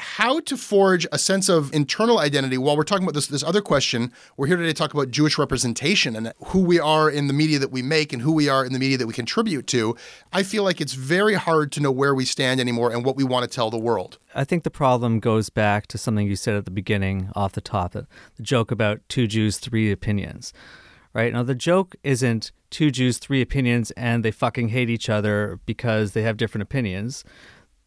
how 0.03 0.41
to 0.41 0.57
forge 0.57 1.07
a 1.13 1.19
sense 1.19 1.49
of 1.49 1.73
internal 1.73 2.19
identity 2.19 2.59
while 2.59 2.77
we're 2.77 2.83
talking 2.83 3.05
about 3.05 3.15
this 3.15 3.29
this 3.29 3.45
other 3.45 3.61
question. 3.61 4.13
We're 4.37 4.49
here 4.49 4.57
today 4.57 4.69
to 4.69 4.75
talk 4.75 4.93
about 4.93 5.13
jewish 5.13 5.39
representation 5.39 6.17
and 6.17 6.33
who 6.47 6.61
we 6.61 6.81
are 6.81 7.09
in 7.09 7.29
the 7.29 7.33
media 7.33 7.61
that 7.61 7.71
we 7.71 7.83
make 7.83 8.13
and 8.13 8.21
who 8.21 8.33
we 8.33 8.49
are 8.49 8.65
in 8.65 8.73
the 8.73 8.81
media 8.81 8.99
that 8.99 9.07
we 9.07 9.15
contribute 9.15 9.69
to. 9.69 9.97
I 10.33 10.43
feel 10.43 10.65
like 10.65 10.81
it's 10.81 10.95
very 10.95 11.35
hard 11.35 11.71
to 11.73 11.81
know 11.81 11.93
where 11.93 12.17
we 12.17 12.25
stand 12.25 12.61
anymore 12.61 12.91
and 12.91 13.05
what 13.05 13.15
we 13.15 13.23
want 13.23 13.49
to 13.49 13.55
tell 13.55 13.71
the 13.71 13.79
world. 13.79 14.19
I 14.35 14.43
think 14.43 14.65
the 14.65 14.71
problem 14.71 15.21
goes 15.21 15.51
back 15.51 15.87
to 15.89 15.99
something 15.99 16.27
you 16.27 16.37
said 16.37 16.57
at 16.57 16.65
the 16.65 16.73
beginning 16.73 17.31
off 17.37 17.53
the 17.53 17.61
top 17.61 17.93
the, 17.93 18.09
the 18.37 18.43
joke 18.43 18.73
about 18.73 19.01
two 19.09 19.29
jews 19.29 19.59
three 19.59 19.93
opinions 19.93 20.53
right? 21.15 21.33
Now 21.33 21.43
the 21.43 21.55
joke 21.55 21.95
isn't 22.03 22.51
two 22.71 22.91
jews 22.91 23.19
three 23.19 23.41
opinions 23.41 23.93
and 23.93 24.25
they 24.25 24.31
fucking 24.33 24.71
hate 24.71 24.91
each 24.91 25.09
other 25.09 25.61
because 25.67 26.13
they 26.13 26.23
have 26.23 26.37
different 26.37 26.63
opinions 26.63 27.23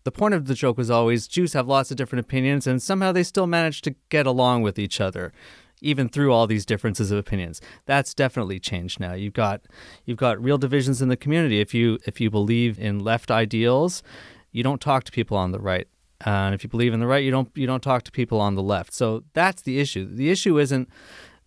the 0.06 0.12
point 0.12 0.36
of 0.36 0.46
the 0.46 0.54
joke 0.54 0.78
was 0.78 0.92
always 0.92 1.28
Jews 1.28 1.54
have 1.54 1.68
lots 1.68 1.92
of 1.92 1.98
different 1.98 2.24
opinions, 2.24 2.68
and 2.68 2.82
somehow 2.82 3.12
they 3.12 3.24
still 3.24 3.48
manage 3.48 3.82
to 3.82 3.96
get 4.10 4.28
along 4.28 4.62
with 4.62 4.80
each 4.80 5.02
other, 5.02 5.34
even 5.82 6.08
through 6.08 6.32
all 6.32 6.46
these 6.46 6.66
differences 6.66 7.10
of 7.12 7.18
opinions. 7.18 7.60
That's 7.88 8.14
definitely 8.14 8.60
changed 8.60 9.00
now. 9.00 9.14
You've 9.14 9.34
got 9.34 9.62
you've 10.06 10.20
got 10.20 10.42
real 10.42 10.60
divisions 10.60 11.02
in 11.02 11.10
the 11.10 11.18
community. 11.18 11.60
If 11.60 11.74
you 11.74 11.98
if 12.06 12.22
you 12.22 12.30
believe 12.30 12.80
in 12.80 13.00
left 13.00 13.32
ideals, 13.32 14.04
you 14.52 14.64
don't 14.64 14.80
talk 14.80 15.04
to 15.06 15.12
people 15.12 15.38
on 15.38 15.52
the 15.52 15.60
right. 15.60 15.88
Uh, 16.26 16.30
and 16.30 16.56
if 16.56 16.64
you 16.64 16.70
believe 16.70 16.94
in 16.94 17.00
the 17.00 17.08
right, 17.08 17.24
you 17.24 17.32
don't 17.32 17.50
you 17.56 17.66
don't 17.66 17.84
talk 17.84 18.04
to 18.04 18.12
people 18.12 18.40
on 18.40 18.54
the 18.54 18.64
left. 18.64 18.94
So 18.94 19.24
that's 19.34 19.64
the 19.64 19.80
issue. 19.80 20.08
The 20.08 20.30
issue 20.30 20.60
isn't 20.60 20.88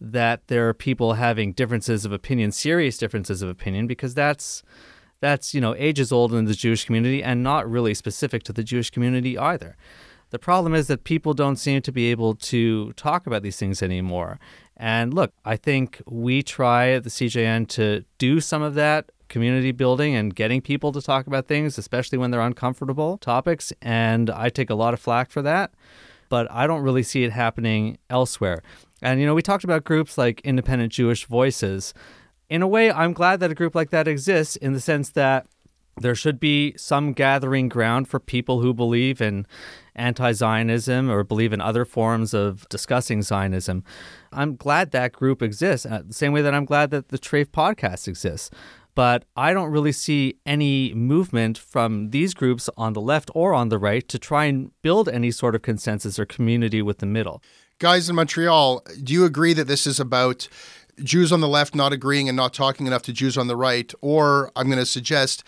that 0.00 0.48
there 0.48 0.68
are 0.68 0.74
people 0.74 1.14
having 1.14 1.52
differences 1.52 2.04
of 2.04 2.10
opinion, 2.10 2.50
serious 2.50 2.98
differences 2.98 3.40
of 3.40 3.48
opinion, 3.48 3.86
because 3.86 4.14
that's 4.14 4.64
that's 5.20 5.54
you 5.54 5.60
know 5.60 5.74
ages 5.76 6.12
old 6.12 6.32
in 6.32 6.44
the 6.44 6.54
Jewish 6.54 6.84
community 6.84 7.22
and 7.22 7.42
not 7.42 7.68
really 7.68 7.94
specific 7.94 8.42
to 8.44 8.52
the 8.52 8.62
Jewish 8.62 8.90
community 8.90 9.36
either. 9.38 9.76
The 10.30 10.38
problem 10.38 10.74
is 10.74 10.88
that 10.88 11.04
people 11.04 11.32
don't 11.32 11.56
seem 11.56 11.80
to 11.82 11.92
be 11.92 12.10
able 12.10 12.34
to 12.34 12.92
talk 12.92 13.26
about 13.26 13.42
these 13.42 13.56
things 13.56 13.82
anymore. 13.82 14.38
And 14.76 15.14
look, 15.14 15.32
I 15.44 15.56
think 15.56 16.02
we 16.06 16.42
try 16.42 16.90
at 16.90 17.04
the 17.04 17.10
CJN 17.10 17.66
to 17.68 18.04
do 18.18 18.40
some 18.40 18.62
of 18.62 18.74
that 18.74 19.10
community 19.28 19.72
building 19.72 20.14
and 20.14 20.34
getting 20.34 20.60
people 20.60 20.92
to 20.92 21.00
talk 21.02 21.26
about 21.26 21.46
things, 21.46 21.78
especially 21.78 22.18
when 22.18 22.30
they're 22.30 22.40
uncomfortable 22.40 23.18
topics. 23.18 23.72
And 23.80 24.30
I 24.30 24.48
take 24.48 24.70
a 24.70 24.74
lot 24.74 24.94
of 24.94 25.00
flack 25.00 25.30
for 25.30 25.42
that, 25.42 25.72
but 26.28 26.50
I 26.50 26.66
don't 26.66 26.82
really 26.82 27.02
see 27.02 27.24
it 27.24 27.32
happening 27.32 27.98
elsewhere. 28.10 28.62
And, 29.00 29.20
you 29.20 29.26
know, 29.26 29.34
we 29.34 29.42
talked 29.42 29.64
about 29.64 29.84
groups 29.84 30.18
like 30.18 30.40
Independent 30.42 30.92
Jewish 30.92 31.26
Voices 31.26 31.94
in 32.50 32.62
a 32.62 32.68
way, 32.68 32.90
I'm 32.90 33.12
glad 33.12 33.40
that 33.40 33.50
a 33.50 33.54
group 33.54 33.74
like 33.74 33.90
that 33.90 34.08
exists 34.08 34.56
in 34.56 34.72
the 34.72 34.80
sense 34.80 35.10
that 35.10 35.46
there 36.00 36.14
should 36.14 36.38
be 36.38 36.74
some 36.76 37.12
gathering 37.12 37.68
ground 37.68 38.08
for 38.08 38.20
people 38.20 38.60
who 38.60 38.72
believe 38.72 39.20
in 39.20 39.46
anti 39.94 40.32
Zionism 40.32 41.10
or 41.10 41.24
believe 41.24 41.52
in 41.52 41.60
other 41.60 41.84
forms 41.84 42.32
of 42.32 42.68
discussing 42.68 43.22
Zionism. 43.22 43.84
I'm 44.32 44.56
glad 44.56 44.92
that 44.92 45.12
group 45.12 45.42
exists, 45.42 45.86
uh, 45.86 46.02
the 46.06 46.14
same 46.14 46.32
way 46.32 46.42
that 46.42 46.54
I'm 46.54 46.64
glad 46.64 46.90
that 46.90 47.08
the 47.08 47.18
Treyf 47.18 47.46
podcast 47.46 48.08
exists. 48.08 48.50
But 48.94 49.24
I 49.36 49.52
don't 49.52 49.70
really 49.70 49.92
see 49.92 50.38
any 50.44 50.92
movement 50.92 51.56
from 51.56 52.10
these 52.10 52.34
groups 52.34 52.68
on 52.76 52.94
the 52.94 53.00
left 53.00 53.30
or 53.32 53.54
on 53.54 53.68
the 53.68 53.78
right 53.78 54.06
to 54.08 54.18
try 54.18 54.46
and 54.46 54.72
build 54.82 55.08
any 55.08 55.30
sort 55.30 55.54
of 55.54 55.62
consensus 55.62 56.18
or 56.18 56.26
community 56.26 56.82
with 56.82 56.98
the 56.98 57.06
middle. 57.06 57.40
Guys 57.78 58.10
in 58.10 58.16
Montreal, 58.16 58.82
do 59.04 59.12
you 59.12 59.24
agree 59.24 59.52
that 59.52 59.68
this 59.68 59.86
is 59.86 60.00
about 60.00 60.48
Jews 61.02 61.32
on 61.32 61.40
the 61.40 61.48
left 61.48 61.74
not 61.74 61.92
agreeing 61.92 62.28
and 62.28 62.36
not 62.36 62.54
talking 62.54 62.86
enough 62.86 63.02
to 63.02 63.12
Jews 63.12 63.36
on 63.36 63.46
the 63.46 63.56
right, 63.56 63.92
or 64.00 64.50
I'm 64.56 64.66
going 64.66 64.78
to 64.78 64.86
suggest, 64.86 65.44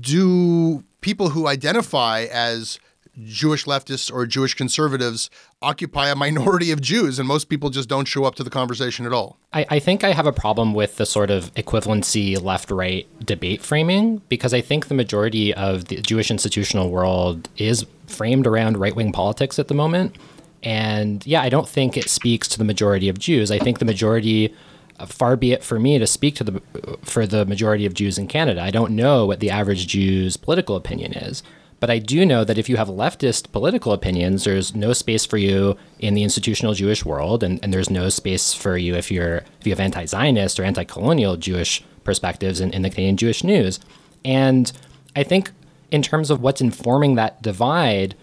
do 0.00 0.84
people 1.00 1.30
who 1.30 1.46
identify 1.46 2.26
as 2.32 2.78
Jewish 3.22 3.64
leftists 3.64 4.12
or 4.12 4.26
Jewish 4.26 4.54
conservatives 4.54 5.30
occupy 5.62 6.10
a 6.10 6.16
minority 6.16 6.70
of 6.70 6.80
Jews, 6.80 7.18
and 7.18 7.28
most 7.28 7.48
people 7.48 7.70
just 7.70 7.88
don't 7.88 8.06
show 8.06 8.24
up 8.24 8.34
to 8.36 8.44
the 8.44 8.50
conversation 8.50 9.06
at 9.06 9.12
all. 9.12 9.38
I, 9.52 9.66
I 9.70 9.78
think 9.78 10.04
I 10.04 10.12
have 10.12 10.26
a 10.26 10.32
problem 10.32 10.74
with 10.74 10.96
the 10.96 11.06
sort 11.06 11.30
of 11.30 11.54
equivalency 11.54 12.40
left 12.40 12.70
right 12.70 13.06
debate 13.24 13.62
framing 13.62 14.18
because 14.28 14.52
I 14.52 14.60
think 14.60 14.88
the 14.88 14.94
majority 14.94 15.54
of 15.54 15.86
the 15.86 16.00
Jewish 16.00 16.30
institutional 16.30 16.90
world 16.90 17.48
is 17.56 17.86
framed 18.06 18.46
around 18.46 18.78
right 18.78 18.94
wing 18.94 19.12
politics 19.12 19.58
at 19.58 19.68
the 19.68 19.74
moment. 19.74 20.16
And 20.64 21.24
yeah, 21.26 21.42
I 21.42 21.50
don't 21.50 21.68
think 21.68 21.96
it 21.96 22.08
speaks 22.08 22.48
to 22.48 22.58
the 22.58 22.64
majority 22.64 23.08
of 23.08 23.18
Jews. 23.18 23.50
I 23.50 23.58
think 23.58 23.78
the 23.78 23.84
majority, 23.84 24.54
uh, 24.98 25.06
far 25.06 25.36
be 25.36 25.52
it 25.52 25.62
for 25.62 25.78
me 25.78 25.98
to 25.98 26.06
speak 26.06 26.34
to 26.36 26.44
the 26.44 26.62
for 27.02 27.26
the 27.26 27.44
majority 27.44 27.86
of 27.86 27.94
Jews 27.94 28.18
in 28.18 28.26
Canada. 28.26 28.62
I 28.62 28.70
don't 28.70 28.96
know 28.96 29.26
what 29.26 29.40
the 29.40 29.50
average 29.50 29.86
Jew's 29.86 30.36
political 30.36 30.74
opinion 30.74 31.12
is. 31.12 31.42
But 31.80 31.90
I 31.90 31.98
do 31.98 32.24
know 32.24 32.44
that 32.44 32.56
if 32.56 32.70
you 32.70 32.78
have 32.78 32.88
leftist 32.88 33.52
political 33.52 33.92
opinions, 33.92 34.44
there's 34.44 34.74
no 34.74 34.94
space 34.94 35.26
for 35.26 35.36
you 35.36 35.76
in 35.98 36.14
the 36.14 36.22
institutional 36.22 36.72
Jewish 36.72 37.04
world, 37.04 37.42
and, 37.42 37.62
and 37.62 37.74
there's 37.74 37.90
no 37.90 38.08
space 38.08 38.54
for 38.54 38.78
you 38.78 38.94
if 38.94 39.10
you're 39.10 39.38
if 39.60 39.66
you 39.66 39.72
have 39.72 39.80
anti-Zionist 39.80 40.58
or 40.58 40.64
anti-colonial 40.64 41.36
Jewish 41.36 41.84
perspectives 42.02 42.60
in, 42.60 42.70
in 42.72 42.80
the 42.80 42.88
Canadian 42.88 43.18
Jewish 43.18 43.44
news. 43.44 43.80
And 44.24 44.72
I 45.14 45.24
think 45.24 45.50
in 45.90 46.00
terms 46.00 46.30
of 46.30 46.40
what's 46.40 46.62
informing 46.62 47.16
that 47.16 47.42
divide, 47.42 48.14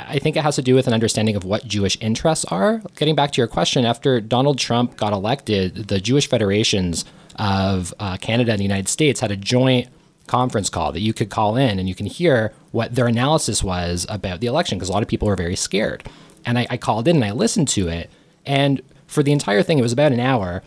I 0.00 0.18
think 0.18 0.36
it 0.36 0.42
has 0.42 0.56
to 0.56 0.62
do 0.62 0.74
with 0.74 0.86
an 0.86 0.94
understanding 0.94 1.36
of 1.36 1.44
what 1.44 1.66
Jewish 1.66 1.98
interests 2.00 2.44
are. 2.46 2.82
Getting 2.96 3.14
back 3.14 3.32
to 3.32 3.40
your 3.40 3.48
question, 3.48 3.84
after 3.84 4.20
Donald 4.20 4.58
Trump 4.58 4.96
got 4.96 5.12
elected, 5.12 5.88
the 5.88 6.00
Jewish 6.00 6.28
federations 6.28 7.04
of 7.36 7.92
uh, 7.98 8.16
Canada 8.16 8.52
and 8.52 8.58
the 8.58 8.64
United 8.64 8.88
States 8.88 9.20
had 9.20 9.30
a 9.30 9.36
joint 9.36 9.88
conference 10.26 10.68
call 10.68 10.92
that 10.92 11.00
you 11.00 11.12
could 11.12 11.30
call 11.30 11.56
in 11.56 11.78
and 11.78 11.88
you 11.88 11.94
can 11.94 12.06
hear 12.06 12.52
what 12.72 12.94
their 12.94 13.06
analysis 13.06 13.62
was 13.62 14.06
about 14.08 14.40
the 14.40 14.46
election 14.46 14.76
because 14.76 14.88
a 14.88 14.92
lot 14.92 15.02
of 15.02 15.08
people 15.08 15.28
were 15.28 15.36
very 15.36 15.56
scared. 15.56 16.08
And 16.44 16.58
I, 16.58 16.66
I 16.70 16.76
called 16.76 17.06
in 17.08 17.16
and 17.16 17.24
I 17.24 17.32
listened 17.32 17.68
to 17.68 17.88
it. 17.88 18.10
And 18.44 18.82
for 19.06 19.22
the 19.22 19.32
entire 19.32 19.62
thing, 19.62 19.78
it 19.78 19.82
was 19.82 19.92
about 19.92 20.12
an 20.12 20.20
hour. 20.20 20.62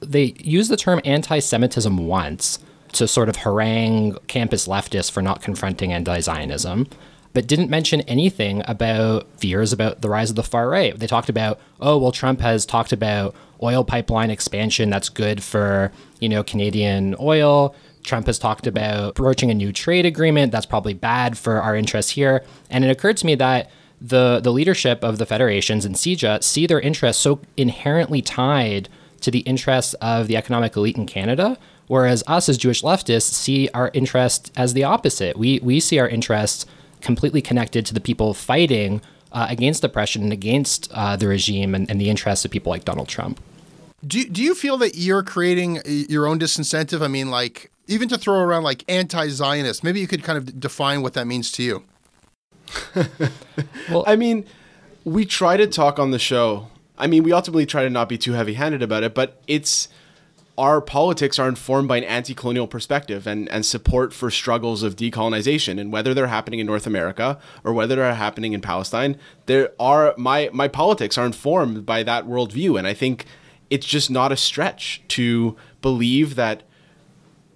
They 0.00 0.34
used 0.38 0.70
the 0.70 0.76
term 0.76 1.00
anti 1.04 1.38
Semitism 1.38 1.96
once 1.96 2.58
to 2.92 3.08
sort 3.08 3.28
of 3.28 3.36
harangue 3.36 4.16
campus 4.28 4.68
leftists 4.68 5.10
for 5.10 5.22
not 5.22 5.42
confronting 5.42 5.92
anti 5.92 6.20
Zionism 6.20 6.88
but 7.34 7.48
didn't 7.48 7.68
mention 7.68 8.00
anything 8.02 8.62
about 8.66 9.28
fears 9.38 9.72
about 9.72 10.00
the 10.00 10.08
rise 10.08 10.30
of 10.30 10.36
the 10.36 10.42
far 10.42 10.68
right. 10.68 10.98
They 10.98 11.08
talked 11.08 11.28
about, 11.28 11.60
oh, 11.80 11.98
well, 11.98 12.12
Trump 12.12 12.40
has 12.40 12.64
talked 12.64 12.92
about 12.92 13.34
oil 13.62 13.84
pipeline 13.84 14.30
expansion 14.30 14.88
that's 14.88 15.08
good 15.08 15.42
for, 15.42 15.92
you 16.20 16.28
know, 16.28 16.42
Canadian 16.42 17.16
oil. 17.20 17.74
Trump 18.04 18.26
has 18.26 18.38
talked 18.38 18.66
about 18.66 19.16
broaching 19.16 19.50
a 19.50 19.54
new 19.54 19.72
trade 19.72 20.06
agreement 20.06 20.52
that's 20.52 20.66
probably 20.66 20.94
bad 20.94 21.36
for 21.36 21.60
our 21.60 21.74
interests 21.74 22.12
here. 22.12 22.44
And 22.70 22.84
it 22.84 22.90
occurred 22.90 23.16
to 23.18 23.26
me 23.26 23.34
that 23.34 23.70
the 24.00 24.40
the 24.40 24.52
leadership 24.52 25.02
of 25.02 25.18
the 25.18 25.26
federations 25.26 25.84
and 25.84 25.94
CJA 25.94 26.42
see 26.42 26.66
their 26.66 26.80
interests 26.80 27.22
so 27.22 27.40
inherently 27.56 28.20
tied 28.20 28.88
to 29.22 29.30
the 29.30 29.40
interests 29.40 29.94
of 29.94 30.28
the 30.28 30.36
economic 30.36 30.76
elite 30.76 30.96
in 30.96 31.06
Canada, 31.06 31.56
whereas 31.86 32.22
us 32.26 32.48
as 32.48 32.58
Jewish 32.58 32.82
leftists 32.82 33.32
see 33.32 33.70
our 33.72 33.90
interests 33.94 34.52
as 34.56 34.74
the 34.74 34.84
opposite. 34.84 35.38
We 35.38 35.58
we 35.60 35.80
see 35.80 35.98
our 35.98 36.08
interests 36.08 36.66
completely 37.04 37.40
connected 37.40 37.86
to 37.86 37.94
the 37.94 38.00
people 38.00 38.34
fighting 38.34 39.00
uh, 39.32 39.46
against 39.50 39.84
oppression 39.84 40.22
and 40.22 40.32
against 40.32 40.90
uh, 40.92 41.16
the 41.16 41.28
regime 41.28 41.74
and, 41.74 41.88
and 41.90 42.00
the 42.00 42.08
interests 42.08 42.44
of 42.44 42.50
people 42.50 42.70
like 42.70 42.84
Donald 42.84 43.08
Trump. 43.08 43.40
Do, 44.06 44.24
do 44.28 44.42
you 44.42 44.54
feel 44.54 44.76
that 44.78 44.96
you're 44.96 45.22
creating 45.22 45.80
your 45.86 46.26
own 46.26 46.38
disincentive? 46.38 47.02
I 47.02 47.08
mean, 47.08 47.30
like, 47.30 47.70
even 47.86 48.08
to 48.08 48.18
throw 48.18 48.38
around 48.38 48.62
like 48.62 48.84
anti 48.88 49.28
Zionist, 49.28 49.84
maybe 49.84 50.00
you 50.00 50.06
could 50.06 50.22
kind 50.22 50.36
of 50.36 50.58
define 50.58 51.02
what 51.02 51.14
that 51.14 51.26
means 51.26 51.50
to 51.52 51.62
you. 51.62 51.84
well, 53.90 54.04
I 54.06 54.16
mean, 54.16 54.46
we 55.04 55.24
try 55.24 55.56
to 55.56 55.66
talk 55.66 55.98
on 55.98 56.10
the 56.10 56.18
show. 56.18 56.68
I 56.96 57.06
mean, 57.06 57.22
we 57.22 57.32
ultimately 57.32 57.66
try 57.66 57.82
to 57.82 57.90
not 57.90 58.08
be 58.08 58.18
too 58.18 58.32
heavy 58.32 58.54
handed 58.54 58.82
about 58.82 59.02
it, 59.02 59.14
but 59.14 59.42
it's 59.46 59.88
our 60.56 60.80
politics 60.80 61.38
are 61.38 61.48
informed 61.48 61.88
by 61.88 61.96
an 61.96 62.04
anti-colonial 62.04 62.68
perspective 62.68 63.26
and, 63.26 63.48
and 63.48 63.66
support 63.66 64.12
for 64.12 64.30
struggles 64.30 64.82
of 64.82 64.94
decolonization 64.94 65.80
and 65.80 65.92
whether 65.92 66.14
they're 66.14 66.28
happening 66.28 66.60
in 66.60 66.66
North 66.66 66.86
America 66.86 67.38
or 67.64 67.72
whether 67.72 67.96
they're 67.96 68.14
happening 68.14 68.52
in 68.52 68.60
Palestine, 68.60 69.18
there 69.46 69.72
are 69.80 70.14
my 70.16 70.48
my 70.52 70.68
politics 70.68 71.18
are 71.18 71.26
informed 71.26 71.84
by 71.84 72.02
that 72.04 72.26
worldview. 72.26 72.78
And 72.78 72.86
I 72.86 72.94
think 72.94 73.24
it's 73.68 73.86
just 73.86 74.10
not 74.10 74.30
a 74.30 74.36
stretch 74.36 75.02
to 75.08 75.56
believe 75.82 76.36
that 76.36 76.62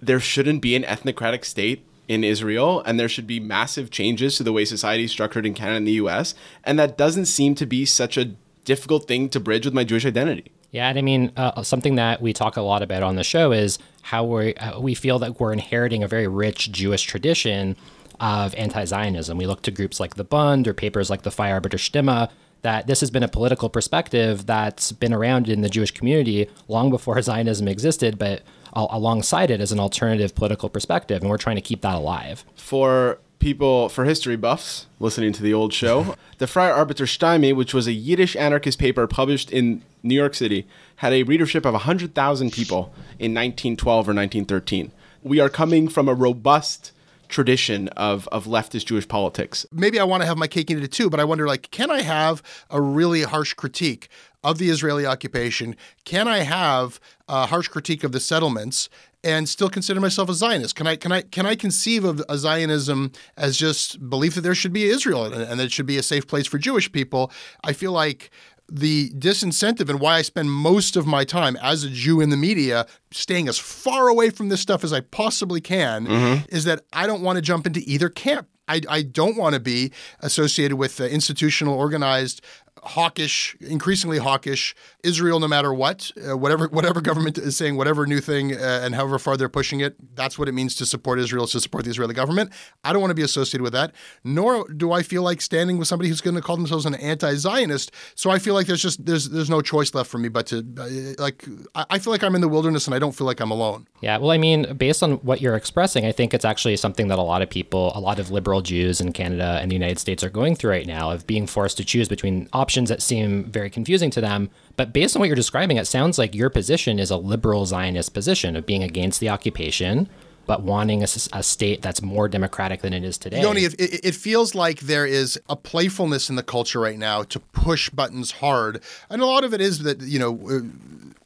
there 0.01 0.19
shouldn't 0.19 0.61
be 0.61 0.75
an 0.75 0.83
ethnocratic 0.83 1.45
state 1.45 1.85
in 2.09 2.23
Israel 2.23 2.81
and 2.81 2.99
there 2.99 3.07
should 3.07 3.27
be 3.27 3.39
massive 3.39 3.91
changes 3.91 4.35
to 4.35 4.43
the 4.43 4.51
way 4.51 4.65
society 4.65 5.05
is 5.05 5.11
structured 5.11 5.45
in 5.45 5.53
Canada 5.53 5.77
and 5.77 5.87
the 5.87 5.93
US. 5.93 6.35
And 6.65 6.77
that 6.79 6.97
doesn't 6.97 7.25
seem 7.25 7.55
to 7.55 7.65
be 7.65 7.85
such 7.85 8.17
a 8.17 8.33
difficult 8.65 9.07
thing 9.07 9.29
to 9.29 9.39
bridge 9.39 9.63
with 9.63 9.73
my 9.73 9.85
Jewish 9.85 10.05
identity. 10.05 10.51
Yeah, 10.71 10.89
and 10.89 10.99
I 10.99 11.01
mean, 11.01 11.31
uh, 11.35 11.63
something 11.63 11.95
that 11.95 12.21
we 12.21 12.31
talk 12.33 12.57
a 12.57 12.61
lot 12.61 12.81
about 12.83 13.01
on 13.01 13.15
the 13.15 13.23
show 13.23 13.51
is 13.51 13.79
how 14.03 14.23
we 14.23 14.53
uh, 14.55 14.79
we 14.79 14.93
feel 14.93 15.19
that 15.19 15.39
we're 15.39 15.53
inheriting 15.53 16.03
a 16.03 16.07
very 16.07 16.27
rich 16.27 16.71
Jewish 16.71 17.03
tradition 17.03 17.75
of 18.19 18.53
anti-Zionism. 18.55 19.37
We 19.37 19.47
look 19.47 19.61
to 19.63 19.71
groups 19.71 19.99
like 19.99 20.15
the 20.15 20.23
Bund 20.23 20.67
or 20.67 20.73
papers 20.73 21.09
like 21.09 21.23
the 21.23 21.31
Freie 21.31 21.49
Arbeiter 21.49 21.79
Stimme 21.79 22.29
that 22.61 22.87
this 22.87 22.99
has 22.99 23.09
been 23.09 23.23
a 23.23 23.27
political 23.27 23.69
perspective 23.69 24.45
that's 24.45 24.91
been 24.91 25.13
around 25.13 25.47
in 25.47 25.61
the 25.61 25.69
Jewish 25.69 25.91
community 25.91 26.49
long 26.67 26.89
before 26.89 27.21
Zionism 27.21 27.67
existed, 27.67 28.17
but 28.17 28.41
alongside 28.73 29.49
it 29.49 29.61
as 29.61 29.71
an 29.71 29.79
alternative 29.79 30.35
political 30.35 30.69
perspective, 30.69 31.21
and 31.21 31.29
we're 31.29 31.37
trying 31.37 31.55
to 31.55 31.61
keep 31.61 31.81
that 31.81 31.95
alive. 31.95 32.45
For 32.55 33.19
people, 33.39 33.89
for 33.89 34.05
history 34.05 34.35
buffs 34.35 34.85
listening 34.99 35.33
to 35.33 35.43
the 35.43 35.53
old 35.53 35.73
show, 35.73 36.15
the 36.37 36.47
Freie 36.47 36.71
Arbeiter 36.71 37.07
Stimme, 37.07 37.55
which 37.55 37.73
was 37.73 37.87
a 37.87 37.93
Yiddish 37.93 38.35
anarchist 38.35 38.79
paper 38.79 39.07
published 39.07 39.51
in 39.51 39.81
New 40.03 40.15
York 40.15 40.35
City, 40.35 40.67
had 40.97 41.13
a 41.13 41.23
readership 41.23 41.65
of 41.65 41.73
100,000 41.73 42.51
people 42.51 42.93
in 43.17 43.33
1912 43.33 43.95
or 43.95 44.13
1913. 44.13 44.91
We 45.23 45.39
are 45.39 45.49
coming 45.49 45.87
from 45.87 46.07
a 46.07 46.13
robust 46.13 46.91
tradition 47.29 47.87
of, 47.89 48.27
of 48.29 48.45
leftist 48.45 48.85
Jewish 48.85 49.07
politics. 49.07 49.65
Maybe 49.71 49.99
I 49.99 50.03
want 50.03 50.21
to 50.21 50.27
have 50.27 50.37
my 50.37 50.47
cake 50.47 50.69
and 50.69 50.79
eat 50.79 50.85
it 50.85 50.91
too, 50.91 51.09
but 51.09 51.19
I 51.19 51.23
wonder 51.23 51.47
like, 51.47 51.71
can 51.71 51.89
I 51.89 52.01
have 52.01 52.41
a 52.69 52.81
really 52.81 53.21
harsh 53.21 53.53
critique 53.53 54.09
of 54.43 54.57
the 54.57 54.69
Israeli 54.69 55.05
occupation? 55.05 55.75
Can 56.05 56.27
I 56.27 56.39
have 56.39 56.99
a 57.27 57.45
harsh 57.45 57.67
critique 57.67 58.03
of 58.03 58.11
the 58.11 58.19
settlements 58.19 58.89
and 59.23 59.49
still 59.49 59.69
consider 59.69 59.99
myself 59.99 60.29
a 60.29 60.33
Zionist? 60.33 60.75
Can 60.75 60.87
I 60.87 60.95
can 60.95 61.11
I 61.11 61.21
can 61.21 61.45
I 61.45 61.55
conceive 61.55 62.03
of 62.03 62.21
a 62.29 62.37
Zionism 62.37 63.11
as 63.37 63.57
just 63.57 64.09
belief 64.09 64.35
that 64.35 64.41
there 64.41 64.55
should 64.55 64.73
be 64.73 64.85
Israel 64.85 65.25
and, 65.25 65.35
and 65.35 65.59
that 65.59 65.65
it 65.65 65.71
should 65.71 65.85
be 65.85 65.97
a 65.97 66.03
safe 66.03 66.27
place 66.27 66.47
for 66.47 66.57
Jewish 66.57 66.91
people? 66.91 67.31
I 67.63 67.73
feel 67.73 67.91
like 67.91 68.31
the 68.71 69.09
disincentive 69.11 69.89
and 69.89 69.99
why 69.99 70.17
I 70.17 70.21
spend 70.21 70.51
most 70.51 70.95
of 70.95 71.07
my 71.07 71.23
time 71.23 71.57
as 71.57 71.83
a 71.83 71.89
Jew 71.89 72.21
in 72.21 72.29
the 72.29 72.37
media 72.37 72.85
staying 73.11 73.47
as 73.47 73.57
far 73.57 74.07
away 74.07 74.29
from 74.29 74.49
this 74.49 74.61
stuff 74.61 74.83
as 74.83 74.93
I 74.93 75.01
possibly 75.01 75.61
can 75.61 76.05
mm-hmm. 76.05 76.55
is 76.55 76.65
that 76.65 76.83
I 76.93 77.07
don't 77.07 77.21
want 77.21 77.37
to 77.37 77.41
jump 77.41 77.65
into 77.65 77.81
either 77.85 78.09
camp. 78.09 78.47
I, 78.67 78.81
I 78.87 79.01
don't 79.01 79.35
want 79.35 79.55
to 79.55 79.59
be 79.59 79.91
associated 80.19 80.77
with 80.77 81.01
uh, 81.01 81.05
institutional, 81.05 81.73
organized 81.73 82.41
hawkish, 82.83 83.55
increasingly 83.59 84.17
hawkish 84.17 84.75
Israel, 85.03 85.39
no 85.39 85.47
matter 85.47 85.73
what, 85.73 86.11
uh, 86.29 86.37
whatever 86.37 86.67
whatever 86.71 87.01
government 87.01 87.37
is 87.37 87.55
saying, 87.55 87.77
whatever 87.77 88.05
new 88.05 88.19
thing, 88.19 88.53
uh, 88.53 88.81
and 88.83 88.95
however 88.95 89.19
far 89.19 89.37
they're 89.37 89.49
pushing 89.49 89.79
it, 89.79 89.95
that's 90.15 90.37
what 90.37 90.47
it 90.47 90.53
means 90.53 90.75
to 90.75 90.85
support 90.85 91.19
Israel, 91.19 91.47
to 91.47 91.59
support 91.59 91.83
the 91.85 91.89
Israeli 91.89 92.13
government. 92.13 92.51
I 92.83 92.93
don't 92.93 93.01
want 93.01 93.11
to 93.11 93.15
be 93.15 93.23
associated 93.23 93.61
with 93.61 93.73
that, 93.73 93.93
nor 94.23 94.67
do 94.69 94.91
I 94.91 95.03
feel 95.03 95.23
like 95.23 95.41
standing 95.41 95.77
with 95.77 95.87
somebody 95.87 96.09
who's 96.09 96.21
going 96.21 96.35
to 96.35 96.41
call 96.41 96.57
themselves 96.57 96.85
an 96.85 96.95
anti-Zionist. 96.95 97.91
So 98.15 98.29
I 98.29 98.39
feel 98.39 98.53
like 98.53 98.67
there's 98.67 98.81
just 98.81 99.05
there's 99.05 99.29
there's 99.29 99.49
no 99.49 99.61
choice 99.61 99.93
left 99.93 100.09
for 100.09 100.17
me 100.17 100.29
but 100.29 100.47
to 100.47 100.65
uh, 100.77 101.21
like 101.21 101.45
I 101.75 101.99
feel 101.99 102.11
like 102.11 102.23
I'm 102.23 102.35
in 102.35 102.41
the 102.41 102.47
wilderness 102.47 102.87
and 102.87 102.95
I 102.95 102.99
don't 102.99 103.13
feel 103.13 103.27
like 103.27 103.39
I'm 103.39 103.51
alone. 103.51 103.87
Yeah, 104.01 104.17
well, 104.17 104.31
I 104.31 104.37
mean, 104.37 104.73
based 104.75 105.03
on 105.03 105.13
what 105.17 105.41
you're 105.41 105.55
expressing, 105.55 106.05
I 106.05 106.11
think 106.11 106.33
it's 106.33 106.45
actually 106.45 106.77
something 106.77 107.09
that 107.09 107.19
a 107.19 107.23
lot 107.23 107.41
of 107.41 107.49
people, 107.49 107.91
a 107.95 107.99
lot 107.99 108.19
of 108.19 108.31
liberal 108.31 108.61
Jews 108.61 109.01
in 109.01 109.11
Canada 109.11 109.59
and 109.61 109.69
the 109.69 109.75
United 109.75 109.99
States 109.99 110.23
are 110.23 110.29
going 110.29 110.55
through 110.55 110.71
right 110.71 110.87
now 110.87 111.11
of 111.11 111.27
being 111.27 111.47
forced 111.47 111.77
to 111.77 111.85
choose 111.85 112.07
between 112.07 112.47
options 112.53 112.68
that 112.89 113.01
seem 113.01 113.45
very 113.45 113.69
confusing 113.69 114.09
to 114.11 114.21
them. 114.21 114.49
But 114.75 114.93
based 114.93 115.15
on 115.15 115.19
what 115.19 115.27
you're 115.27 115.35
describing, 115.35 115.77
it 115.77 115.87
sounds 115.87 116.17
like 116.17 116.35
your 116.35 116.49
position 116.49 116.99
is 116.99 117.11
a 117.11 117.17
liberal 117.17 117.65
Zionist 117.65 118.13
position 118.13 118.55
of 118.55 118.65
being 118.65 118.83
against 118.83 119.19
the 119.19 119.29
occupation, 119.29 120.07
but 120.45 120.63
wanting 120.63 121.01
a, 121.01 121.07
a, 121.33 121.43
state 121.43 121.81
that's 121.81 122.01
more 122.01 122.27
democratic 122.27 122.81
than 122.81 122.93
it 122.93 123.03
is 123.03 123.17
today. 123.17 123.41
Yoni, 123.41 123.65
it, 123.65 123.75
it, 123.77 124.15
feels 124.15 124.55
like 124.55 124.79
there 124.79 125.05
is 125.05 125.39
a 125.47 125.55
playfulness 125.55 126.29
in 126.29 126.35
the 126.37 126.43
culture 126.43 126.79
right 126.79 126.97
now 126.97 127.23
to 127.23 127.39
push 127.39 127.89
buttons 127.89 128.31
hard, 128.31 128.81
and 129.09 129.21
a 129.21 129.25
lot 129.25 129.43
of 129.43 129.53
it 129.53 129.61
is 129.61 129.79
that 129.83 130.01
you 130.01 130.17
know 130.17 130.39
uh, 130.49 130.59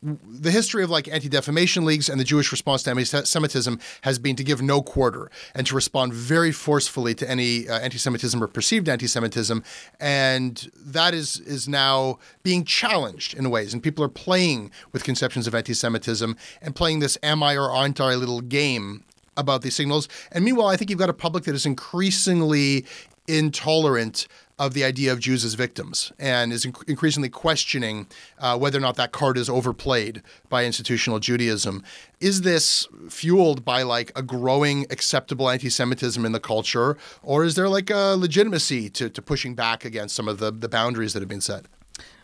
the 0.03 0.51
history 0.51 0.83
of 0.83 0.89
like 0.89 1.07
anti-defamation 1.07 1.85
leagues 1.85 2.09
and 2.09 2.19
the 2.19 2.25
Jewish 2.25 2.51
response 2.51 2.83
to 2.83 2.89
anti-Semitism 2.89 3.79
has 4.01 4.19
been 4.19 4.35
to 4.35 4.43
give 4.43 4.61
no 4.61 4.81
quarter 4.81 5.31
and 5.55 5.65
to 5.67 5.75
respond 5.75 6.13
very 6.13 6.51
forcefully 6.51 7.15
to 7.15 7.29
any 7.29 7.67
uh, 7.67 7.79
anti-Semitism 7.79 8.41
or 8.43 8.47
perceived 8.47 8.89
anti-Semitism, 8.89 9.63
and 9.99 10.71
that 10.77 11.13
is 11.13 11.39
is 11.41 11.67
now 11.67 12.19
being 12.43 12.63
challenged 12.65 13.33
in 13.33 13.49
ways, 13.49 13.73
and 13.73 13.81
people 13.81 14.03
are 14.03 14.09
playing 14.09 14.71
with 14.91 15.03
conceptions 15.03 15.47
of 15.47 15.55
anti-Semitism 15.55 16.35
and 16.61 16.75
playing 16.75 16.99
this 16.99 17.17
"am 17.23 17.41
I 17.41 17.55
or 17.55 17.71
aren't 17.71 18.01
I" 18.01 18.15
little 18.15 18.41
game 18.41 19.03
about 19.37 19.61
these 19.61 19.75
signals. 19.75 20.07
And 20.31 20.45
meanwhile, 20.45 20.67
I 20.67 20.77
think 20.77 20.89
you've 20.89 20.99
got 20.99 21.09
a 21.09 21.13
public 21.13 21.45
that 21.45 21.55
is 21.55 21.65
increasingly 21.65 22.85
intolerant 23.27 24.27
of 24.59 24.73
the 24.73 24.83
idea 24.83 25.11
of 25.11 25.19
Jews 25.19 25.43
as 25.43 25.55
victims 25.55 26.11
and 26.19 26.53
is 26.53 26.65
inc- 26.65 26.87
increasingly 26.87 27.29
questioning 27.29 28.07
uh, 28.39 28.57
whether 28.57 28.77
or 28.77 28.81
not 28.81 28.95
that 28.95 29.11
card 29.11 29.37
is 29.37 29.49
overplayed 29.49 30.21
by 30.49 30.65
institutional 30.65 31.19
Judaism. 31.19 31.83
Is 32.19 32.41
this 32.41 32.87
fueled 33.09 33.65
by 33.65 33.83
like 33.83 34.11
a 34.15 34.21
growing 34.21 34.85
acceptable 34.89 35.49
anti 35.49 35.69
Semitism 35.69 36.23
in 36.25 36.31
the 36.31 36.39
culture, 36.39 36.97
or 37.21 37.43
is 37.43 37.55
there 37.55 37.67
like 37.69 37.89
a 37.89 38.15
legitimacy 38.17 38.89
to, 38.91 39.09
to 39.09 39.21
pushing 39.21 39.55
back 39.55 39.83
against 39.83 40.15
some 40.15 40.27
of 40.27 40.37
the, 40.37 40.51
the 40.51 40.69
boundaries 40.69 41.13
that 41.13 41.21
have 41.21 41.29
been 41.29 41.41
set? 41.41 41.65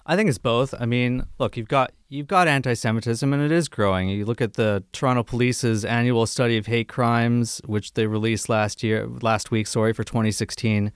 I 0.06 0.16
think 0.16 0.28
it's 0.28 0.40
both. 0.40 0.74
I 0.80 0.88
mean, 0.88 1.28
look, 1.38 1.56
you've 1.56 1.68
got 1.68 1.92
you've 2.10 2.26
got 2.26 2.48
anti-Semitism, 2.48 3.32
and 3.32 3.44
it 3.44 3.52
is 3.52 3.68
growing. 3.68 4.10
You 4.10 4.26
look 4.26 4.42
at 4.42 4.54
the 4.54 4.84
Toronto 4.92 5.22
Police's 5.22 5.86
annual 5.86 6.26
study 6.26 6.58
of 6.58 6.66
hate 6.66 6.88
crimes, 6.88 7.62
which 7.66 7.94
they 7.94 8.08
released 8.08 8.50
last 8.50 8.82
year, 8.82 9.08
last 9.22 9.52
week, 9.52 9.68
sorry, 9.68 9.94
for 9.94 10.04
2016. 10.04 10.92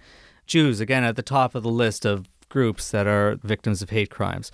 Jews, 0.46 0.80
again, 0.80 1.04
at 1.04 1.16
the 1.16 1.22
top 1.22 1.56
of 1.56 1.64
the 1.64 1.70
list 1.70 2.06
of 2.06 2.28
groups 2.50 2.92
that 2.92 3.08
are 3.08 3.40
victims 3.44 3.82
of 3.82 3.90
hate 3.90 4.12
crimes. 4.12 4.52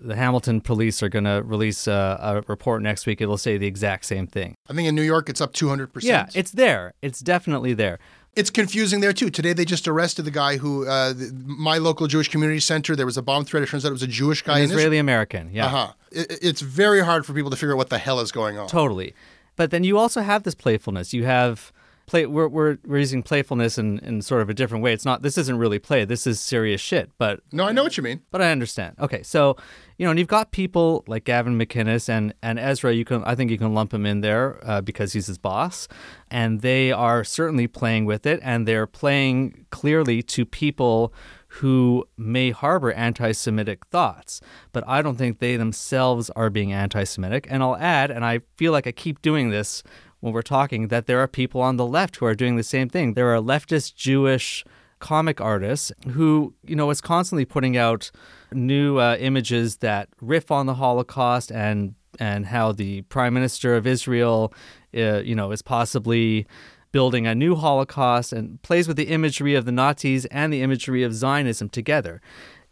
The 0.00 0.14
Hamilton 0.14 0.60
police 0.60 1.02
are 1.02 1.08
going 1.08 1.24
to 1.24 1.42
release 1.44 1.88
a, 1.88 2.18
a, 2.22 2.40
report 2.46 2.82
next 2.82 3.06
week. 3.06 3.20
It'll 3.20 3.38
say 3.38 3.56
the 3.58 3.66
exact 3.66 4.04
same 4.04 4.26
thing. 4.26 4.54
I 4.68 4.74
think 4.74 4.86
in 4.86 4.94
New 4.94 5.02
York 5.02 5.28
it's 5.28 5.40
up 5.40 5.54
200%. 5.54 6.02
Yeah, 6.02 6.28
it's 6.34 6.52
there. 6.52 6.92
It's 7.02 7.20
definitely 7.20 7.74
there. 7.74 7.98
It's 8.36 8.50
confusing 8.50 9.00
there 9.00 9.12
too. 9.12 9.30
Today 9.30 9.54
they 9.54 9.64
just 9.64 9.88
arrested 9.88 10.24
the 10.24 10.30
guy 10.30 10.58
who, 10.58 10.86
uh, 10.86 11.14
the, 11.14 11.32
my 11.34 11.78
local 11.78 12.06
Jewish 12.06 12.28
community 12.28 12.60
center. 12.60 12.94
There 12.94 13.06
was 13.06 13.16
a 13.16 13.22
bomb 13.22 13.44
threat. 13.44 13.64
It 13.64 13.70
turns 13.70 13.84
out 13.84 13.88
it 13.88 13.92
was 13.92 14.02
a 14.02 14.06
Jewish 14.06 14.42
guy. 14.42 14.58
An 14.58 14.70
Israeli 14.70 14.98
American. 14.98 15.50
Yeah. 15.52 15.66
Uh 15.66 15.68
huh. 15.70 15.92
It, 16.12 16.38
it's 16.42 16.60
very 16.60 17.00
hard 17.00 17.26
for 17.26 17.32
people 17.32 17.50
to 17.50 17.56
figure 17.56 17.72
out 17.72 17.78
what 17.78 17.90
the 17.90 17.98
hell 17.98 18.20
is 18.20 18.30
going 18.30 18.58
on. 18.58 18.68
Totally. 18.68 19.14
But 19.56 19.72
then 19.72 19.82
you 19.82 19.98
also 19.98 20.20
have 20.20 20.44
this 20.44 20.54
playfulness. 20.54 21.12
You 21.12 21.24
have 21.24 21.72
play 22.08 22.26
we're, 22.26 22.48
we're, 22.48 22.78
we're 22.84 22.98
using 22.98 23.22
playfulness 23.22 23.78
in, 23.78 23.98
in 24.00 24.22
sort 24.22 24.42
of 24.42 24.50
a 24.50 24.54
different 24.54 24.82
way. 24.82 24.92
It's 24.92 25.04
not 25.04 25.22
this 25.22 25.38
isn't 25.38 25.58
really 25.58 25.78
play. 25.78 26.04
This 26.04 26.26
is 26.26 26.40
serious 26.40 26.80
shit. 26.80 27.10
But 27.18 27.40
No, 27.52 27.64
I 27.64 27.72
know 27.72 27.84
what 27.84 27.96
you 27.96 28.02
mean. 28.02 28.22
But 28.30 28.42
I 28.42 28.50
understand. 28.50 28.96
Okay, 28.98 29.22
so 29.22 29.56
you 29.98 30.04
know, 30.04 30.10
and 30.10 30.18
you've 30.18 30.28
got 30.28 30.52
people 30.52 31.04
like 31.06 31.24
Gavin 31.24 31.58
McInnes 31.58 32.08
and 32.08 32.34
and 32.42 32.58
Ezra. 32.58 32.92
You 32.92 33.04
can 33.04 33.22
I 33.24 33.34
think 33.34 33.50
you 33.50 33.58
can 33.58 33.74
lump 33.74 33.94
him 33.94 34.06
in 34.06 34.20
there 34.20 34.58
uh, 34.62 34.80
because 34.80 35.12
he's 35.12 35.26
his 35.26 35.38
boss, 35.38 35.86
and 36.30 36.60
they 36.62 36.90
are 36.90 37.22
certainly 37.22 37.66
playing 37.66 38.04
with 38.04 38.26
it, 38.26 38.40
and 38.42 38.66
they're 38.66 38.86
playing 38.86 39.66
clearly 39.70 40.22
to 40.22 40.44
people 40.44 41.12
who 41.48 42.06
may 42.16 42.50
harbor 42.50 42.92
anti 42.92 43.32
Semitic 43.32 43.86
thoughts, 43.86 44.40
but 44.72 44.84
I 44.86 45.02
don't 45.02 45.16
think 45.16 45.38
they 45.38 45.56
themselves 45.56 46.30
are 46.30 46.50
being 46.50 46.72
anti 46.72 47.04
Semitic. 47.04 47.46
And 47.50 47.62
I'll 47.62 47.76
add, 47.76 48.10
and 48.10 48.24
I 48.24 48.40
feel 48.56 48.72
like 48.72 48.86
I 48.86 48.92
keep 48.92 49.22
doing 49.22 49.50
this 49.50 49.82
when 50.20 50.32
we're 50.32 50.42
talking 50.42 50.88
that 50.88 51.06
there 51.06 51.20
are 51.20 51.28
people 51.28 51.60
on 51.60 51.76
the 51.76 51.86
left 51.86 52.16
who 52.16 52.26
are 52.26 52.34
doing 52.34 52.56
the 52.56 52.62
same 52.62 52.88
thing. 52.88 53.14
There 53.14 53.34
are 53.34 53.40
leftist 53.40 53.94
Jewish 53.94 54.64
comic 54.98 55.40
artists 55.40 55.92
who, 56.10 56.54
you 56.64 56.74
know, 56.74 56.90
is 56.90 57.00
constantly 57.00 57.44
putting 57.44 57.76
out 57.76 58.10
new 58.52 58.98
uh, 58.98 59.16
images 59.20 59.76
that 59.76 60.08
riff 60.20 60.50
on 60.50 60.66
the 60.66 60.74
Holocaust 60.74 61.52
and 61.52 61.94
and 62.18 62.46
how 62.46 62.72
the 62.72 63.02
prime 63.02 63.34
minister 63.34 63.76
of 63.76 63.86
Israel, 63.86 64.52
uh, 64.96 65.18
you 65.18 65.34
know, 65.34 65.52
is 65.52 65.62
possibly 65.62 66.46
building 66.90 67.26
a 67.26 67.34
new 67.34 67.54
Holocaust 67.54 68.32
and 68.32 68.60
plays 68.62 68.88
with 68.88 68.96
the 68.96 69.08
imagery 69.08 69.54
of 69.54 69.66
the 69.66 69.72
Nazis 69.72 70.24
and 70.26 70.52
the 70.52 70.62
imagery 70.62 71.02
of 71.04 71.14
Zionism 71.14 71.68
together. 71.68 72.20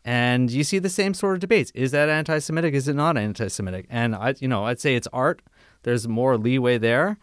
And 0.04 0.50
you 0.50 0.64
see 0.64 0.78
the 0.78 0.88
same 0.88 1.14
sort 1.14 1.34
of 1.34 1.40
debates. 1.40 1.70
Is 1.74 1.90
that 1.90 2.08
anti-Semitic? 2.08 2.74
Is 2.74 2.88
it 2.88 2.94
not 2.94 3.16
anti-Semitic? 3.16 3.86
And 3.90 4.14
I, 4.14 4.34
you 4.38 4.48
know, 4.48 4.64
I'd 4.64 4.80
say 4.80 4.94
it's 4.94 5.08
art. 5.12 5.42
There's 5.86 6.08
more 6.08 6.36
leeway 6.36 6.78
there. 6.78 7.16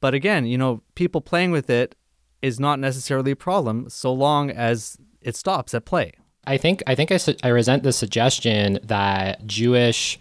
But 0.00 0.12
again, 0.12 0.44
you 0.44 0.58
know, 0.58 0.82
people 0.94 1.22
playing 1.22 1.52
with 1.52 1.70
it 1.70 1.96
is 2.42 2.60
not 2.60 2.78
necessarily 2.78 3.32
a 3.32 3.36
problem 3.36 3.88
so 3.88 4.12
long 4.12 4.50
as 4.50 4.98
it 5.22 5.36
stops 5.36 5.72
at 5.72 5.86
play. 5.86 6.12
I 6.46 6.58
think 6.58 6.82
I 6.86 6.94
think 6.94 7.10
I, 7.10 7.16
su- 7.16 7.36
I 7.42 7.48
resent 7.48 7.82
the 7.82 7.94
suggestion 7.94 8.78
that 8.82 9.46
Jewish 9.46 10.20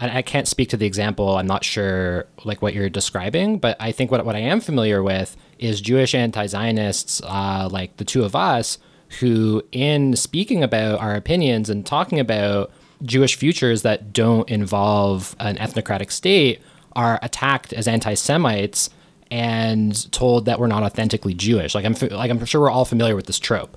I 0.00 0.22
can't 0.22 0.48
speak 0.48 0.70
to 0.70 0.76
the 0.76 0.86
example. 0.86 1.36
I'm 1.36 1.46
not 1.46 1.64
sure 1.64 2.26
like 2.44 2.62
what 2.62 2.74
you're 2.74 2.88
describing, 2.88 3.58
but 3.58 3.76
I 3.80 3.92
think 3.92 4.10
what 4.10 4.24
what 4.24 4.36
I 4.36 4.40
am 4.40 4.60
familiar 4.60 5.02
with 5.02 5.36
is 5.58 5.80
Jewish 5.82 6.14
anti-Zionists, 6.14 7.20
uh, 7.24 7.68
like 7.70 7.98
the 7.98 8.04
two 8.04 8.24
of 8.24 8.34
us, 8.34 8.78
who, 9.20 9.62
in 9.72 10.16
speaking 10.16 10.62
about 10.62 11.00
our 11.00 11.14
opinions 11.14 11.68
and 11.68 11.84
talking 11.84 12.18
about 12.18 12.70
Jewish 13.02 13.36
futures 13.36 13.82
that 13.82 14.12
don't 14.12 14.48
involve 14.48 15.36
an 15.38 15.56
ethnocratic 15.56 16.10
state, 16.10 16.62
are 16.96 17.20
attacked 17.22 17.72
as 17.72 17.86
anti-Semites 17.86 18.90
and 19.30 20.10
told 20.12 20.46
that 20.46 20.58
we're 20.58 20.66
not 20.66 20.82
authentically 20.82 21.34
Jewish. 21.34 21.74
Like 21.74 21.84
I'm 21.84 21.94
like 22.10 22.30
I'm 22.30 22.44
sure 22.44 22.60
we're 22.60 22.70
all 22.70 22.84
familiar 22.84 23.14
with 23.14 23.26
this 23.26 23.38
trope 23.38 23.76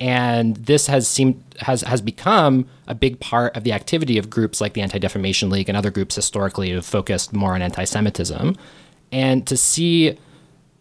and 0.00 0.56
this 0.56 0.86
has 0.86 1.06
seemed 1.06 1.42
has 1.58 1.82
has 1.82 2.00
become 2.00 2.66
a 2.88 2.94
big 2.94 3.20
part 3.20 3.54
of 3.56 3.64
the 3.64 3.72
activity 3.72 4.16
of 4.16 4.30
groups 4.30 4.60
like 4.60 4.72
the 4.72 4.80
Anti-Defamation 4.80 5.50
League 5.50 5.68
and 5.68 5.76
other 5.76 5.90
groups 5.90 6.16
historically 6.16 6.70
who 6.70 6.80
focused 6.80 7.32
more 7.32 7.54
on 7.54 7.62
anti-Semitism, 7.62 8.56
and 9.12 9.46
to 9.46 9.56
see 9.56 10.18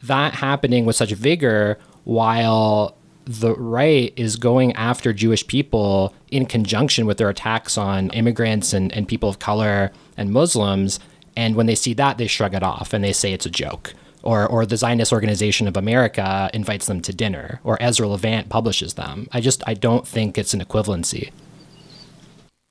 that 0.03 0.33
happening 0.33 0.85
with 0.85 0.95
such 0.95 1.11
vigor 1.11 1.77
while 2.05 2.95
the 3.25 3.53
right 3.55 4.13
is 4.15 4.37
going 4.37 4.73
after 4.73 5.11
Jewish 5.11 5.45
people 5.45 6.15
in 6.31 6.45
conjunction 6.45 7.05
with 7.05 7.17
their 7.17 7.29
attacks 7.29 7.77
on 7.77 8.09
immigrants 8.11 8.73
and, 8.73 8.91
and 8.93 9.07
people 9.07 9.29
of 9.29 9.39
color 9.39 9.91
and 10.15 10.31
Muslims. 10.31 10.99
And 11.39 11.55
when 11.55 11.67
they 11.67 11.75
see 11.75 11.93
that, 11.93 12.17
they 12.17 12.27
shrug 12.27 12.53
it 12.53 12.63
off 12.63 12.91
and 12.91 13.01
they 13.01 13.13
say 13.13 13.31
it's 13.31 13.45
a 13.45 13.49
joke 13.49 13.93
or 14.23 14.45
or 14.45 14.65
the 14.65 14.75
Zionist 14.75 15.13
Organization 15.13 15.69
of 15.69 15.77
America 15.77 16.49
invites 16.53 16.87
them 16.87 17.01
to 17.03 17.13
dinner, 17.13 17.61
or 17.63 17.81
Ezra 17.81 18.09
Levant 18.09 18.49
publishes 18.49 18.95
them. 18.95 19.27
I 19.31 19.39
just 19.39 19.63
I 19.65 19.73
don't 19.73 20.05
think 20.05 20.37
it's 20.37 20.53
an 20.53 20.59
equivalency. 20.59 21.31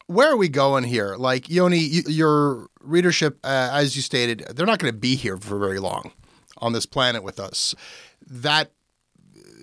Where 0.07 0.31
are 0.31 0.37
we 0.37 0.51
going 0.51 0.85
here? 0.85 1.17
Like 1.17 1.49
Yoni, 1.49 1.79
your 1.79 2.69
readership, 2.83 3.39
uh, 3.43 3.71
as 3.73 3.97
you 3.97 4.03
stated, 4.03 4.45
they're 4.55 4.67
not 4.67 4.79
going 4.79 4.93
to 4.93 4.99
be 4.99 5.17
here 5.17 5.39
for 5.39 5.59
very 5.59 5.79
long 5.79 6.13
on 6.59 6.75
this 6.75 6.85
planet 6.85 7.23
with 7.23 7.41
us. 7.41 7.75
That 8.27 8.71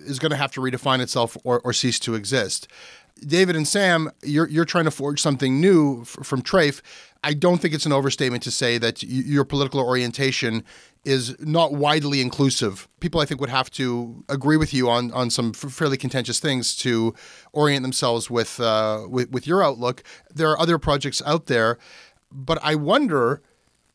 is 0.04 0.18
going 0.18 0.30
to 0.30 0.36
have 0.36 0.50
to 0.52 0.60
redefine 0.60 1.00
itself 1.00 1.36
or, 1.44 1.60
or 1.60 1.72
cease 1.72 2.00
to 2.00 2.16
exist. 2.16 2.66
David 3.20 3.56
and 3.56 3.66
Sam, 3.66 4.10
you're 4.22 4.48
you're 4.48 4.64
trying 4.64 4.84
to 4.84 4.90
forge 4.90 5.20
something 5.22 5.60
new 5.60 6.02
f- 6.02 6.18
from 6.22 6.42
Treyf. 6.42 6.82
I 7.24 7.32
don't 7.34 7.58
think 7.58 7.74
it's 7.74 7.86
an 7.86 7.92
overstatement 7.92 8.42
to 8.44 8.50
say 8.50 8.78
that 8.78 9.02
y- 9.02 9.08
your 9.08 9.44
political 9.44 9.80
orientation 9.80 10.62
is 11.04 11.34
not 11.40 11.72
widely 11.72 12.20
inclusive. 12.20 12.88
People, 13.00 13.20
I 13.20 13.24
think, 13.24 13.40
would 13.40 13.50
have 13.50 13.70
to 13.72 14.24
agree 14.28 14.56
with 14.56 14.74
you 14.74 14.90
on 14.90 15.10
on 15.12 15.30
some 15.30 15.52
f- 15.54 15.72
fairly 15.72 15.96
contentious 15.96 16.40
things 16.40 16.76
to 16.76 17.14
orient 17.52 17.82
themselves 17.82 18.28
with, 18.30 18.60
uh, 18.60 19.06
with 19.08 19.30
with 19.30 19.46
your 19.46 19.62
outlook. 19.62 20.02
There 20.34 20.50
are 20.50 20.58
other 20.60 20.78
projects 20.78 21.22
out 21.24 21.46
there, 21.46 21.78
but 22.30 22.58
I 22.62 22.74
wonder. 22.74 23.42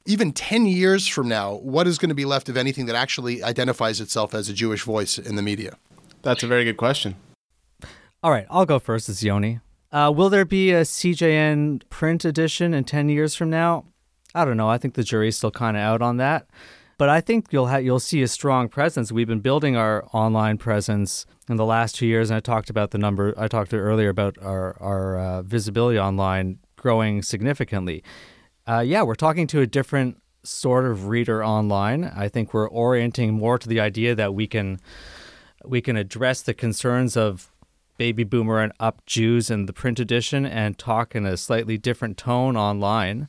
Even 0.07 0.33
10 0.33 0.65
years 0.65 1.05
from 1.07 1.27
now, 1.29 1.57
what 1.57 1.85
is 1.85 1.99
going 1.99 2.09
to 2.09 2.15
be 2.15 2.25
left 2.25 2.49
of 2.49 2.57
anything 2.57 2.87
that 2.87 2.95
actually 2.95 3.43
identifies 3.43 4.01
itself 4.01 4.33
as 4.33 4.49
a 4.49 4.53
Jewish 4.53 4.81
voice 4.81 5.19
in 5.19 5.35
the 5.35 5.43
media? 5.43 5.77
That's 6.23 6.41
a 6.41 6.47
very 6.47 6.63
good 6.65 6.77
question. 6.77 7.13
All 8.23 8.29
right, 8.29 8.45
I'll 8.51 8.67
go 8.67 8.77
first. 8.77 9.09
It's 9.09 9.23
Yoni. 9.23 9.61
Uh, 9.91 10.13
will 10.15 10.29
there 10.29 10.45
be 10.45 10.69
a 10.71 10.81
CJN 10.81 11.89
print 11.89 12.23
edition 12.23 12.71
in 12.71 12.83
10 12.83 13.09
years 13.09 13.33
from 13.33 13.49
now? 13.49 13.85
I 14.35 14.45
don't 14.45 14.57
know. 14.57 14.69
I 14.69 14.77
think 14.77 14.93
the 14.93 15.03
jury's 15.03 15.37
still 15.37 15.49
kind 15.49 15.75
of 15.75 15.81
out 15.81 16.03
on 16.03 16.17
that. 16.17 16.45
But 16.99 17.09
I 17.09 17.19
think 17.19 17.47
you'll 17.49 17.69
ha- 17.69 17.77
you'll 17.77 17.99
see 17.99 18.21
a 18.21 18.27
strong 18.27 18.69
presence. 18.69 19.11
We've 19.11 19.27
been 19.27 19.39
building 19.39 19.75
our 19.75 20.05
online 20.13 20.59
presence 20.59 21.25
in 21.49 21.55
the 21.57 21.65
last 21.65 21.95
two 21.95 22.05
years, 22.05 22.29
and 22.29 22.37
I 22.37 22.41
talked 22.41 22.69
about 22.69 22.91
the 22.91 22.99
number. 22.99 23.33
I 23.35 23.47
talked 23.47 23.73
earlier 23.73 24.09
about 24.09 24.37
our 24.39 24.77
our 24.79 25.17
uh, 25.17 25.41
visibility 25.41 25.97
online 25.97 26.59
growing 26.75 27.23
significantly. 27.23 28.03
Uh, 28.67 28.83
yeah, 28.85 29.01
we're 29.01 29.15
talking 29.15 29.47
to 29.47 29.61
a 29.61 29.65
different 29.65 30.21
sort 30.43 30.85
of 30.85 31.07
reader 31.07 31.43
online. 31.43 32.03
I 32.03 32.29
think 32.29 32.53
we're 32.53 32.69
orienting 32.69 33.33
more 33.33 33.57
to 33.57 33.67
the 33.67 33.79
idea 33.79 34.13
that 34.13 34.35
we 34.35 34.45
can 34.45 34.79
we 35.65 35.81
can 35.81 35.97
address 35.97 36.43
the 36.43 36.53
concerns 36.53 37.17
of 37.17 37.51
baby 38.01 38.23
boomer 38.23 38.59
and 38.59 38.73
up 38.79 39.05
Jews 39.05 39.51
in 39.51 39.67
the 39.67 39.73
print 39.73 39.99
edition 39.99 40.43
and 40.43 40.75
talk 40.75 41.13
in 41.13 41.23
a 41.23 41.37
slightly 41.37 41.77
different 41.77 42.17
tone 42.17 42.57
online. 42.57 43.27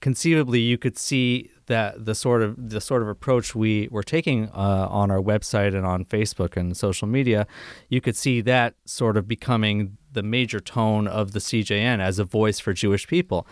Conceivably, 0.00 0.58
you 0.58 0.76
could 0.76 0.98
see 0.98 1.48
that 1.66 2.06
the 2.06 2.16
sort 2.16 2.42
of 2.42 2.70
the 2.70 2.80
sort 2.80 3.02
of 3.02 3.08
approach 3.08 3.54
we 3.54 3.86
were 3.92 4.02
taking 4.02 4.48
uh, 4.48 4.88
on 4.90 5.12
our 5.12 5.20
website 5.20 5.76
and 5.76 5.86
on 5.86 6.04
Facebook 6.04 6.56
and 6.56 6.76
social 6.76 7.06
media, 7.06 7.46
you 7.88 8.00
could 8.00 8.16
see 8.16 8.40
that 8.40 8.74
sort 8.84 9.16
of 9.16 9.28
becoming 9.28 9.96
the 10.10 10.24
major 10.24 10.58
tone 10.58 11.06
of 11.06 11.30
the 11.30 11.38
CJN 11.38 12.00
as 12.00 12.18
a 12.18 12.24
voice 12.24 12.58
for 12.58 12.72
Jewish 12.72 13.06
people. 13.06 13.46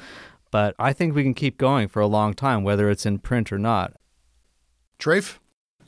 But 0.51 0.75
I 0.77 0.93
think 0.93 1.15
we 1.15 1.23
can 1.23 1.35
keep 1.35 1.57
going 1.57 1.87
for 1.87 2.01
a 2.01 2.09
long 2.09 2.35
time, 2.35 2.65
whether 2.65 2.91
it's 2.91 3.07
in 3.07 3.21
print 3.21 3.53
or 3.53 3.61
not. 3.61 3.93
Treyf? 4.99 5.39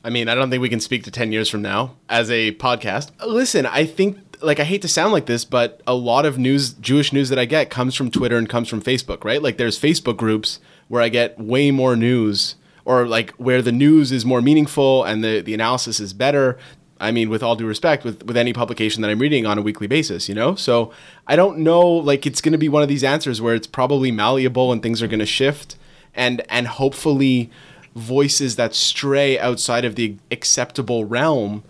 I 0.03 0.09
mean, 0.09 0.29
I 0.29 0.35
don't 0.35 0.49
think 0.49 0.61
we 0.61 0.69
can 0.69 0.79
speak 0.79 1.03
to 1.03 1.11
10 1.11 1.31
years 1.31 1.49
from 1.49 1.61
now 1.61 1.97
as 2.09 2.31
a 2.31 2.53
podcast. 2.53 3.11
Listen, 3.25 3.65
I 3.65 3.85
think, 3.85 4.17
like, 4.41 4.59
I 4.59 4.63
hate 4.63 4.81
to 4.81 4.87
sound 4.87 5.13
like 5.13 5.25
this, 5.25 5.45
but 5.45 5.81
a 5.85 5.93
lot 5.93 6.25
of 6.25 6.37
news, 6.37 6.73
Jewish 6.73 7.13
news 7.13 7.29
that 7.29 7.39
I 7.39 7.45
get 7.45 7.69
comes 7.69 7.95
from 7.95 8.11
Twitter 8.11 8.37
and 8.37 8.49
comes 8.49 8.67
from 8.67 8.81
Facebook, 8.81 9.23
right? 9.23 9.41
Like, 9.41 9.57
there's 9.57 9.79
Facebook 9.79 10.17
groups 10.17 10.59
where 10.87 11.01
I 11.01 11.09
get 11.09 11.39
way 11.39 11.71
more 11.71 11.95
news 11.95 12.55
or 12.83 13.07
like 13.07 13.31
where 13.31 13.61
the 13.61 13.71
news 13.71 14.11
is 14.11 14.25
more 14.25 14.41
meaningful 14.41 15.03
and 15.03 15.23
the, 15.23 15.41
the 15.41 15.53
analysis 15.53 15.99
is 15.99 16.13
better. 16.13 16.57
I 16.99 17.11
mean, 17.11 17.29
with 17.29 17.41
all 17.41 17.55
due 17.55 17.65
respect, 17.65 18.03
with, 18.03 18.23
with 18.23 18.37
any 18.37 18.53
publication 18.53 19.01
that 19.01 19.09
I'm 19.09 19.19
reading 19.19 19.45
on 19.45 19.57
a 19.57 19.61
weekly 19.61 19.87
basis, 19.87 20.29
you 20.29 20.35
know? 20.35 20.55
So 20.55 20.91
I 21.27 21.35
don't 21.35 21.59
know, 21.59 21.89
like, 21.89 22.25
it's 22.25 22.41
going 22.41 22.51
to 22.51 22.57
be 22.57 22.69
one 22.69 22.83
of 22.83 22.89
these 22.89 23.03
answers 23.03 23.41
where 23.41 23.55
it's 23.55 23.67
probably 23.67 24.11
malleable 24.11 24.71
and 24.71 24.83
things 24.83 25.01
are 25.01 25.07
going 25.07 25.19
to 25.19 25.25
shift 25.25 25.77
and, 26.13 26.43
and 26.49 26.67
hopefully 26.67 27.49
voices 27.95 28.55
that 28.55 28.75
stray 28.75 29.39
outside 29.39 29.83
of 29.83 29.95
the 29.95 30.15
acceptable 30.31 31.05
realm 31.05 31.63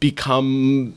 become 0.00 0.94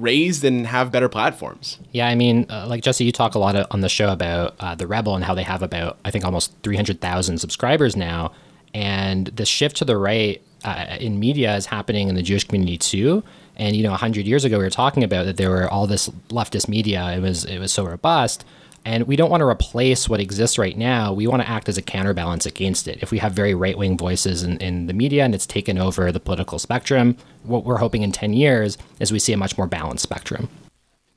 raised 0.00 0.44
and 0.44 0.66
have 0.66 0.90
better 0.90 1.08
platforms. 1.08 1.78
Yeah, 1.92 2.08
I 2.08 2.14
mean, 2.14 2.46
uh, 2.48 2.66
like 2.68 2.82
Jesse, 2.82 3.04
you 3.04 3.12
talk 3.12 3.34
a 3.34 3.38
lot 3.38 3.54
on 3.70 3.80
the 3.80 3.88
show 3.88 4.12
about 4.12 4.54
uh, 4.60 4.74
the 4.74 4.86
Rebel 4.86 5.14
and 5.14 5.24
how 5.24 5.34
they 5.34 5.42
have 5.42 5.62
about, 5.62 5.98
I 6.04 6.10
think, 6.10 6.24
almost 6.24 6.52
300,000 6.62 7.38
subscribers 7.38 7.96
now. 7.96 8.32
And 8.74 9.26
the 9.28 9.46
shift 9.46 9.76
to 9.76 9.84
the 9.84 9.96
right 9.96 10.42
uh, 10.64 10.96
in 11.00 11.18
media 11.20 11.56
is 11.56 11.66
happening 11.66 12.08
in 12.08 12.14
the 12.14 12.22
Jewish 12.22 12.44
community 12.44 12.78
too. 12.78 13.22
And 13.56 13.74
you 13.74 13.82
know, 13.82 13.90
100 13.90 14.26
years 14.26 14.44
ago, 14.44 14.58
we 14.58 14.64
were 14.64 14.70
talking 14.70 15.02
about 15.02 15.26
that 15.26 15.36
there 15.36 15.50
were 15.50 15.68
all 15.68 15.86
this 15.86 16.08
leftist 16.28 16.68
media. 16.68 17.12
It 17.16 17.20
was 17.20 17.44
it 17.44 17.58
was 17.58 17.72
so 17.72 17.84
robust, 17.84 18.44
and 18.88 19.06
we 19.06 19.16
don't 19.16 19.28
want 19.28 19.42
to 19.42 19.46
replace 19.46 20.08
what 20.08 20.18
exists 20.18 20.56
right 20.56 20.74
now. 20.74 21.12
We 21.12 21.26
want 21.26 21.42
to 21.42 21.48
act 21.48 21.68
as 21.68 21.76
a 21.76 21.82
counterbalance 21.82 22.46
against 22.46 22.88
it. 22.88 22.98
If 23.02 23.10
we 23.10 23.18
have 23.18 23.32
very 23.34 23.54
right 23.54 23.76
wing 23.76 23.98
voices 23.98 24.42
in, 24.42 24.56
in 24.62 24.86
the 24.86 24.94
media 24.94 25.24
and 25.24 25.34
it's 25.34 25.44
taken 25.44 25.76
over 25.76 26.10
the 26.10 26.18
political 26.18 26.58
spectrum, 26.58 27.14
what 27.42 27.66
we're 27.66 27.76
hoping 27.76 28.00
in 28.00 28.12
10 28.12 28.32
years 28.32 28.78
is 28.98 29.12
we 29.12 29.18
see 29.18 29.34
a 29.34 29.36
much 29.36 29.58
more 29.58 29.66
balanced 29.66 30.04
spectrum. 30.04 30.48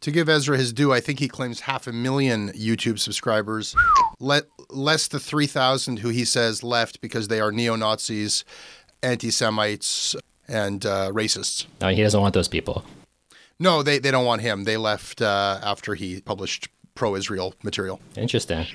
To 0.02 0.12
give 0.12 0.28
Ezra 0.28 0.58
his 0.58 0.74
due, 0.74 0.92
I 0.92 1.00
think 1.00 1.20
he 1.20 1.30
claims 1.30 1.62
half 1.62 1.88
a 1.88 1.94
million 1.94 2.50
YouTube 2.50 3.00
subscribers. 3.00 3.74
Let, 4.20 4.48
less 4.70 5.08
the 5.08 5.20
3,000 5.20 6.00
who 6.00 6.10
he 6.10 6.26
says 6.26 6.64
left 6.64 7.00
because 7.00 7.30
they 7.30 7.40
are 7.40 7.54
neo 7.54 7.78
Nazis, 7.78 8.44
anti 9.02 9.32
Semites, 9.32 10.14
and 10.46 10.86
uh, 10.86 11.12
racists. 11.14 11.68
No, 11.80 11.88
he 11.88 12.04
doesn't 12.04 12.20
want 12.20 12.34
those 12.34 12.50
people. 12.50 12.84
No, 13.60 13.82
they, 13.82 13.98
they 13.98 14.12
don't 14.12 14.26
want 14.26 14.42
him. 14.42 14.66
They 14.66 14.76
left 14.76 15.22
uh, 15.22 15.62
after 15.64 15.96
he 15.96 16.20
published 16.20 16.68
pro 16.96 17.16
Israel 17.16 17.54
material. 17.64 18.00
Interesting. 18.16 18.66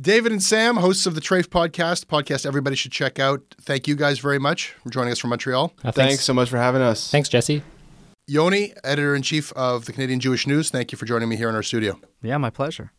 David 0.00 0.32
and 0.32 0.42
Sam, 0.42 0.76
hosts 0.76 1.06
of 1.06 1.14
the 1.14 1.20
Treyf 1.20 1.44
podcast, 1.48 2.06
podcast 2.06 2.46
everybody 2.46 2.74
should 2.74 2.90
check 2.90 3.18
out. 3.18 3.42
Thank 3.60 3.86
you 3.86 3.94
guys 3.94 4.18
very 4.18 4.38
much 4.38 4.74
for 4.82 4.90
joining 4.90 5.12
us 5.12 5.18
from 5.18 5.30
Montreal. 5.30 5.72
Uh, 5.84 5.92
Thanks 5.92 6.24
so 6.24 6.34
much 6.34 6.48
for 6.48 6.56
having 6.56 6.82
us. 6.82 7.10
Thanks, 7.10 7.28
Jesse. 7.28 7.62
Yoni, 8.26 8.72
editor 8.82 9.14
in 9.14 9.22
chief 9.22 9.52
of 9.52 9.84
the 9.84 9.92
Canadian 9.92 10.18
Jewish 10.18 10.46
News, 10.46 10.70
thank 10.70 10.90
you 10.90 10.98
for 10.98 11.04
joining 11.04 11.28
me 11.28 11.36
here 11.36 11.48
in 11.48 11.54
our 11.54 11.62
studio. 11.62 12.00
Yeah, 12.22 12.38
my 12.38 12.50
pleasure. 12.50 12.90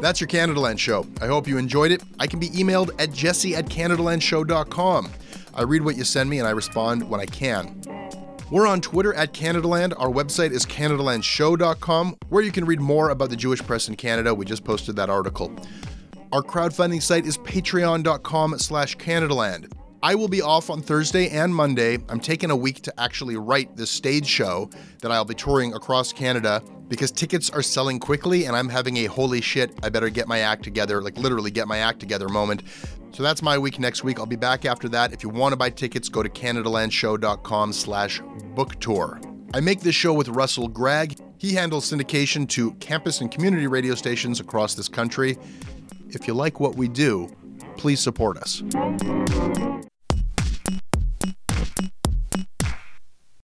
That's 0.00 0.20
your 0.20 0.28
Canadaland 0.28 0.78
show. 0.78 1.06
I 1.20 1.26
hope 1.26 1.48
you 1.48 1.56
enjoyed 1.56 1.90
it. 1.90 2.02
I 2.20 2.26
can 2.26 2.38
be 2.38 2.50
emailed 2.50 2.90
at 2.98 3.10
jesse 3.10 3.56
at 3.56 3.66
CanadaLandShow.com. 3.66 5.10
I 5.54 5.62
read 5.62 5.82
what 5.82 5.96
you 5.96 6.04
send 6.04 6.28
me 6.28 6.38
and 6.38 6.48
I 6.48 6.50
respond 6.50 7.08
when 7.08 7.20
I 7.20 7.26
can. 7.26 7.80
We're 8.50 8.66
on 8.66 8.80
Twitter 8.80 9.14
at 9.14 9.32
Canadaland. 9.32 9.94
Our 9.96 10.10
website 10.10 10.50
is 10.50 10.66
CanadaLandShow.com, 10.66 12.16
where 12.28 12.42
you 12.42 12.52
can 12.52 12.64
read 12.64 12.80
more 12.80 13.10
about 13.10 13.30
the 13.30 13.36
Jewish 13.36 13.60
press 13.60 13.88
in 13.88 13.96
Canada. 13.96 14.34
We 14.34 14.44
just 14.44 14.64
posted 14.64 14.96
that 14.96 15.08
article. 15.08 15.54
Our 16.32 16.42
crowdfunding 16.42 17.02
site 17.02 17.26
is 17.26 17.38
patreon.com 17.38 18.58
slash 18.58 18.96
Canadaland. 18.96 19.72
I 20.04 20.14
will 20.14 20.28
be 20.28 20.42
off 20.42 20.68
on 20.68 20.82
Thursday 20.82 21.30
and 21.30 21.54
Monday. 21.54 21.96
I'm 22.10 22.20
taking 22.20 22.50
a 22.50 22.56
week 22.56 22.82
to 22.82 23.00
actually 23.00 23.38
write 23.38 23.74
this 23.74 23.90
stage 23.90 24.26
show 24.26 24.68
that 25.00 25.10
I'll 25.10 25.24
be 25.24 25.34
touring 25.34 25.72
across 25.72 26.12
Canada 26.12 26.62
because 26.88 27.10
tickets 27.10 27.48
are 27.48 27.62
selling 27.62 27.98
quickly 27.98 28.44
and 28.44 28.54
I'm 28.54 28.68
having 28.68 28.98
a 28.98 29.06
holy 29.06 29.40
shit, 29.40 29.72
I 29.82 29.88
better 29.88 30.10
get 30.10 30.28
my 30.28 30.40
act 30.40 30.62
together, 30.62 31.00
like 31.00 31.16
literally 31.16 31.50
get 31.50 31.66
my 31.66 31.78
act 31.78 32.00
together 32.00 32.28
moment. 32.28 32.64
So 33.12 33.22
that's 33.22 33.40
my 33.40 33.56
week 33.56 33.78
next 33.78 34.04
week. 34.04 34.18
I'll 34.20 34.26
be 34.26 34.36
back 34.36 34.66
after 34.66 34.90
that. 34.90 35.14
If 35.14 35.22
you 35.22 35.30
want 35.30 35.54
to 35.54 35.56
buy 35.56 35.70
tickets, 35.70 36.10
go 36.10 36.22
to 36.22 36.28
CanadaLandShow.com 36.28 37.72
slash 37.72 38.20
book 38.54 38.78
tour. 38.80 39.18
I 39.54 39.60
make 39.60 39.80
this 39.80 39.94
show 39.94 40.12
with 40.12 40.28
Russell 40.28 40.68
Gragg. 40.68 41.18
He 41.38 41.54
handles 41.54 41.90
syndication 41.90 42.46
to 42.50 42.72
campus 42.74 43.22
and 43.22 43.32
community 43.32 43.68
radio 43.68 43.94
stations 43.94 44.38
across 44.38 44.74
this 44.74 44.86
country. 44.86 45.38
If 46.10 46.28
you 46.28 46.34
like 46.34 46.60
what 46.60 46.74
we 46.74 46.88
do, 46.88 47.34
please 47.78 48.00
support 48.00 48.36
us. 48.36 48.62